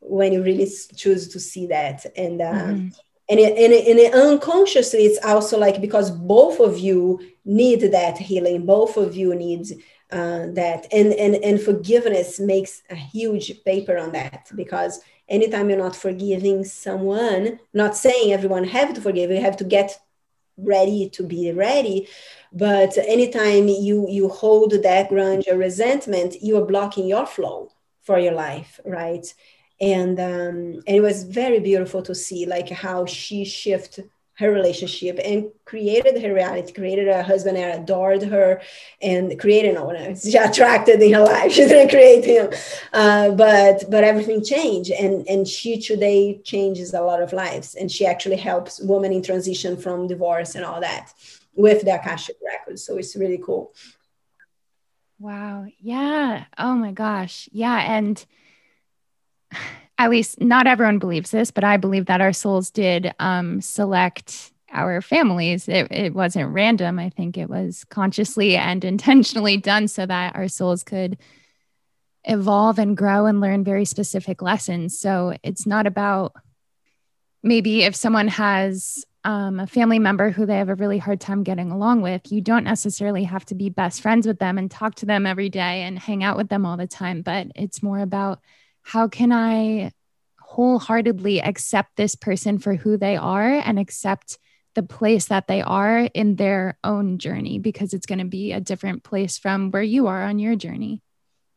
when 0.00 0.32
you 0.32 0.42
really 0.42 0.68
choose 0.96 1.28
to 1.28 1.40
see 1.40 1.66
that. 1.66 2.06
And 2.16 2.40
uh, 2.40 2.52
mm-hmm. 2.52 2.88
and 3.28 3.40
it, 3.40 3.58
and, 3.58 3.72
it, 3.72 3.86
and 3.88 3.98
it 3.98 4.14
unconsciously 4.14 5.00
it's 5.00 5.24
also 5.24 5.58
like 5.58 5.80
because 5.80 6.10
both 6.10 6.60
of 6.60 6.78
you 6.78 7.20
need 7.44 7.80
that 7.80 8.18
healing 8.18 8.64
both 8.64 8.96
of 8.96 9.16
you 9.16 9.34
need 9.34 9.66
uh, 10.10 10.46
that. 10.52 10.86
And, 10.92 11.12
and 11.12 11.34
and 11.36 11.60
forgiveness 11.60 12.40
makes 12.40 12.82
a 12.88 12.94
huge 12.94 13.62
paper 13.64 13.98
on 13.98 14.12
that 14.12 14.50
because 14.54 15.00
anytime 15.28 15.68
you're 15.68 15.78
not 15.78 15.96
forgiving 15.96 16.64
someone 16.64 17.58
not 17.74 17.96
saying 17.96 18.32
everyone 18.32 18.64
have 18.64 18.94
to 18.94 19.00
forgive 19.00 19.30
you 19.30 19.40
have 19.40 19.58
to 19.58 19.64
get 19.64 19.98
ready 20.58 21.08
to 21.10 21.22
be 21.22 21.52
ready 21.52 22.08
but 22.52 22.96
anytime 22.98 23.68
you 23.68 24.06
you 24.08 24.28
hold 24.28 24.72
that 24.82 25.08
grudge 25.08 25.46
or 25.48 25.56
resentment 25.56 26.42
you 26.42 26.56
are 26.56 26.64
blocking 26.64 27.06
your 27.06 27.26
flow 27.26 27.70
for 28.00 28.18
your 28.18 28.32
life 28.32 28.80
right? 28.84 29.32
And 29.80 30.18
um, 30.18 30.82
and 30.86 30.96
it 30.96 31.00
was 31.00 31.22
very 31.22 31.60
beautiful 31.60 32.02
to 32.02 32.14
see 32.14 32.46
like 32.46 32.68
how 32.68 33.06
she 33.06 33.44
shifted 33.44 34.10
her 34.38 34.52
relationship 34.52 35.18
and 35.24 35.50
created 35.64 36.22
her 36.22 36.32
reality, 36.32 36.72
created 36.72 37.08
a 37.08 37.24
husband 37.24 37.56
that 37.56 37.80
adored 37.80 38.22
her 38.22 38.60
and 39.02 39.38
created 39.38 39.74
no 39.74 39.84
one 39.84 40.16
she 40.16 40.36
attracted 40.36 41.02
in 41.02 41.12
her 41.12 41.24
life. 41.24 41.52
She 41.52 41.66
didn't 41.66 41.90
create 41.90 42.24
him. 42.24 42.50
Uh, 42.92 43.32
but 43.32 43.84
but 43.90 44.04
everything 44.04 44.44
changed 44.44 44.92
and, 44.92 45.26
and 45.28 45.46
she 45.46 45.80
today 45.80 46.38
changes 46.44 46.94
a 46.94 47.00
lot 47.00 47.20
of 47.20 47.32
lives. 47.32 47.74
And 47.74 47.90
she 47.90 48.06
actually 48.06 48.36
helps 48.36 48.80
women 48.80 49.12
in 49.12 49.22
transition 49.22 49.76
from 49.76 50.06
divorce 50.06 50.54
and 50.54 50.64
all 50.64 50.80
that 50.80 51.12
with 51.54 51.82
the 51.82 51.96
Akashic 51.96 52.36
records. 52.44 52.84
So 52.84 52.96
it's 52.96 53.16
really 53.16 53.38
cool. 53.44 53.74
Wow. 55.18 55.66
Yeah. 55.80 56.44
Oh 56.56 56.74
my 56.74 56.92
gosh. 56.92 57.48
Yeah. 57.50 57.96
And 57.96 58.24
at 59.98 60.10
least 60.10 60.40
not 60.40 60.66
everyone 60.66 60.98
believes 60.98 61.30
this, 61.30 61.50
but 61.50 61.64
I 61.64 61.76
believe 61.76 62.06
that 62.06 62.20
our 62.20 62.32
souls 62.32 62.70
did 62.70 63.12
um, 63.18 63.60
select 63.60 64.52
our 64.72 65.00
families. 65.02 65.68
It, 65.68 65.88
it 65.90 66.14
wasn't 66.14 66.52
random. 66.52 66.98
I 66.98 67.10
think 67.10 67.36
it 67.36 67.50
was 67.50 67.84
consciously 67.84 68.56
and 68.56 68.84
intentionally 68.84 69.56
done 69.56 69.88
so 69.88 70.06
that 70.06 70.36
our 70.36 70.48
souls 70.48 70.84
could 70.84 71.18
evolve 72.24 72.78
and 72.78 72.96
grow 72.96 73.26
and 73.26 73.40
learn 73.40 73.64
very 73.64 73.84
specific 73.84 74.40
lessons. 74.42 74.98
So 74.98 75.34
it's 75.42 75.66
not 75.66 75.86
about 75.86 76.34
maybe 77.42 77.82
if 77.82 77.96
someone 77.96 78.28
has 78.28 79.04
um, 79.24 79.58
a 79.60 79.66
family 79.66 79.98
member 79.98 80.30
who 80.30 80.46
they 80.46 80.58
have 80.58 80.68
a 80.68 80.74
really 80.74 80.98
hard 80.98 81.20
time 81.20 81.42
getting 81.42 81.70
along 81.70 82.02
with, 82.02 82.30
you 82.30 82.40
don't 82.40 82.64
necessarily 82.64 83.24
have 83.24 83.44
to 83.46 83.54
be 83.54 83.68
best 83.68 84.00
friends 84.00 84.26
with 84.26 84.38
them 84.38 84.58
and 84.58 84.70
talk 84.70 84.94
to 84.96 85.06
them 85.06 85.26
every 85.26 85.48
day 85.48 85.82
and 85.82 85.98
hang 85.98 86.22
out 86.22 86.36
with 86.36 86.48
them 86.48 86.64
all 86.64 86.76
the 86.76 86.86
time. 86.86 87.22
But 87.22 87.48
it's 87.56 87.82
more 87.82 87.98
about 87.98 88.40
how 88.88 89.06
can 89.06 89.32
I 89.32 89.92
wholeheartedly 90.40 91.42
accept 91.42 91.96
this 91.96 92.14
person 92.14 92.58
for 92.58 92.74
who 92.74 92.96
they 92.96 93.16
are 93.16 93.50
and 93.50 93.78
accept 93.78 94.38
the 94.74 94.82
place 94.82 95.26
that 95.26 95.46
they 95.46 95.60
are 95.60 96.08
in 96.14 96.36
their 96.36 96.78
own 96.82 97.18
journey 97.18 97.58
because 97.58 97.92
it's 97.92 98.06
going 98.06 98.20
to 98.20 98.24
be 98.24 98.52
a 98.52 98.60
different 98.60 99.02
place 99.02 99.36
from 99.36 99.70
where 99.72 99.82
you 99.82 100.06
are 100.06 100.22
on 100.22 100.38
your 100.38 100.56
journey. 100.56 101.02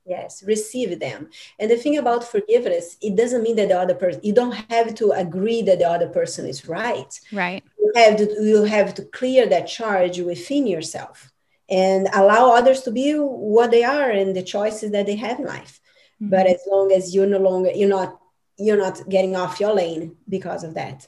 Yes, 0.06 0.44
receive 0.44 1.00
them. 1.00 1.30
And 1.58 1.72
the 1.72 1.78
thing 1.78 1.98
about 1.98 2.26
forgiveness, 2.26 2.98
it 3.02 3.16
doesn't 3.16 3.44
mean 3.44 3.56
that 3.56 3.70
the 3.70 3.80
other 3.80 3.96
person, 3.96 4.20
you 4.24 4.34
don't 4.34 4.58
have 4.70 4.94
to 4.96 5.12
agree 5.12 5.62
that 5.62 5.80
the 5.80 5.88
other 5.88 6.10
person 6.10 6.46
is 6.46 6.68
right. 6.68 7.18
Right. 7.32 7.64
You 7.80 7.94
have 7.96 8.18
to, 8.18 8.44
you 8.44 8.64
have 8.66 8.94
to 8.96 9.04
clear 9.06 9.48
that 9.48 9.68
charge 9.68 10.20
within 10.20 10.68
yourself 10.68 11.32
and 11.70 12.10
allow 12.14 12.52
others 12.52 12.82
to 12.82 12.92
be 12.92 13.14
what 13.14 13.72
they 13.72 13.86
are 13.86 14.10
and 14.10 14.36
the 14.36 14.44
choices 14.44 14.92
that 14.92 15.06
they 15.06 15.16
have 15.16 15.40
in 15.40 15.46
life. 15.46 15.80
Mm-hmm. 16.22 16.30
But 16.30 16.48
as 16.48 16.62
long 16.70 16.92
as 16.92 17.16
you're 17.16 17.28
no 17.28 17.40
longer, 17.40 17.72
you're 17.72 17.90
not, 17.90 18.20
you're 18.58 18.78
not 18.78 19.08
getting 19.10 19.36
off 19.36 19.60
your 19.60 19.74
lane 19.74 20.18
because 20.30 20.64
of 20.64 20.76
that. 20.76 21.08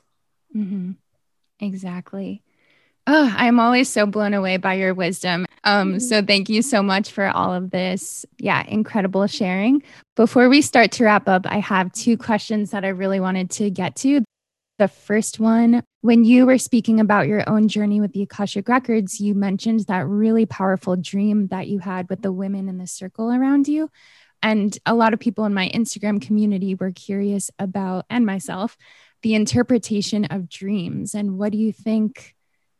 Mm-hmm. 0.55 0.91
Exactly. 1.59 2.41
Oh, 3.05 3.33
I'm 3.35 3.59
always 3.59 3.89
so 3.89 4.05
blown 4.05 4.33
away 4.33 4.57
by 4.57 4.75
your 4.75 4.93
wisdom. 4.93 5.45
Um, 5.65 5.89
mm-hmm. 5.89 5.99
so 5.99 6.21
thank 6.21 6.47
you 6.47 6.61
so 6.61 6.81
much 6.81 7.11
for 7.11 7.27
all 7.27 7.53
of 7.53 7.69
this. 7.69 8.25
Yeah, 8.39 8.63
incredible 8.65 9.27
sharing. 9.27 9.83
Before 10.15 10.47
we 10.47 10.61
start 10.61 10.93
to 10.93 11.03
wrap 11.03 11.27
up, 11.27 11.45
I 11.45 11.59
have 11.59 11.91
two 11.91 12.17
questions 12.17 12.71
that 12.71 12.85
I 12.85 12.89
really 12.89 13.19
wanted 13.19 13.49
to 13.51 13.69
get 13.69 13.95
to. 13.97 14.23
The 14.79 14.87
first 14.87 15.39
one, 15.39 15.83
when 16.01 16.25
you 16.25 16.45
were 16.45 16.57
speaking 16.57 16.99
about 16.99 17.27
your 17.27 17.47
own 17.47 17.67
journey 17.67 18.01
with 18.01 18.13
the 18.13 18.23
Akashic 18.23 18.67
Records, 18.67 19.19
you 19.19 19.35
mentioned 19.35 19.81
that 19.81 20.07
really 20.07 20.45
powerful 20.45 20.95
dream 20.95 21.47
that 21.47 21.67
you 21.67 21.79
had 21.79 22.09
with 22.09 22.21
the 22.21 22.31
women 22.31 22.69
in 22.69 22.77
the 22.77 22.87
circle 22.87 23.31
around 23.31 23.67
you. 23.67 23.89
And 24.43 24.77
a 24.85 24.93
lot 24.93 25.13
of 25.13 25.21
people 25.21 25.45
in 25.45 25.53
my 25.53 25.71
Instagram 25.73 26.21
community 26.21 26.75
were 26.75 26.91
curious 26.91 27.49
about, 27.57 28.05
and 28.09 28.25
myself, 28.25 28.77
the 29.21 29.35
interpretation 29.35 30.25
of 30.25 30.49
dreams. 30.49 31.15
And 31.15 31.37
what 31.37 31.53
do 31.53 31.57
you 31.57 31.71
think? 31.71 32.35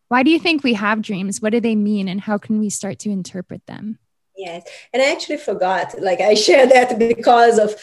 Why 0.09 0.23
do 0.23 0.29
you 0.29 0.39
think 0.39 0.61
we 0.61 0.73
have 0.73 1.01
dreams? 1.01 1.41
What 1.41 1.53
do 1.53 1.61
they 1.61 1.75
mean? 1.75 2.09
And 2.09 2.19
how 2.19 2.37
can 2.37 2.59
we 2.59 2.69
start 2.69 2.99
to 2.99 3.09
interpret 3.09 3.65
them? 3.65 3.97
Yes. 4.35 4.67
And 4.91 5.01
I 5.01 5.11
actually 5.11 5.37
forgot, 5.37 5.99
like, 6.01 6.19
I 6.19 6.33
shared 6.45 6.71
that 6.71 6.99
because 6.99 7.57
of, 7.57 7.75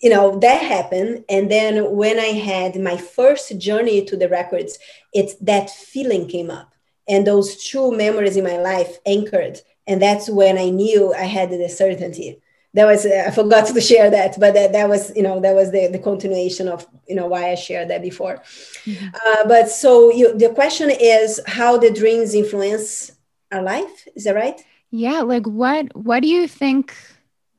you 0.00 0.08
know, 0.08 0.38
that 0.38 0.62
happened. 0.62 1.26
And 1.28 1.50
then 1.50 1.94
when 1.94 2.18
I 2.18 2.32
had 2.32 2.80
my 2.80 2.96
first 2.96 3.58
journey 3.58 4.02
to 4.06 4.16
the 4.16 4.30
records, 4.30 4.78
it's 5.12 5.34
that 5.36 5.68
feeling 5.68 6.26
came 6.26 6.50
up. 6.50 6.74
And 7.06 7.26
those 7.26 7.62
two 7.62 7.92
memories 7.94 8.38
in 8.38 8.44
my 8.44 8.56
life 8.56 8.98
anchored. 9.04 9.60
And 9.86 10.00
that's 10.00 10.30
when 10.30 10.56
I 10.56 10.70
knew 10.70 11.12
I 11.12 11.24
had 11.24 11.50
the 11.50 11.68
certainty 11.68 12.40
that 12.74 12.86
was 12.86 13.06
I 13.06 13.30
forgot 13.30 13.66
to 13.66 13.80
share 13.80 14.10
that, 14.10 14.38
but 14.38 14.54
that, 14.54 14.72
that 14.72 14.88
was 14.88 15.14
you 15.16 15.22
know 15.22 15.40
that 15.40 15.54
was 15.54 15.70
the, 15.70 15.86
the 15.86 15.98
continuation 15.98 16.68
of 16.68 16.86
you 17.08 17.14
know 17.14 17.26
why 17.26 17.50
I 17.50 17.54
shared 17.54 17.88
that 17.90 18.02
before. 18.02 18.42
Mm-hmm. 18.84 19.06
Uh, 19.14 19.48
but 19.48 19.70
so 19.70 20.12
you, 20.12 20.36
the 20.36 20.50
question 20.50 20.90
is 20.90 21.40
how 21.46 21.78
the 21.78 21.90
dreams 21.90 22.34
influence 22.34 23.12
our 23.52 23.62
life. 23.62 24.08
Is 24.16 24.24
that 24.24 24.34
right? 24.34 24.60
Yeah. 24.90 25.20
Like 25.20 25.46
what 25.46 25.96
what 25.96 26.20
do 26.20 26.28
you 26.28 26.48
think? 26.48 26.94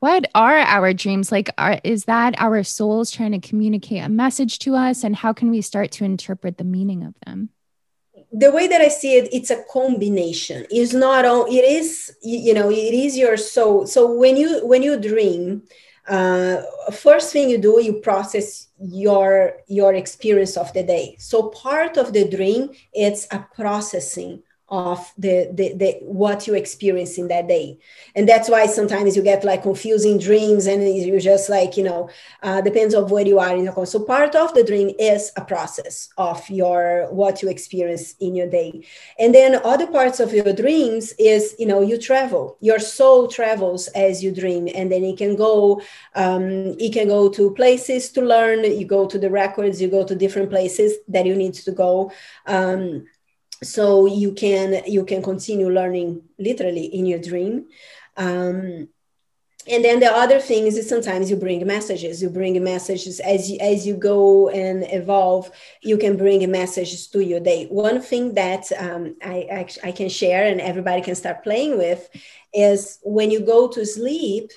What 0.00 0.26
are 0.34 0.58
our 0.58 0.92
dreams? 0.92 1.32
Like, 1.32 1.48
are, 1.56 1.80
is 1.82 2.04
that 2.04 2.34
our 2.38 2.62
souls 2.62 3.10
trying 3.10 3.32
to 3.32 3.38
communicate 3.38 4.04
a 4.04 4.10
message 4.10 4.58
to 4.60 4.76
us? 4.76 5.02
And 5.02 5.16
how 5.16 5.32
can 5.32 5.50
we 5.50 5.62
start 5.62 5.90
to 5.92 6.04
interpret 6.04 6.58
the 6.58 6.64
meaning 6.64 7.02
of 7.02 7.14
them? 7.24 7.48
The 8.36 8.52
way 8.52 8.68
that 8.68 8.82
I 8.82 8.88
see 8.88 9.16
it, 9.16 9.30
it's 9.32 9.50
a 9.50 9.64
combination. 9.64 10.66
It's 10.70 10.92
not 10.92 11.24
all. 11.24 11.46
It 11.46 11.64
is 11.64 12.14
you 12.22 12.52
know 12.52 12.70
it 12.70 12.94
is 12.94 13.16
your 13.16 13.36
soul. 13.36 13.86
So 13.86 14.12
when 14.12 14.36
you 14.36 14.66
when 14.66 14.82
you 14.82 15.00
dream, 15.00 15.62
uh, 16.06 16.62
first 16.92 17.32
thing 17.32 17.48
you 17.48 17.58
do 17.58 17.80
you 17.82 17.94
process 17.94 18.68
your 18.78 19.54
your 19.68 19.94
experience 19.94 20.56
of 20.56 20.72
the 20.74 20.82
day. 20.82 21.16
So 21.18 21.48
part 21.48 21.96
of 21.96 22.12
the 22.12 22.28
dream 22.28 22.70
it's 22.92 23.26
a 23.30 23.46
processing 23.54 24.42
of 24.68 25.12
the, 25.16 25.48
the, 25.52 25.74
the 25.74 25.98
what 26.02 26.46
you 26.46 26.54
experience 26.54 27.18
in 27.18 27.28
that 27.28 27.46
day. 27.46 27.78
And 28.16 28.28
that's 28.28 28.48
why 28.48 28.66
sometimes 28.66 29.16
you 29.16 29.22
get 29.22 29.44
like 29.44 29.62
confusing 29.62 30.18
dreams 30.18 30.66
and 30.66 30.82
you 30.82 31.20
just 31.20 31.48
like 31.48 31.76
you 31.76 31.84
know 31.84 32.10
uh, 32.42 32.60
depends 32.60 32.94
of 32.94 33.10
where 33.10 33.26
you 33.26 33.38
are 33.38 33.56
in 33.56 33.66
course. 33.68 33.92
so 33.92 34.00
part 34.00 34.34
of 34.34 34.54
the 34.54 34.64
dream 34.64 34.90
is 34.98 35.30
a 35.36 35.44
process 35.44 36.08
of 36.18 36.48
your 36.50 37.08
what 37.10 37.42
you 37.42 37.48
experience 37.48 38.14
in 38.20 38.34
your 38.34 38.48
day. 38.48 38.84
And 39.18 39.34
then 39.34 39.60
other 39.64 39.86
parts 39.86 40.18
of 40.18 40.32
your 40.32 40.52
dreams 40.52 41.12
is 41.18 41.54
you 41.58 41.66
know 41.66 41.80
you 41.80 41.98
travel. 41.98 42.56
Your 42.60 42.80
soul 42.80 43.28
travels 43.28 43.86
as 43.88 44.22
you 44.22 44.32
dream 44.32 44.68
and 44.74 44.90
then 44.90 45.04
it 45.04 45.16
can 45.16 45.36
go 45.36 45.80
um, 46.14 46.74
it 46.78 46.92
can 46.92 47.08
go 47.08 47.28
to 47.28 47.54
places 47.54 48.10
to 48.12 48.20
learn. 48.22 48.64
You 48.64 48.84
go 48.84 49.06
to 49.06 49.18
the 49.18 49.30
records. 49.30 49.80
You 49.80 49.88
go 49.88 50.04
to 50.04 50.14
different 50.14 50.50
places 50.50 50.94
that 51.08 51.26
you 51.26 51.36
need 51.36 51.54
to 51.54 51.72
go. 51.72 52.10
Um, 52.46 53.06
so 53.62 54.06
you 54.06 54.32
can 54.32 54.82
you 54.86 55.04
can 55.04 55.22
continue 55.22 55.70
learning 55.70 56.22
literally 56.38 56.86
in 56.86 57.06
your 57.06 57.18
dream. 57.18 57.66
Um, 58.16 58.88
and 59.68 59.84
then 59.84 59.98
the 59.98 60.06
other 60.06 60.38
thing 60.38 60.66
is 60.66 60.88
sometimes 60.88 61.28
you 61.28 61.36
bring 61.36 61.66
messages. 61.66 62.22
You 62.22 62.30
bring 62.30 62.62
messages 62.62 63.18
as 63.18 63.50
you, 63.50 63.58
as 63.60 63.84
you 63.84 63.96
go 63.96 64.48
and 64.48 64.84
evolve 64.92 65.50
you 65.82 65.98
can 65.98 66.16
bring 66.16 66.48
messages 66.50 67.08
to 67.08 67.24
your 67.24 67.40
day. 67.40 67.66
One 67.66 68.00
thing 68.00 68.34
that 68.34 68.70
um, 68.78 69.16
I, 69.22 69.66
I, 69.84 69.88
I 69.88 69.92
can 69.92 70.08
share 70.08 70.46
and 70.46 70.60
everybody 70.60 71.02
can 71.02 71.16
start 71.16 71.42
playing 71.42 71.78
with 71.78 72.08
is 72.54 73.00
when 73.02 73.30
you 73.30 73.40
go 73.40 73.68
to 73.68 73.84
sleep 73.84 74.52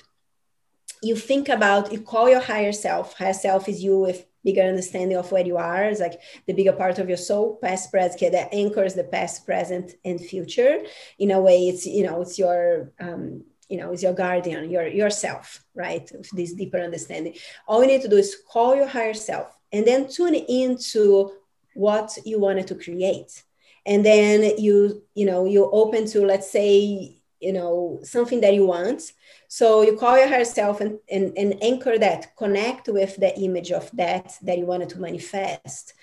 you 1.02 1.16
think 1.16 1.48
about 1.48 1.92
you 1.92 2.00
call 2.00 2.28
your 2.28 2.40
higher 2.40 2.72
self. 2.72 3.16
Higher 3.16 3.32
self 3.32 3.68
is 3.68 3.82
you 3.82 3.98
with 3.98 4.26
bigger 4.44 4.62
understanding 4.62 5.16
of 5.16 5.30
where 5.32 5.46
you 5.46 5.56
are. 5.56 5.88
Is 5.88 6.00
like 6.00 6.20
the 6.46 6.52
bigger 6.52 6.72
part 6.72 6.98
of 6.98 7.08
your 7.08 7.18
soul 7.18 7.58
past 7.62 7.90
present 7.90 8.32
that 8.32 8.48
anchors 8.52 8.94
the 8.94 9.04
past 9.04 9.46
present 9.46 9.94
and 10.04 10.20
future. 10.20 10.78
In 11.18 11.30
a 11.30 11.40
way 11.40 11.68
it's 11.68 11.86
you 11.86 12.04
know 12.04 12.20
it's 12.22 12.38
your 12.38 12.92
um, 13.00 13.44
you 13.68 13.78
know 13.78 13.92
it's 13.92 14.02
your 14.02 14.14
guardian 14.14 14.70
your 14.70 14.86
yourself 14.86 15.64
right? 15.74 16.10
This 16.32 16.54
deeper 16.54 16.78
understanding. 16.78 17.34
All 17.66 17.82
you 17.82 17.88
need 17.88 18.02
to 18.02 18.08
do 18.08 18.16
is 18.16 18.36
call 18.48 18.76
your 18.76 18.86
higher 18.86 19.14
self 19.14 19.56
and 19.72 19.86
then 19.86 20.08
tune 20.08 20.34
into 20.34 21.32
what 21.74 22.18
you 22.24 22.38
wanted 22.38 22.66
to 22.68 22.74
create. 22.74 23.42
And 23.86 24.04
then 24.04 24.58
you 24.58 25.02
you 25.14 25.26
know 25.26 25.46
you 25.46 25.70
open 25.70 26.06
to 26.08 26.26
let's 26.26 26.50
say 26.50 27.19
you 27.40 27.52
know 27.52 27.98
something 28.02 28.40
that 28.40 28.54
you 28.54 28.66
want. 28.66 29.12
So 29.48 29.82
you 29.82 29.96
call 29.96 30.18
your 30.18 30.28
higher 30.28 30.44
self 30.44 30.80
and, 30.80 30.98
and, 31.10 31.32
and 31.36 31.62
anchor 31.62 31.98
that 31.98 32.36
connect 32.36 32.88
with 32.88 33.16
the 33.16 33.36
image 33.38 33.72
of 33.72 33.90
that 33.94 34.34
that 34.42 34.58
you 34.58 34.66
wanted 34.66 34.90
to 34.90 35.00
manifest. 35.00 35.94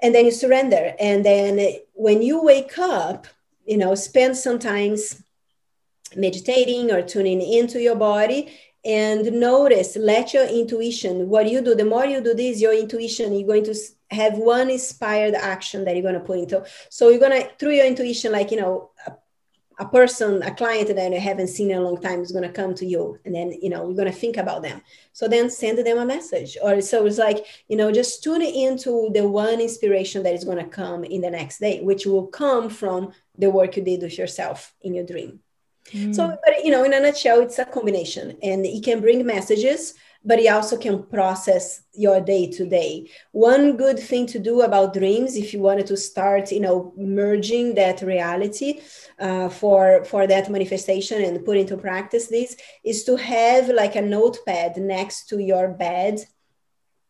And 0.00 0.14
then 0.14 0.26
you 0.26 0.30
surrender. 0.30 0.94
And 1.00 1.24
then 1.24 1.78
when 1.94 2.22
you 2.22 2.42
wake 2.42 2.78
up 2.78 3.26
you 3.66 3.76
know 3.76 3.94
spend 3.94 4.36
sometimes 4.36 5.22
meditating 6.16 6.90
or 6.90 7.02
tuning 7.02 7.42
into 7.42 7.80
your 7.80 7.96
body 7.96 8.50
and 8.84 9.30
notice 9.32 9.94
let 9.96 10.32
your 10.32 10.46
intuition 10.46 11.28
what 11.28 11.50
you 11.50 11.60
do 11.60 11.74
the 11.74 11.84
more 11.84 12.06
you 12.06 12.22
do 12.22 12.32
this 12.32 12.62
your 12.62 12.72
intuition 12.72 13.34
you're 13.34 13.46
going 13.46 13.64
to 13.64 13.74
have 14.10 14.38
one 14.38 14.70
inspired 14.70 15.34
action 15.34 15.84
that 15.84 15.94
you're 15.94 16.02
going 16.02 16.14
to 16.14 16.20
put 16.20 16.38
into. 16.38 16.64
So 16.88 17.10
you're 17.10 17.20
going 17.20 17.42
to 17.42 17.50
through 17.58 17.72
your 17.72 17.86
intuition 17.86 18.32
like 18.32 18.50
you 18.50 18.60
know 18.60 18.90
a 19.78 19.86
person, 19.86 20.42
a 20.42 20.54
client 20.54 20.94
that 20.94 21.12
you 21.12 21.20
haven't 21.20 21.48
seen 21.48 21.70
in 21.70 21.78
a 21.78 21.80
long 21.80 22.00
time 22.00 22.20
is 22.20 22.32
going 22.32 22.42
to 22.42 22.52
come 22.52 22.74
to 22.74 22.86
you, 22.86 23.18
and 23.24 23.34
then 23.34 23.52
you 23.62 23.70
know 23.70 23.86
you're 23.86 23.96
going 23.96 24.12
to 24.12 24.18
think 24.18 24.36
about 24.36 24.62
them. 24.62 24.82
So 25.12 25.28
then 25.28 25.50
send 25.50 25.78
them 25.78 25.98
a 25.98 26.04
message, 26.04 26.56
or 26.62 26.80
so 26.80 27.06
it's 27.06 27.18
like 27.18 27.46
you 27.68 27.76
know 27.76 27.92
just 27.92 28.22
tune 28.22 28.42
into 28.42 29.10
the 29.14 29.26
one 29.26 29.60
inspiration 29.60 30.22
that 30.24 30.34
is 30.34 30.44
going 30.44 30.58
to 30.58 30.64
come 30.64 31.04
in 31.04 31.20
the 31.20 31.30
next 31.30 31.58
day, 31.58 31.80
which 31.80 32.06
will 32.06 32.26
come 32.26 32.68
from 32.68 33.12
the 33.36 33.50
work 33.50 33.76
you 33.76 33.84
did 33.84 34.02
with 34.02 34.18
yourself 34.18 34.74
in 34.82 34.94
your 34.94 35.06
dream. 35.06 35.40
Mm. 35.92 36.14
So, 36.14 36.36
but 36.44 36.64
you 36.64 36.70
know, 36.70 36.84
in 36.84 36.92
a 36.92 37.00
nutshell, 37.00 37.40
it's 37.40 37.58
a 37.58 37.64
combination, 37.64 38.36
and 38.42 38.66
it 38.66 38.84
can 38.84 39.00
bring 39.00 39.24
messages 39.24 39.94
but 40.28 40.38
it 40.38 40.48
also 40.48 40.76
can 40.76 41.02
process 41.04 41.80
your 41.94 42.20
day 42.20 42.50
to 42.50 42.66
day. 42.66 43.08
One 43.32 43.78
good 43.78 43.98
thing 43.98 44.26
to 44.26 44.38
do 44.38 44.60
about 44.60 44.92
dreams, 44.92 45.36
if 45.36 45.54
you 45.54 45.60
wanted 45.60 45.86
to 45.86 45.96
start, 45.96 46.52
you 46.52 46.60
know, 46.60 46.92
merging 46.98 47.74
that 47.76 48.02
reality 48.02 48.80
uh, 49.18 49.48
for 49.48 50.04
for 50.04 50.26
that 50.26 50.50
manifestation 50.50 51.24
and 51.24 51.46
put 51.46 51.56
into 51.56 51.78
practice 51.78 52.26
this, 52.26 52.58
is 52.84 53.04
to 53.04 53.16
have 53.16 53.70
like 53.70 53.96
a 53.96 54.02
notepad 54.02 54.76
next 54.76 55.30
to 55.30 55.38
your 55.42 55.68
bed. 55.68 56.20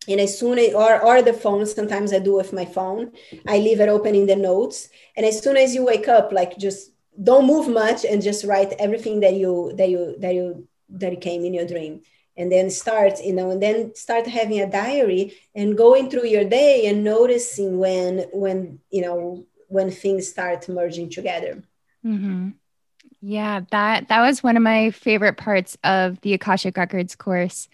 And 0.07 0.21
as 0.21 0.39
soon 0.39 0.57
as 0.61 0.73
or 0.73 0.93
or 1.05 1.21
the 1.21 1.33
phone 1.33 1.67
sometimes 1.67 2.13
i 2.13 2.21
do 2.21 2.37
with 2.37 2.53
my 2.53 2.67
phone. 2.77 3.11
I 3.49 3.59
leave 3.59 3.81
it 3.81 3.89
open 3.89 4.15
in 4.15 4.27
the 4.29 4.37
notes. 4.37 4.89
And 5.17 5.27
as 5.27 5.43
soon 5.43 5.57
as 5.57 5.75
you 5.75 5.85
wake 5.85 6.07
up 6.07 6.31
like 6.31 6.57
just 6.57 6.93
don't 7.21 7.49
move 7.49 7.67
much 7.67 8.05
and 8.05 8.23
just 8.23 8.45
write 8.45 8.73
everything 8.79 9.19
that 9.25 9.35
you 9.35 9.73
that 9.79 9.89
you 9.91 10.03
that 10.21 10.35
you 10.39 10.69
that 11.01 11.21
came 11.21 11.45
in 11.45 11.53
your 11.53 11.67
dream 11.67 12.01
and 12.39 12.51
then 12.51 12.71
start 12.71 13.23
you 13.23 13.35
know 13.35 13.51
and 13.51 13.63
then 13.63 13.95
start 13.95 14.27
having 14.27 14.61
a 14.61 14.71
diary 14.71 15.35
and 15.55 15.77
going 15.77 16.09
through 16.09 16.27
your 16.27 16.45
day 16.45 16.87
and 16.87 17.05
noticing 17.05 17.79
when 17.79 18.21
when 18.33 18.79
you 18.91 19.03
know 19.03 19.45
when 19.67 19.91
things 19.91 20.29
start 20.29 20.67
merging 20.69 21.11
together 21.11 21.63
mm-hmm. 22.05 22.51
yeah 23.21 23.61
that 23.71 24.09
that 24.09 24.21
was 24.21 24.43
one 24.43 24.57
of 24.57 24.63
my 24.63 24.91
favorite 24.93 25.37
parts 25.37 25.77
of 25.85 26.19
the 26.23 26.33
akashic 26.33 26.77
records 26.77 27.15
course 27.15 27.69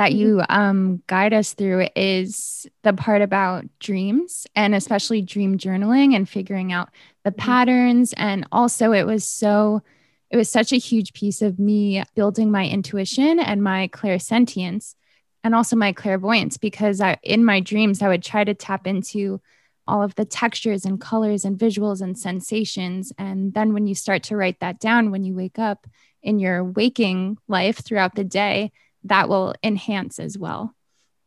that 0.00 0.14
you 0.14 0.36
mm-hmm. 0.36 0.52
um, 0.52 1.02
guide 1.08 1.34
us 1.34 1.52
through 1.52 1.86
is 1.94 2.66
the 2.84 2.92
part 2.94 3.20
about 3.20 3.66
dreams 3.80 4.46
and 4.56 4.74
especially 4.74 5.20
dream 5.20 5.58
journaling 5.58 6.16
and 6.16 6.26
figuring 6.26 6.72
out 6.72 6.88
the 7.22 7.30
mm-hmm. 7.30 7.38
patterns. 7.38 8.14
And 8.16 8.46
also, 8.50 8.92
it 8.92 9.04
was 9.04 9.24
so, 9.24 9.82
it 10.30 10.36
was 10.36 10.50
such 10.50 10.72
a 10.72 10.76
huge 10.76 11.12
piece 11.12 11.42
of 11.42 11.58
me 11.58 12.02
building 12.14 12.50
my 12.50 12.66
intuition 12.66 13.40
and 13.40 13.62
my 13.62 13.88
clairsentience 13.88 14.94
and 15.42 15.54
also 15.54 15.74
my 15.74 15.92
clairvoyance 15.92 16.56
because 16.56 17.00
I, 17.00 17.18
in 17.22 17.44
my 17.44 17.60
dreams, 17.60 18.00
I 18.00 18.08
would 18.08 18.22
try 18.22 18.44
to 18.44 18.54
tap 18.54 18.86
into 18.86 19.40
all 19.88 20.02
of 20.02 20.14
the 20.14 20.24
textures 20.24 20.84
and 20.84 21.00
colors 21.00 21.44
and 21.44 21.58
visuals 21.58 22.00
and 22.00 22.16
sensations. 22.16 23.12
And 23.18 23.52
then 23.54 23.72
when 23.74 23.88
you 23.88 23.94
start 23.94 24.22
to 24.24 24.36
write 24.36 24.60
that 24.60 24.78
down 24.78 25.10
when 25.10 25.24
you 25.24 25.34
wake 25.34 25.58
up 25.58 25.86
in 26.22 26.38
your 26.38 26.62
waking 26.62 27.38
life 27.48 27.78
throughout 27.78 28.14
the 28.14 28.24
day, 28.24 28.70
that 29.04 29.28
will 29.28 29.54
enhance 29.64 30.20
as 30.20 30.38
well. 30.38 30.74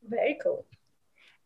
Very 0.08 0.38
cool. 0.42 0.66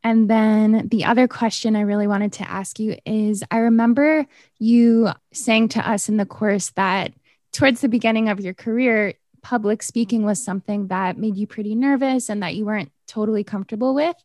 And 0.03 0.29
then 0.29 0.89
the 0.89 1.05
other 1.05 1.27
question 1.27 1.75
I 1.75 1.81
really 1.81 2.07
wanted 2.07 2.33
to 2.33 2.49
ask 2.49 2.79
you 2.79 2.97
is 3.05 3.43
I 3.49 3.57
remember 3.57 4.27
you 4.59 5.09
saying 5.33 5.69
to 5.69 5.89
us 5.89 6.07
in 6.07 6.17
the 6.17 6.25
course 6.25 6.69
that 6.71 7.13
towards 7.57 7.81
the 7.81 7.89
beginning 7.89 8.29
of 8.29 8.39
your 8.39 8.53
career, 8.53 9.15
public 9.41 9.81
speaking 9.81 10.23
was 10.23 10.43
something 10.43 10.89
that 10.89 11.17
made 11.17 11.35
you 11.35 11.47
pretty 11.47 11.73
nervous 11.73 12.29
and 12.29 12.43
that 12.43 12.53
you 12.53 12.63
weren't 12.63 12.91
totally 13.07 13.43
comfortable 13.43 13.95
with. 13.95 14.15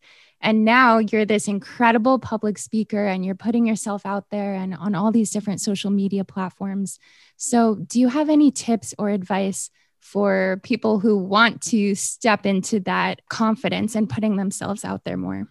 And 0.42 0.66
now 0.66 0.98
you're 0.98 1.24
this 1.24 1.48
incredible 1.48 2.18
public 2.18 2.58
speaker 2.58 3.06
and 3.06 3.24
you're 3.24 3.34
putting 3.34 3.64
yourself 3.66 4.04
out 4.04 4.28
there 4.30 4.52
and 4.52 4.74
on 4.74 4.94
all 4.94 5.10
these 5.12 5.30
different 5.30 5.62
social 5.62 5.90
media 5.90 6.24
platforms. 6.24 6.98
So, 7.38 7.76
do 7.76 7.98
you 8.00 8.08
have 8.08 8.28
any 8.28 8.50
tips 8.50 8.94
or 8.98 9.08
advice 9.08 9.70
for 10.00 10.60
people 10.62 10.98
who 10.98 11.16
want 11.16 11.62
to 11.62 11.94
step 11.94 12.44
into 12.44 12.80
that 12.80 13.26
confidence 13.30 13.94
and 13.94 14.10
putting 14.10 14.36
themselves 14.36 14.84
out 14.84 15.04
there 15.04 15.16
more? 15.16 15.48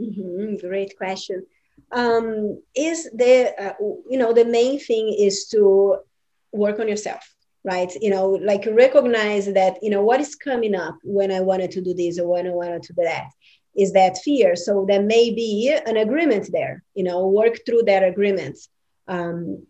Mm-hmm. 0.00 0.66
Great 0.66 0.96
question. 0.96 1.44
Um, 1.92 2.62
is 2.74 3.10
the 3.12 3.52
uh, 3.58 3.74
you 4.08 4.16
know 4.16 4.32
the 4.32 4.44
main 4.44 4.78
thing 4.78 5.14
is 5.18 5.48
to 5.48 5.98
work 6.52 6.78
on 6.78 6.88
yourself 6.88 7.22
right? 7.64 7.92
You 8.00 8.10
know 8.10 8.30
like 8.30 8.66
recognize 8.70 9.52
that 9.52 9.78
you 9.82 9.90
know 9.90 10.02
what 10.02 10.20
is 10.20 10.34
coming 10.34 10.74
up 10.74 10.96
when 11.02 11.30
i 11.30 11.40
wanted 11.40 11.70
to 11.72 11.80
do 11.80 11.94
this 11.94 12.18
or 12.18 12.28
when 12.28 12.46
i 12.46 12.50
wanted 12.50 12.82
to 12.84 12.92
do 12.92 13.02
that 13.02 13.30
is 13.76 13.92
that 13.92 14.18
fear. 14.18 14.56
So 14.56 14.84
there 14.88 15.02
may 15.02 15.30
be 15.32 15.76
an 15.86 15.96
agreement 15.96 16.48
there 16.52 16.82
you 16.94 17.04
know 17.04 17.26
work 17.26 17.58
through 17.66 17.82
that 17.82 18.02
agreement. 18.02 18.58
Um, 19.08 19.66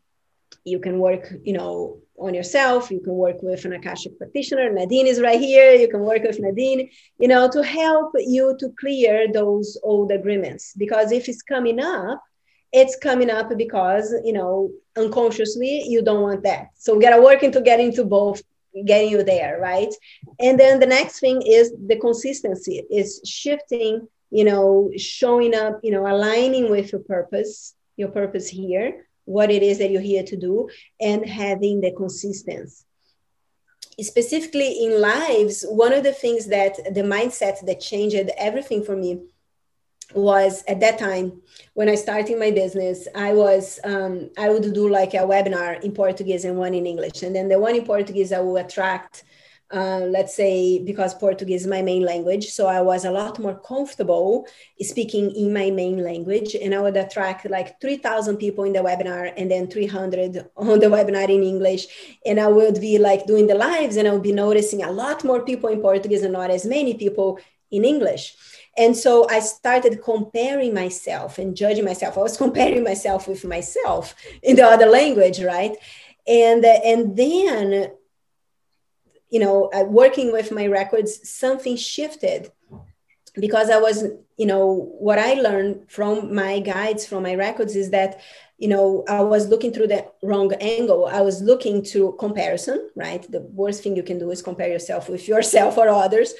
you 0.64 0.78
can 0.78 0.98
work 0.98 1.32
you 1.42 1.52
know 1.52 1.98
on 2.18 2.34
yourself. 2.34 2.90
You 2.90 3.00
can 3.00 3.14
work 3.14 3.42
with 3.42 3.64
an 3.64 3.72
akashic 3.72 4.18
practitioner. 4.18 4.70
Nadine 4.70 5.06
is 5.06 5.20
right 5.20 5.40
here. 5.40 5.72
You 5.72 5.88
can 5.88 6.00
work 6.00 6.22
with 6.22 6.38
nadine 6.38 6.90
you 7.18 7.28
know 7.28 7.50
to 7.50 7.62
help 7.62 8.12
you 8.16 8.56
to 8.60 8.72
clear 8.78 9.32
those 9.32 9.76
old 9.82 10.12
agreements. 10.12 10.74
Because 10.76 11.12
if 11.12 11.28
it's 11.28 11.42
coming 11.42 11.80
up 11.80 12.22
it's 12.72 12.96
coming 12.96 13.30
up 13.30 13.56
because 13.56 14.14
you 14.24 14.32
know 14.32 14.70
unconsciously 14.96 15.84
you 15.86 16.02
don't 16.02 16.22
want 16.22 16.42
that. 16.44 16.68
So 16.76 16.94
we 16.94 17.02
gotta 17.02 17.22
work 17.22 17.42
into 17.42 17.60
getting 17.60 17.92
to 17.94 18.04
both 18.04 18.42
getting 18.86 19.10
you 19.10 19.22
there 19.24 19.58
right? 19.60 19.92
And 20.38 20.58
then 20.58 20.78
the 20.78 20.86
next 20.86 21.20
thing 21.20 21.42
is 21.42 21.72
the 21.86 21.96
consistency. 21.96 22.84
Is 22.90 23.20
shifting 23.24 24.06
you 24.30 24.44
know 24.44 24.90
showing 24.96 25.54
up 25.54 25.80
you 25.82 25.90
know 25.90 26.06
aligning 26.06 26.70
with 26.70 26.92
your 26.92 27.00
purpose 27.00 27.74
your 27.96 28.08
purpose 28.08 28.48
here 28.48 29.06
what 29.24 29.50
it 29.50 29.62
is 29.62 29.78
that 29.78 29.90
you're 29.90 30.00
here 30.00 30.24
to 30.24 30.36
do 30.36 30.68
and 31.00 31.24
having 31.26 31.80
the 31.80 31.92
consistency. 31.92 32.84
Specifically 34.00 34.84
in 34.84 35.00
lives 35.00 35.64
one 35.68 35.92
of 35.92 36.04
the 36.04 36.12
things 36.12 36.46
that 36.46 36.76
the 36.94 37.02
mindset 37.02 37.64
that 37.66 37.80
changed 37.80 38.30
everything 38.38 38.82
for 38.82 38.96
me 38.96 39.20
was 40.14 40.64
at 40.66 40.80
that 40.80 40.98
time 40.98 41.40
when 41.74 41.88
I 41.88 41.94
started 41.94 42.38
my 42.38 42.50
business, 42.50 43.06
I 43.14 43.32
was 43.32 43.78
um, 43.84 44.30
I 44.36 44.48
would 44.50 44.72
do 44.74 44.88
like 44.88 45.14
a 45.14 45.18
webinar 45.18 45.82
in 45.82 45.92
Portuguese 45.92 46.44
and 46.44 46.58
one 46.58 46.74
in 46.74 46.86
English, 46.86 47.22
and 47.22 47.34
then 47.34 47.48
the 47.48 47.58
one 47.58 47.76
in 47.76 47.84
Portuguese 47.84 48.32
I 48.32 48.40
would 48.40 48.64
attract, 48.64 49.24
uh, 49.72 50.00
let's 50.00 50.34
say 50.34 50.82
because 50.84 51.14
Portuguese 51.14 51.62
is 51.62 51.66
my 51.66 51.80
main 51.80 52.02
language, 52.02 52.50
so 52.50 52.66
I 52.66 52.80
was 52.80 53.04
a 53.04 53.10
lot 53.10 53.38
more 53.38 53.58
comfortable 53.60 54.46
speaking 54.80 55.30
in 55.30 55.52
my 55.52 55.70
main 55.70 56.02
language, 56.02 56.54
and 56.54 56.74
I 56.74 56.80
would 56.80 56.96
attract 56.96 57.48
like 57.48 57.80
three 57.80 57.96
thousand 57.96 58.38
people 58.38 58.64
in 58.64 58.72
the 58.72 58.80
webinar, 58.80 59.32
and 59.36 59.50
then 59.50 59.68
three 59.68 59.86
hundred 59.86 60.44
on 60.56 60.80
the 60.80 60.86
webinar 60.86 61.28
in 61.28 61.42
English, 61.42 61.86
and 62.26 62.40
I 62.40 62.48
would 62.48 62.80
be 62.80 62.98
like 62.98 63.26
doing 63.26 63.46
the 63.46 63.54
lives, 63.54 63.96
and 63.96 64.08
I 64.08 64.12
would 64.12 64.22
be 64.22 64.32
noticing 64.32 64.82
a 64.82 64.90
lot 64.90 65.24
more 65.24 65.44
people 65.44 65.70
in 65.70 65.80
Portuguese 65.80 66.22
and 66.22 66.32
not 66.32 66.50
as 66.50 66.66
many 66.66 66.94
people 66.94 67.38
in 67.70 67.84
English 67.84 68.34
and 68.76 68.96
so 68.96 69.26
I 69.28 69.40
started 69.40 70.02
comparing 70.02 70.74
myself 70.74 71.38
and 71.38 71.56
judging 71.56 71.84
myself. 71.84 72.16
I 72.16 72.22
was 72.22 72.36
comparing 72.44 72.84
myself 72.84 73.28
with 73.28 73.44
myself 73.44 74.14
in 74.42 74.56
the 74.56 74.64
other 74.64 74.86
language, 74.86 75.42
right? 75.42 75.76
And 76.26 76.64
and 76.64 77.16
then, 77.16 77.92
you 79.28 79.40
know, 79.40 79.70
uh, 79.74 79.84
working 79.84 80.32
with 80.32 80.52
my 80.52 80.66
records, 80.66 81.28
something 81.28 81.76
shifted 81.76 82.52
because 83.40 83.70
I 83.70 83.78
was, 83.78 84.04
you 84.36 84.46
know, 84.46 84.92
what 84.98 85.18
I 85.18 85.34
learned 85.34 85.90
from 85.90 86.34
my 86.34 86.60
guides, 86.60 87.06
from 87.06 87.22
my 87.22 87.34
records, 87.34 87.76
is 87.76 87.90
that 87.90 88.20
you 88.58 88.68
know 88.68 89.04
i 89.08 89.22
was 89.22 89.48
looking 89.48 89.72
through 89.72 89.86
the 89.86 90.04
wrong 90.22 90.52
angle. 90.60 91.06
I 91.06 91.22
was 91.22 91.40
looking 91.42 91.82
to 91.92 92.14
comparison 92.18 92.90
right? 92.94 93.22
The 93.30 93.40
worst 93.40 93.82
thing 93.82 93.96
you 93.96 94.02
can 94.02 94.18
do 94.18 94.30
is 94.30 94.42
compare 94.42 94.68
yourself 94.68 95.08
with 95.08 95.26
yourself 95.28 95.78
or 95.78 95.88
others. 95.88 96.34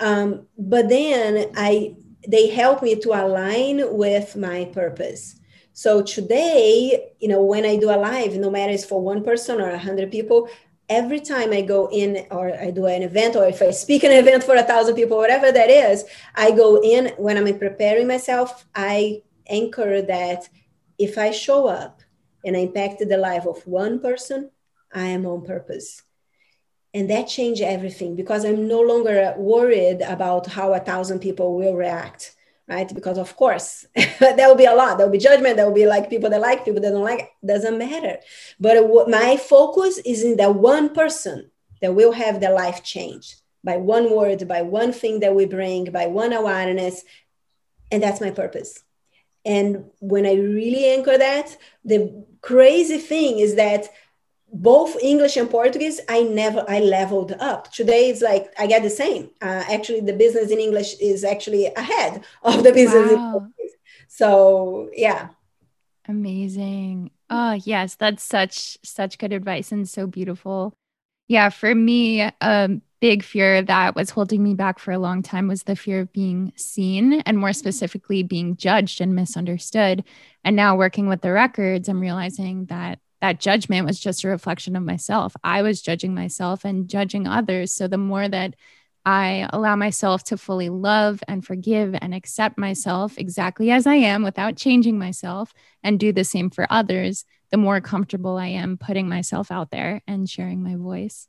Um, 0.00 0.46
but 0.58 0.88
then 0.88 1.52
I 1.56 1.96
they 2.26 2.48
help 2.48 2.82
me 2.82 2.96
to 2.96 3.10
align 3.10 3.96
with 3.96 4.36
my 4.36 4.64
purpose. 4.66 5.36
So 5.72 6.02
today, 6.02 7.12
you 7.20 7.28
know, 7.28 7.42
when 7.42 7.66
I 7.66 7.76
do 7.76 7.90
a 7.90 8.00
live, 8.00 8.34
no 8.34 8.50
matter 8.50 8.72
it's 8.72 8.84
for 8.84 9.00
one 9.00 9.22
person 9.22 9.60
or 9.60 9.68
a 9.68 9.78
hundred 9.78 10.10
people, 10.10 10.48
every 10.88 11.20
time 11.20 11.52
I 11.52 11.62
go 11.62 11.88
in 11.90 12.26
or 12.30 12.54
I 12.54 12.70
do 12.70 12.86
an 12.86 13.02
event 13.02 13.36
or 13.36 13.46
if 13.46 13.60
I 13.60 13.70
speak 13.70 14.04
an 14.04 14.12
event 14.12 14.44
for 14.44 14.54
a 14.54 14.62
thousand 14.62 14.94
people, 14.94 15.16
whatever 15.16 15.50
that 15.50 15.70
is, 15.70 16.04
I 16.34 16.50
go 16.52 16.80
in 16.82 17.12
when 17.16 17.36
I'm 17.36 17.58
preparing 17.58 18.06
myself, 18.06 18.66
I 18.74 19.22
anchor 19.48 20.02
that 20.02 20.48
if 20.98 21.18
I 21.18 21.30
show 21.30 21.66
up 21.66 22.02
and 22.44 22.56
I 22.56 22.60
impact 22.60 23.00
the 23.00 23.16
life 23.16 23.46
of 23.46 23.66
one 23.66 24.00
person, 24.00 24.50
I 24.92 25.06
am 25.06 25.26
on 25.26 25.44
purpose. 25.44 26.02
And 26.94 27.10
that 27.10 27.28
changed 27.28 27.60
everything 27.60 28.16
because 28.16 28.44
i'm 28.44 28.66
no 28.66 28.80
longer 28.80 29.34
worried 29.36 30.00
about 30.00 30.46
how 30.46 30.72
a 30.72 30.80
thousand 30.80 31.18
people 31.18 31.54
will 31.54 31.74
react 31.74 32.35
right? 32.68 32.92
Because 32.94 33.18
of 33.18 33.36
course 33.36 33.86
there 33.94 34.48
will 34.48 34.56
be 34.56 34.64
a 34.64 34.74
lot. 34.74 34.98
There 34.98 35.06
will 35.06 35.12
be 35.12 35.18
judgment. 35.18 35.56
There 35.56 35.66
will 35.66 35.74
be 35.74 35.86
like 35.86 36.10
people 36.10 36.30
that 36.30 36.40
like 36.40 36.64
people 36.64 36.80
that 36.80 36.90
don't 36.90 37.04
like. 37.04 37.20
It 37.42 37.46
doesn't 37.46 37.78
matter. 37.78 38.18
But 38.58 39.08
my 39.08 39.36
focus 39.36 39.98
is 39.98 40.24
in 40.24 40.36
that 40.36 40.54
one 40.54 40.94
person 40.94 41.50
that 41.80 41.94
will 41.94 42.12
have 42.12 42.40
their 42.40 42.52
life 42.52 42.82
changed 42.82 43.36
by 43.62 43.76
one 43.76 44.14
word 44.14 44.46
by 44.46 44.62
one 44.62 44.92
thing 44.92 45.20
that 45.20 45.34
we 45.34 45.44
bring 45.44 45.90
by 45.90 46.06
one 46.06 46.32
awareness. 46.32 47.04
And 47.90 48.02
that's 48.02 48.20
my 48.20 48.30
purpose. 48.30 48.82
And 49.44 49.84
when 50.00 50.26
i 50.26 50.34
really 50.34 50.86
anchor 50.86 51.16
that 51.16 51.56
the 51.84 52.24
crazy 52.40 52.98
thing 52.98 53.38
is 53.38 53.54
that 53.54 53.88
both 54.62 54.96
English 55.02 55.36
and 55.36 55.50
Portuguese, 55.50 56.00
I 56.08 56.22
never 56.22 56.64
I 56.68 56.80
leveled 56.80 57.32
up. 57.40 57.72
Today 57.72 58.10
it's 58.10 58.22
like 58.22 58.52
I 58.58 58.66
get 58.66 58.82
the 58.82 58.90
same. 58.90 59.30
Uh, 59.42 59.64
actually, 59.70 60.00
the 60.00 60.12
business 60.12 60.50
in 60.50 60.58
English 60.58 60.94
is 61.00 61.24
actually 61.24 61.66
ahead 61.74 62.24
of 62.42 62.62
the 62.64 62.72
business 62.72 63.12
wow. 63.12 63.48
So 64.08 64.90
yeah. 64.94 65.28
Amazing. 66.08 67.10
Oh 67.28 67.52
yes, 67.52 67.96
that's 67.96 68.22
such 68.22 68.78
such 68.82 69.18
good 69.18 69.32
advice 69.32 69.72
and 69.72 69.88
so 69.88 70.06
beautiful. 70.06 70.72
Yeah, 71.28 71.50
for 71.50 71.74
me, 71.74 72.22
a 72.22 72.80
big 73.00 73.22
fear 73.22 73.60
that 73.62 73.94
was 73.94 74.10
holding 74.10 74.42
me 74.42 74.54
back 74.54 74.78
for 74.78 74.92
a 74.92 74.98
long 74.98 75.22
time 75.22 75.48
was 75.48 75.64
the 75.64 75.76
fear 75.76 76.00
of 76.00 76.12
being 76.12 76.52
seen 76.56 77.20
and 77.26 77.36
more 77.36 77.52
specifically 77.52 78.22
being 78.22 78.56
judged 78.56 79.00
and 79.00 79.14
misunderstood. 79.14 80.04
And 80.44 80.56
now 80.56 80.76
working 80.76 81.08
with 81.08 81.20
the 81.20 81.32
records, 81.32 81.88
I'm 81.88 82.00
realizing 82.00 82.66
that 82.66 83.00
that 83.20 83.40
judgment 83.40 83.86
was 83.86 83.98
just 83.98 84.24
a 84.24 84.28
reflection 84.28 84.76
of 84.76 84.82
myself. 84.82 85.34
I 85.42 85.62
was 85.62 85.82
judging 85.82 86.14
myself 86.14 86.64
and 86.64 86.88
judging 86.88 87.26
others. 87.26 87.72
So 87.72 87.88
the 87.88 87.98
more 87.98 88.28
that 88.28 88.54
I 89.04 89.48
allow 89.52 89.76
myself 89.76 90.24
to 90.24 90.36
fully 90.36 90.68
love 90.68 91.22
and 91.28 91.44
forgive 91.44 91.94
and 92.00 92.12
accept 92.12 92.58
myself 92.58 93.16
exactly 93.16 93.70
as 93.70 93.86
I 93.86 93.94
am 93.94 94.24
without 94.24 94.56
changing 94.56 94.98
myself 94.98 95.54
and 95.82 96.00
do 96.00 96.12
the 96.12 96.24
same 96.24 96.50
for 96.50 96.66
others, 96.68 97.24
the 97.52 97.56
more 97.56 97.80
comfortable 97.80 98.36
I 98.36 98.48
am 98.48 98.76
putting 98.76 99.08
myself 99.08 99.52
out 99.52 99.70
there 99.70 100.02
and 100.08 100.28
sharing 100.28 100.62
my 100.62 100.74
voice. 100.74 101.28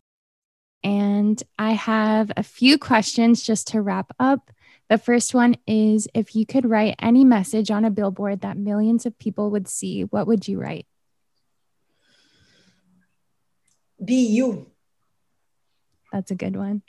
And 0.83 1.41
I 1.59 1.73
have 1.73 2.31
a 2.35 2.43
few 2.43 2.77
questions 2.79 3.43
just 3.43 3.67
to 3.69 3.81
wrap 3.81 4.11
up. 4.19 4.49
The 4.89 4.97
first 4.97 5.35
one 5.35 5.55
is 5.67 6.07
if 6.15 6.35
you 6.35 6.45
could 6.45 6.65
write 6.65 6.95
any 6.99 7.25
message 7.25 7.69
on 7.69 7.85
a 7.85 7.91
billboard 7.91 8.41
that 8.41 8.57
millions 8.57 9.05
of 9.05 9.19
people 9.19 9.51
would 9.51 9.67
see, 9.67 10.03
what 10.03 10.25
would 10.25 10.47
you 10.47 10.59
write? 10.59 10.87
Be 14.03 14.27
you 14.27 14.67
that's 16.11 16.31
a 16.31 16.35
good 16.35 16.55
one 16.55 16.81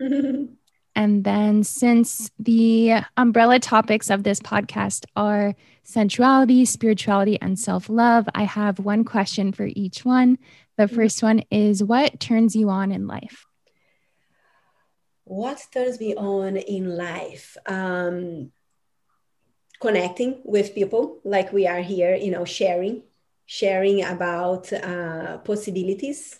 And 0.96 1.24
then, 1.24 1.64
since 1.64 2.30
the 2.38 3.02
umbrella 3.16 3.58
topics 3.58 4.10
of 4.10 4.22
this 4.22 4.38
podcast 4.38 5.04
are 5.16 5.56
sensuality, 5.82 6.64
spirituality, 6.64 7.40
and 7.40 7.58
self 7.58 7.88
love, 7.88 8.28
I 8.34 8.44
have 8.44 8.78
one 8.78 9.04
question 9.04 9.52
for 9.52 9.68
each 9.74 10.04
one. 10.04 10.38
The 10.76 10.84
mm-hmm. 10.84 10.94
first 10.94 11.22
one 11.22 11.42
is 11.50 11.82
What 11.82 12.20
turns 12.20 12.54
you 12.54 12.70
on 12.70 12.92
in 12.92 13.08
life? 13.08 13.44
What 15.24 15.66
turns 15.72 15.98
me 15.98 16.14
on 16.14 16.56
in 16.56 16.96
life? 16.96 17.56
Um, 17.66 18.52
connecting 19.80 20.42
with 20.44 20.76
people 20.76 21.18
like 21.24 21.52
we 21.52 21.66
are 21.66 21.80
here, 21.80 22.14
you 22.14 22.30
know, 22.30 22.44
sharing, 22.44 23.02
sharing 23.46 24.04
about 24.04 24.72
uh, 24.72 25.38
possibilities 25.38 26.38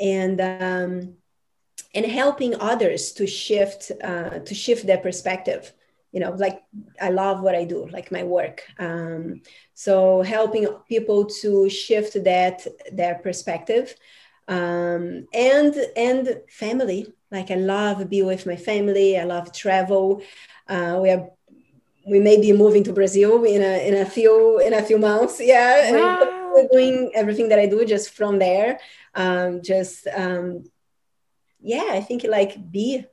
and 0.00 0.40
um, 0.40 1.16
and 1.94 2.06
helping 2.06 2.54
others 2.60 3.12
to 3.12 3.26
shift 3.26 3.90
uh, 4.02 4.38
to 4.40 4.54
shift 4.54 4.86
their 4.86 4.98
perspective. 4.98 5.72
You 6.12 6.20
know 6.20 6.30
like 6.30 6.62
i 7.00 7.10
love 7.10 7.42
what 7.42 7.54
i 7.54 7.64
do 7.64 7.88
like 7.88 8.10
my 8.10 8.22
work. 8.22 8.62
Um, 8.78 9.42
so 9.74 10.22
helping 10.22 10.66
people 10.88 11.26
to 11.42 11.68
shift 11.68 12.24
that 12.24 12.66
their 12.92 13.16
perspective. 13.16 13.94
Um, 14.48 15.26
and 15.34 15.74
and 15.96 16.40
family. 16.48 17.12
Like 17.30 17.50
i 17.50 17.56
love 17.56 18.08
be 18.08 18.22
with 18.22 18.46
my 18.46 18.56
family. 18.56 19.18
I 19.18 19.24
love 19.24 19.52
travel. 19.52 20.22
Uh, 20.68 21.00
we 21.02 21.10
are 21.10 21.28
we 22.06 22.20
may 22.20 22.40
be 22.40 22.52
moving 22.52 22.84
to 22.84 22.92
brazil 22.92 23.42
in 23.44 23.62
a 23.62 23.88
in 23.88 23.94
a 23.94 24.06
few 24.06 24.60
in 24.60 24.72
a 24.72 24.82
few 24.82 24.98
months. 24.98 25.40
Yeah. 25.40 25.92
Wow. 25.92 26.32
doing 26.72 27.10
everything 27.14 27.48
that 27.48 27.58
i 27.58 27.66
do 27.66 27.84
just 27.84 28.10
from 28.10 28.38
there 28.38 28.78
um, 29.16 29.62
just 29.62 30.06
um, 30.14 30.64
yeah 31.60 31.88
i 31.90 32.00
think 32.00 32.24
like 32.24 32.70
be 32.70 33.04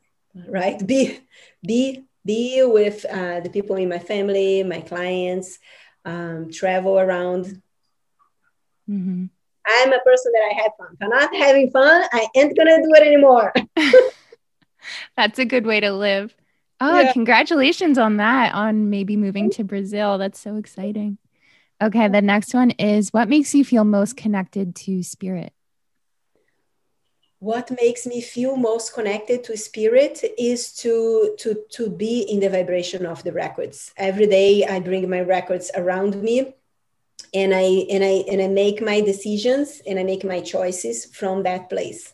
right? 0.47 0.85
Be 0.85 1.19
be 1.65 2.03
be 2.25 2.63
with 2.63 3.05
uh, 3.05 3.41
the 3.41 3.49
people 3.49 3.75
in 3.75 3.89
my 3.89 3.99
family 3.99 4.63
my 4.63 4.81
clients 4.81 5.59
um, 6.05 6.49
travel 6.51 6.99
around. 6.99 7.61
Mm-hmm. 8.89 9.25
i'm 9.65 9.93
a 9.93 9.99
person 9.99 10.31
that 10.33 10.51
i 10.51 10.61
have 10.61 10.71
fun. 10.77 10.87
If 10.91 10.97
i'm 11.01 11.09
not 11.09 11.33
having 11.33 11.71
fun 11.71 12.03
i 12.11 12.27
ain't 12.35 12.57
gonna 12.57 12.83
do 12.83 12.91
it 12.95 13.07
anymore. 13.07 13.53
That's 15.15 15.39
a 15.39 15.45
good 15.45 15.65
way 15.65 15.79
to 15.79 15.93
live. 15.93 16.35
Oh 16.81 16.99
yeah. 16.99 17.13
congratulations 17.13 17.97
on 17.97 18.17
that 18.17 18.53
on 18.53 18.89
maybe 18.89 19.15
moving 19.15 19.49
to 19.51 19.63
brazil. 19.63 20.17
That's 20.17 20.37
so 20.37 20.57
exciting. 20.57 21.17
Okay 21.81 22.09
the 22.09 22.21
next 22.21 22.53
one 22.53 22.71
is 22.71 23.13
what 23.13 23.29
makes 23.29 23.55
you 23.55 23.63
feel 23.63 23.85
most 23.85 24.17
connected 24.17 24.75
to 24.75 25.01
spirit 25.01 25.52
what 27.43 27.69
makes 27.81 28.07
me 28.07 28.21
feel 28.21 28.55
most 28.55 28.93
connected 28.93 29.43
to 29.43 29.57
spirit 29.57 30.23
is 30.37 30.71
to 30.71 31.35
to 31.37 31.49
to 31.69 31.89
be 31.89 32.21
in 32.21 32.39
the 32.39 32.49
vibration 32.49 33.05
of 33.05 33.21
the 33.25 33.33
records. 33.33 33.91
Every 33.97 34.27
day 34.27 34.65
i 34.65 34.79
bring 34.79 35.09
my 35.09 35.21
records 35.21 35.69
around 35.75 36.21
me 36.27 36.55
and 37.33 37.53
i 37.53 37.67
and 37.93 38.03
i 38.03 38.15
and 38.31 38.41
i 38.41 38.47
make 38.47 38.81
my 38.81 39.01
decisions 39.01 39.81
and 39.87 39.99
i 39.99 40.03
make 40.03 40.23
my 40.23 40.39
choices 40.39 41.05
from 41.05 41.43
that 41.43 41.69
place 41.69 42.13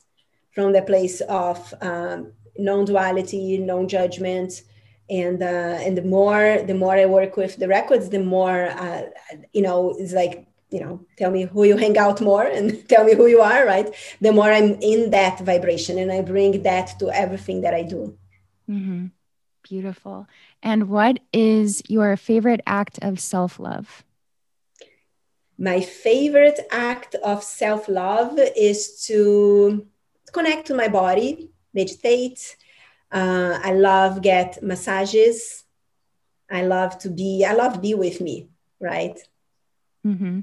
from 0.56 0.74
the 0.74 0.82
place 0.82 1.22
of 1.22 1.74
um, 1.82 2.34
non-duality 2.58 3.58
non-judgment 3.60 4.64
and 5.10 5.44
uh, 5.44 5.78
and 5.86 5.98
the 5.98 6.08
more 6.18 6.64
the 6.66 6.74
more 6.74 6.96
i 6.96 7.06
work 7.06 7.38
with 7.38 7.58
the 7.58 7.68
records 7.68 8.10
the 8.10 8.24
more 8.38 8.66
uh, 8.86 9.04
you 9.54 9.62
know 9.62 9.96
it's 10.00 10.14
like 10.14 10.49
you 10.72 10.80
know 10.80 11.06
tell 11.18 11.32
me 11.32 11.44
who 11.44 11.64
you 11.64 11.78
hang 11.78 11.98
out 11.98 12.22
more 12.22 12.44
and 12.44 12.88
tell 12.92 13.04
me 13.04 13.16
who 13.16 13.28
you 13.28 13.42
are 13.42 13.66
right? 13.66 13.94
The 14.22 14.32
more 14.32 14.52
i'm 14.52 14.76
in 14.82 15.10
that 15.12 15.40
vibration 15.40 15.98
and 15.98 16.12
i 16.12 16.22
bring 16.22 16.64
that 16.64 16.98
to 17.00 17.10
everything 17.10 17.62
that 17.62 17.74
i 17.74 17.84
do. 17.84 18.18
Mm-hmm. 18.70 19.08
beautiful. 19.64 20.28
And 20.62 20.90
what 20.90 21.20
is 21.34 21.82
your 21.88 22.16
favorite 22.18 22.62
act 22.68 23.00
of 23.02 23.20
self-love? 23.20 24.04
My 25.58 25.82
favorite 25.82 26.60
act 26.72 27.16
of 27.16 27.44
self-love 27.44 28.40
is 28.56 29.04
to 29.08 29.88
connect 30.32 30.68
to 30.68 30.76
my 30.76 30.88
body 30.88 31.50
meditate. 31.74 32.56
Uh, 33.12 33.60
i 33.64 33.72
love 33.74 34.22
get 34.22 34.62
massages. 34.62 35.64
I 36.52 36.64
love 36.64 36.98
to 37.00 37.10
be 37.10 37.46
i 37.46 37.54
love 37.54 37.82
be 37.82 37.94
with 37.94 38.22
me 38.22 38.50
right? 38.80 39.20
Mm-hmm. 40.06 40.40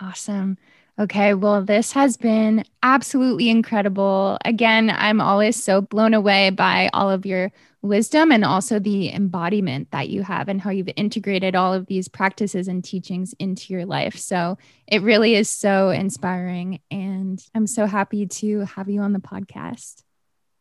Awesome. 0.00 0.58
Okay, 0.98 1.32
well, 1.32 1.64
this 1.64 1.92
has 1.92 2.16
been 2.16 2.64
absolutely 2.82 3.48
incredible. 3.48 4.36
Again, 4.44 4.90
I'm 4.90 5.20
always 5.20 5.62
so 5.62 5.80
blown 5.80 6.12
away 6.12 6.50
by 6.50 6.90
all 6.92 7.10
of 7.10 7.24
your 7.24 7.50
wisdom 7.80 8.30
and 8.30 8.44
also 8.44 8.78
the 8.78 9.12
embodiment 9.12 9.90
that 9.90 10.10
you 10.10 10.22
have 10.22 10.48
and 10.48 10.60
how 10.60 10.70
you've 10.70 10.90
integrated 10.94 11.56
all 11.56 11.72
of 11.72 11.86
these 11.86 12.08
practices 12.08 12.68
and 12.68 12.84
teachings 12.84 13.34
into 13.38 13.72
your 13.72 13.86
life. 13.86 14.16
So 14.18 14.58
it 14.86 15.02
really 15.02 15.34
is 15.34 15.48
so 15.48 15.88
inspiring. 15.88 16.80
And 16.90 17.42
I'm 17.54 17.66
so 17.66 17.86
happy 17.86 18.26
to 18.26 18.60
have 18.60 18.88
you 18.88 19.00
on 19.00 19.14
the 19.14 19.18
podcast. 19.18 20.02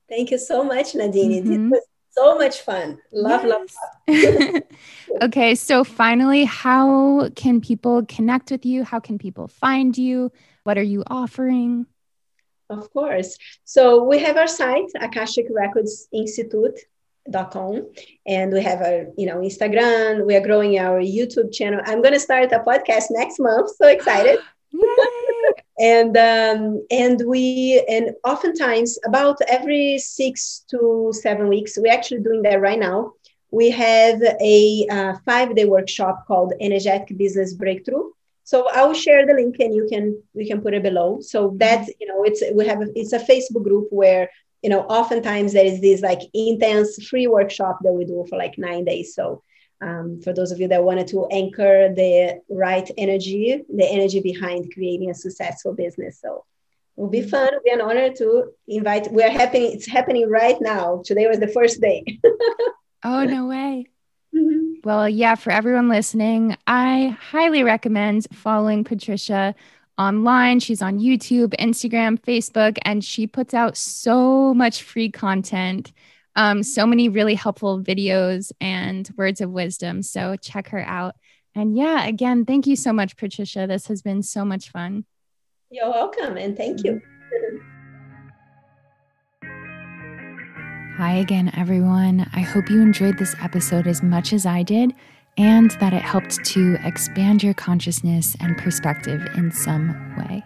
Thank 0.09 0.31
you 0.31 0.37
so 0.37 0.63
much, 0.63 0.95
Nadine. 0.95 1.43
Mm-hmm. 1.43 1.53
It 1.53 1.69
was 1.69 1.87
so 2.11 2.37
much 2.37 2.61
fun. 2.61 2.99
Love, 3.11 3.45
yes. 3.45 3.75
love, 4.07 4.63
okay, 5.23 5.55
so 5.55 5.83
finally, 5.83 6.43
how 6.43 7.29
can 7.35 7.61
people 7.61 8.05
connect 8.05 8.51
with 8.51 8.65
you? 8.65 8.83
How 8.83 8.99
can 8.99 9.17
people 9.17 9.47
find 9.47 9.97
you? 9.97 10.31
What 10.63 10.77
are 10.77 10.83
you 10.83 11.03
offering? 11.07 11.87
Of 12.69 12.91
course. 12.93 13.37
So 13.63 14.03
we 14.03 14.19
have 14.19 14.37
our 14.37 14.47
site, 14.47 14.91
Akashic 14.99 15.47
Records 15.49 16.07
Institute 16.11 16.79
dot 17.29 17.51
com 17.51 17.87
and 18.25 18.51
we 18.51 18.61
have 18.63 18.81
our 18.81 19.05
you 19.15 19.27
know 19.27 19.37
instagram 19.37 20.25
we 20.25 20.35
are 20.35 20.41
growing 20.41 20.79
our 20.79 20.99
youtube 20.99 21.53
channel 21.53 21.79
i'm 21.85 22.01
going 22.01 22.15
to 22.15 22.19
start 22.19 22.51
a 22.51 22.59
podcast 22.59 23.05
next 23.11 23.39
month 23.39 23.69
so 23.75 23.87
excited 23.87 24.39
and 25.81 26.15
um, 26.15 26.85
and 26.91 27.21
we 27.25 27.83
and 27.89 28.11
oftentimes 28.23 28.99
about 29.05 29.37
every 29.47 29.97
six 29.97 30.63
to 30.69 31.11
seven 31.11 31.49
weeks 31.49 31.77
we're 31.77 31.91
actually 31.91 32.21
doing 32.21 32.43
that 32.43 32.61
right 32.61 32.79
now. 32.79 33.13
We 33.49 33.71
have 33.71 34.21
a 34.21 34.87
uh, 34.89 35.13
five 35.25 35.55
day 35.55 35.65
workshop 35.65 36.25
called 36.27 36.53
energetic 36.61 37.17
business 37.17 37.53
breakthrough. 37.53 38.11
So 38.43 38.67
i'll 38.73 38.93
share 38.93 39.25
the 39.25 39.33
link 39.33 39.55
and 39.59 39.73
you 39.73 39.87
can 39.91 40.21
we 40.33 40.47
can 40.47 40.61
put 40.61 40.73
it 40.73 40.83
below. 40.83 41.19
So 41.21 41.55
that 41.57 41.87
you 41.99 42.07
know 42.07 42.23
it's 42.23 42.43
we 42.53 42.67
have 42.67 42.81
a, 42.81 42.87
it's 42.95 43.13
a 43.13 43.19
facebook 43.19 43.63
group 43.63 43.87
where 43.89 44.29
you 44.61 44.69
know 44.69 44.81
oftentimes 44.81 45.53
there 45.53 45.65
is 45.65 45.81
this 45.81 46.01
like 46.01 46.21
intense 46.33 47.03
free 47.07 47.27
workshop 47.27 47.79
that 47.83 47.93
we 47.93 48.05
do 48.05 48.25
for 48.29 48.37
like 48.37 48.57
nine 48.57 48.85
days. 48.85 49.15
So 49.15 49.43
um, 49.81 50.21
for 50.21 50.31
those 50.33 50.51
of 50.51 50.59
you 50.59 50.67
that 50.67 50.83
wanted 50.83 51.07
to 51.07 51.27
anchor 51.27 51.93
the 51.93 52.41
right 52.49 52.89
energy, 52.97 53.63
the 53.73 53.85
energy 53.85 54.21
behind 54.21 54.71
creating 54.73 55.09
a 55.09 55.15
successful 55.15 55.73
business. 55.73 56.19
So 56.21 56.45
it 56.97 57.01
will 57.01 57.09
be 57.09 57.23
fun. 57.23 57.47
It'll 57.47 57.61
be 57.63 57.71
an 57.71 57.81
honor 57.81 58.11
to 58.13 58.51
invite. 58.67 59.11
We're 59.11 59.31
happening. 59.31 59.71
It's 59.73 59.87
happening 59.87 60.29
right 60.29 60.57
now. 60.61 61.01
Today 61.03 61.27
was 61.27 61.39
the 61.39 61.47
first 61.47 61.81
day. 61.81 62.05
oh 63.03 63.23
no 63.23 63.47
way! 63.47 63.87
Mm-hmm. 64.35 64.81
Well, 64.83 65.09
yeah. 65.09 65.35
For 65.35 65.51
everyone 65.51 65.89
listening, 65.89 66.55
I 66.67 67.17
highly 67.19 67.63
recommend 67.63 68.27
following 68.33 68.83
Patricia 68.83 69.55
online. 69.97 70.59
She's 70.59 70.81
on 70.81 70.99
YouTube, 70.99 71.55
Instagram, 71.59 72.19
Facebook, 72.19 72.77
and 72.83 73.03
she 73.03 73.25
puts 73.25 73.53
out 73.53 73.77
so 73.77 74.53
much 74.53 74.83
free 74.83 75.09
content 75.09 75.91
um, 76.35 76.63
so 76.63 76.85
many 76.85 77.09
really 77.09 77.35
helpful 77.35 77.81
videos 77.81 78.51
and 78.61 79.09
words 79.17 79.41
of 79.41 79.49
wisdom. 79.49 80.01
So 80.01 80.35
check 80.35 80.69
her 80.69 80.83
out. 80.85 81.15
And 81.55 81.75
yeah, 81.75 82.05
again, 82.05 82.45
thank 82.45 82.65
you 82.67 82.75
so 82.75 82.93
much, 82.93 83.17
Patricia. 83.17 83.67
This 83.67 83.87
has 83.87 84.01
been 84.01 84.23
so 84.23 84.45
much 84.45 84.69
fun. 84.69 85.05
You're 85.69 85.89
welcome. 85.89 86.37
And 86.37 86.55
thank 86.55 86.83
you. 86.83 87.01
Hi 90.97 91.13
again, 91.13 91.51
everyone. 91.57 92.29
I 92.33 92.41
hope 92.41 92.69
you 92.69 92.81
enjoyed 92.81 93.17
this 93.17 93.35
episode 93.41 93.87
as 93.87 94.03
much 94.03 94.33
as 94.33 94.45
I 94.45 94.63
did 94.63 94.93
and 95.37 95.71
that 95.79 95.93
it 95.93 96.01
helped 96.01 96.43
to 96.45 96.77
expand 96.83 97.41
your 97.41 97.53
consciousness 97.53 98.35
and 98.39 98.57
perspective 98.57 99.25
in 99.35 99.51
some 99.51 100.15
way. 100.17 100.43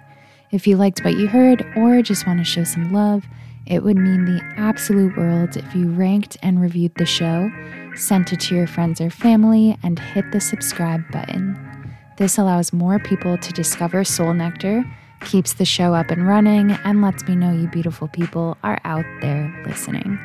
If 0.52 0.68
you 0.68 0.78
liked 0.78 1.04
what 1.04 1.16
you 1.18 1.28
heard 1.28 1.66
or 1.76 2.02
just 2.02 2.26
want 2.26 2.40
to 2.40 2.46
show 2.46 2.64
some 2.64 2.94
love, 2.94 3.26
it 3.66 3.84
would 3.84 3.98
mean 3.98 4.26
the 4.26 4.42
absolute 4.58 5.18
world 5.18 5.58
if 5.58 5.76
you 5.76 5.90
ranked 5.90 6.38
and 6.42 6.62
reviewed 6.62 6.96
the 6.96 7.06
show, 7.06 7.52
sent 7.96 8.32
it 8.34 8.40
to 8.42 8.56
your 8.56 8.68
friends 8.68 9.02
or 9.02 9.10
family, 9.10 9.78
and 9.84 9.98
hit 10.00 10.32
the 10.32 10.40
subscribe 10.40 11.02
button. 11.12 11.58
This 12.18 12.38
allows 12.38 12.72
more 12.72 13.00
people 13.00 13.38
to 13.38 13.54
discover 13.54 14.04
Soul 14.04 14.34
Nectar, 14.34 14.86
keeps 15.22 15.54
the 15.54 15.66
show 15.66 15.94
up 15.94 16.12
and 16.12 16.28
running, 16.28 16.72
and 16.72 17.02
lets 17.02 17.28
me 17.28 17.36
know 17.36 17.52
you 17.52 17.68
beautiful 17.68 18.08
people 18.08 18.58
are 18.64 18.80
out 18.84 19.06
there 19.22 19.64
listening. 19.66 20.20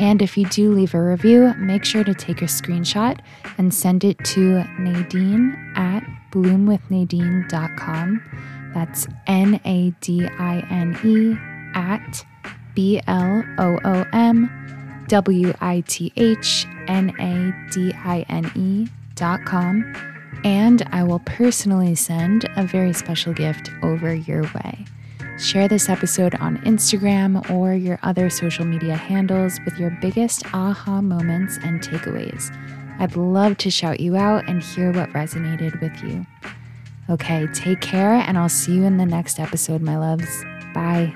And 0.00 0.22
if 0.22 0.38
you 0.38 0.46
do 0.46 0.72
leave 0.72 0.94
a 0.94 1.02
review, 1.02 1.54
make 1.58 1.84
sure 1.84 2.04
to 2.04 2.14
take 2.14 2.40
a 2.40 2.46
screenshot 2.46 3.18
and 3.58 3.74
send 3.74 4.04
it 4.04 4.18
to 4.26 4.62
Nadine 4.78 5.56
at 5.74 6.04
bloomwithnadine.com. 6.30 8.22
That's 8.74 9.08
N 9.26 9.60
A 9.64 9.90
D 10.00 10.26
I 10.26 10.64
N 10.70 10.96
E 11.04 11.36
at 11.74 12.24
B 12.78 13.00
L 13.08 13.42
O 13.58 13.80
O 13.84 14.06
M 14.12 14.48
W 15.08 15.52
I 15.60 15.82
T 15.88 16.12
H 16.16 16.64
N 16.86 17.12
A 17.18 17.72
D 17.72 17.92
I 17.92 18.24
N 18.28 18.52
E 18.54 18.86
dot 19.16 19.44
com, 19.44 19.82
and 20.44 20.88
I 20.92 21.02
will 21.02 21.18
personally 21.18 21.96
send 21.96 22.48
a 22.56 22.64
very 22.64 22.92
special 22.92 23.32
gift 23.32 23.72
over 23.82 24.14
your 24.14 24.44
way. 24.54 24.84
Share 25.40 25.66
this 25.66 25.88
episode 25.88 26.36
on 26.36 26.58
Instagram 26.58 27.50
or 27.50 27.74
your 27.74 27.98
other 28.04 28.30
social 28.30 28.64
media 28.64 28.94
handles 28.94 29.58
with 29.64 29.76
your 29.76 29.90
biggest 30.00 30.44
aha 30.54 31.00
moments 31.00 31.58
and 31.64 31.80
takeaways. 31.80 32.56
I'd 33.00 33.16
love 33.16 33.58
to 33.58 33.72
shout 33.72 33.98
you 33.98 34.14
out 34.14 34.48
and 34.48 34.62
hear 34.62 34.92
what 34.92 35.10
resonated 35.10 35.80
with 35.80 36.00
you. 36.04 36.24
Okay, 37.10 37.48
take 37.52 37.80
care, 37.80 38.12
and 38.12 38.38
I'll 38.38 38.48
see 38.48 38.76
you 38.76 38.84
in 38.84 38.98
the 38.98 39.06
next 39.06 39.40
episode, 39.40 39.82
my 39.82 39.98
loves. 39.98 40.44
Bye. 40.72 41.12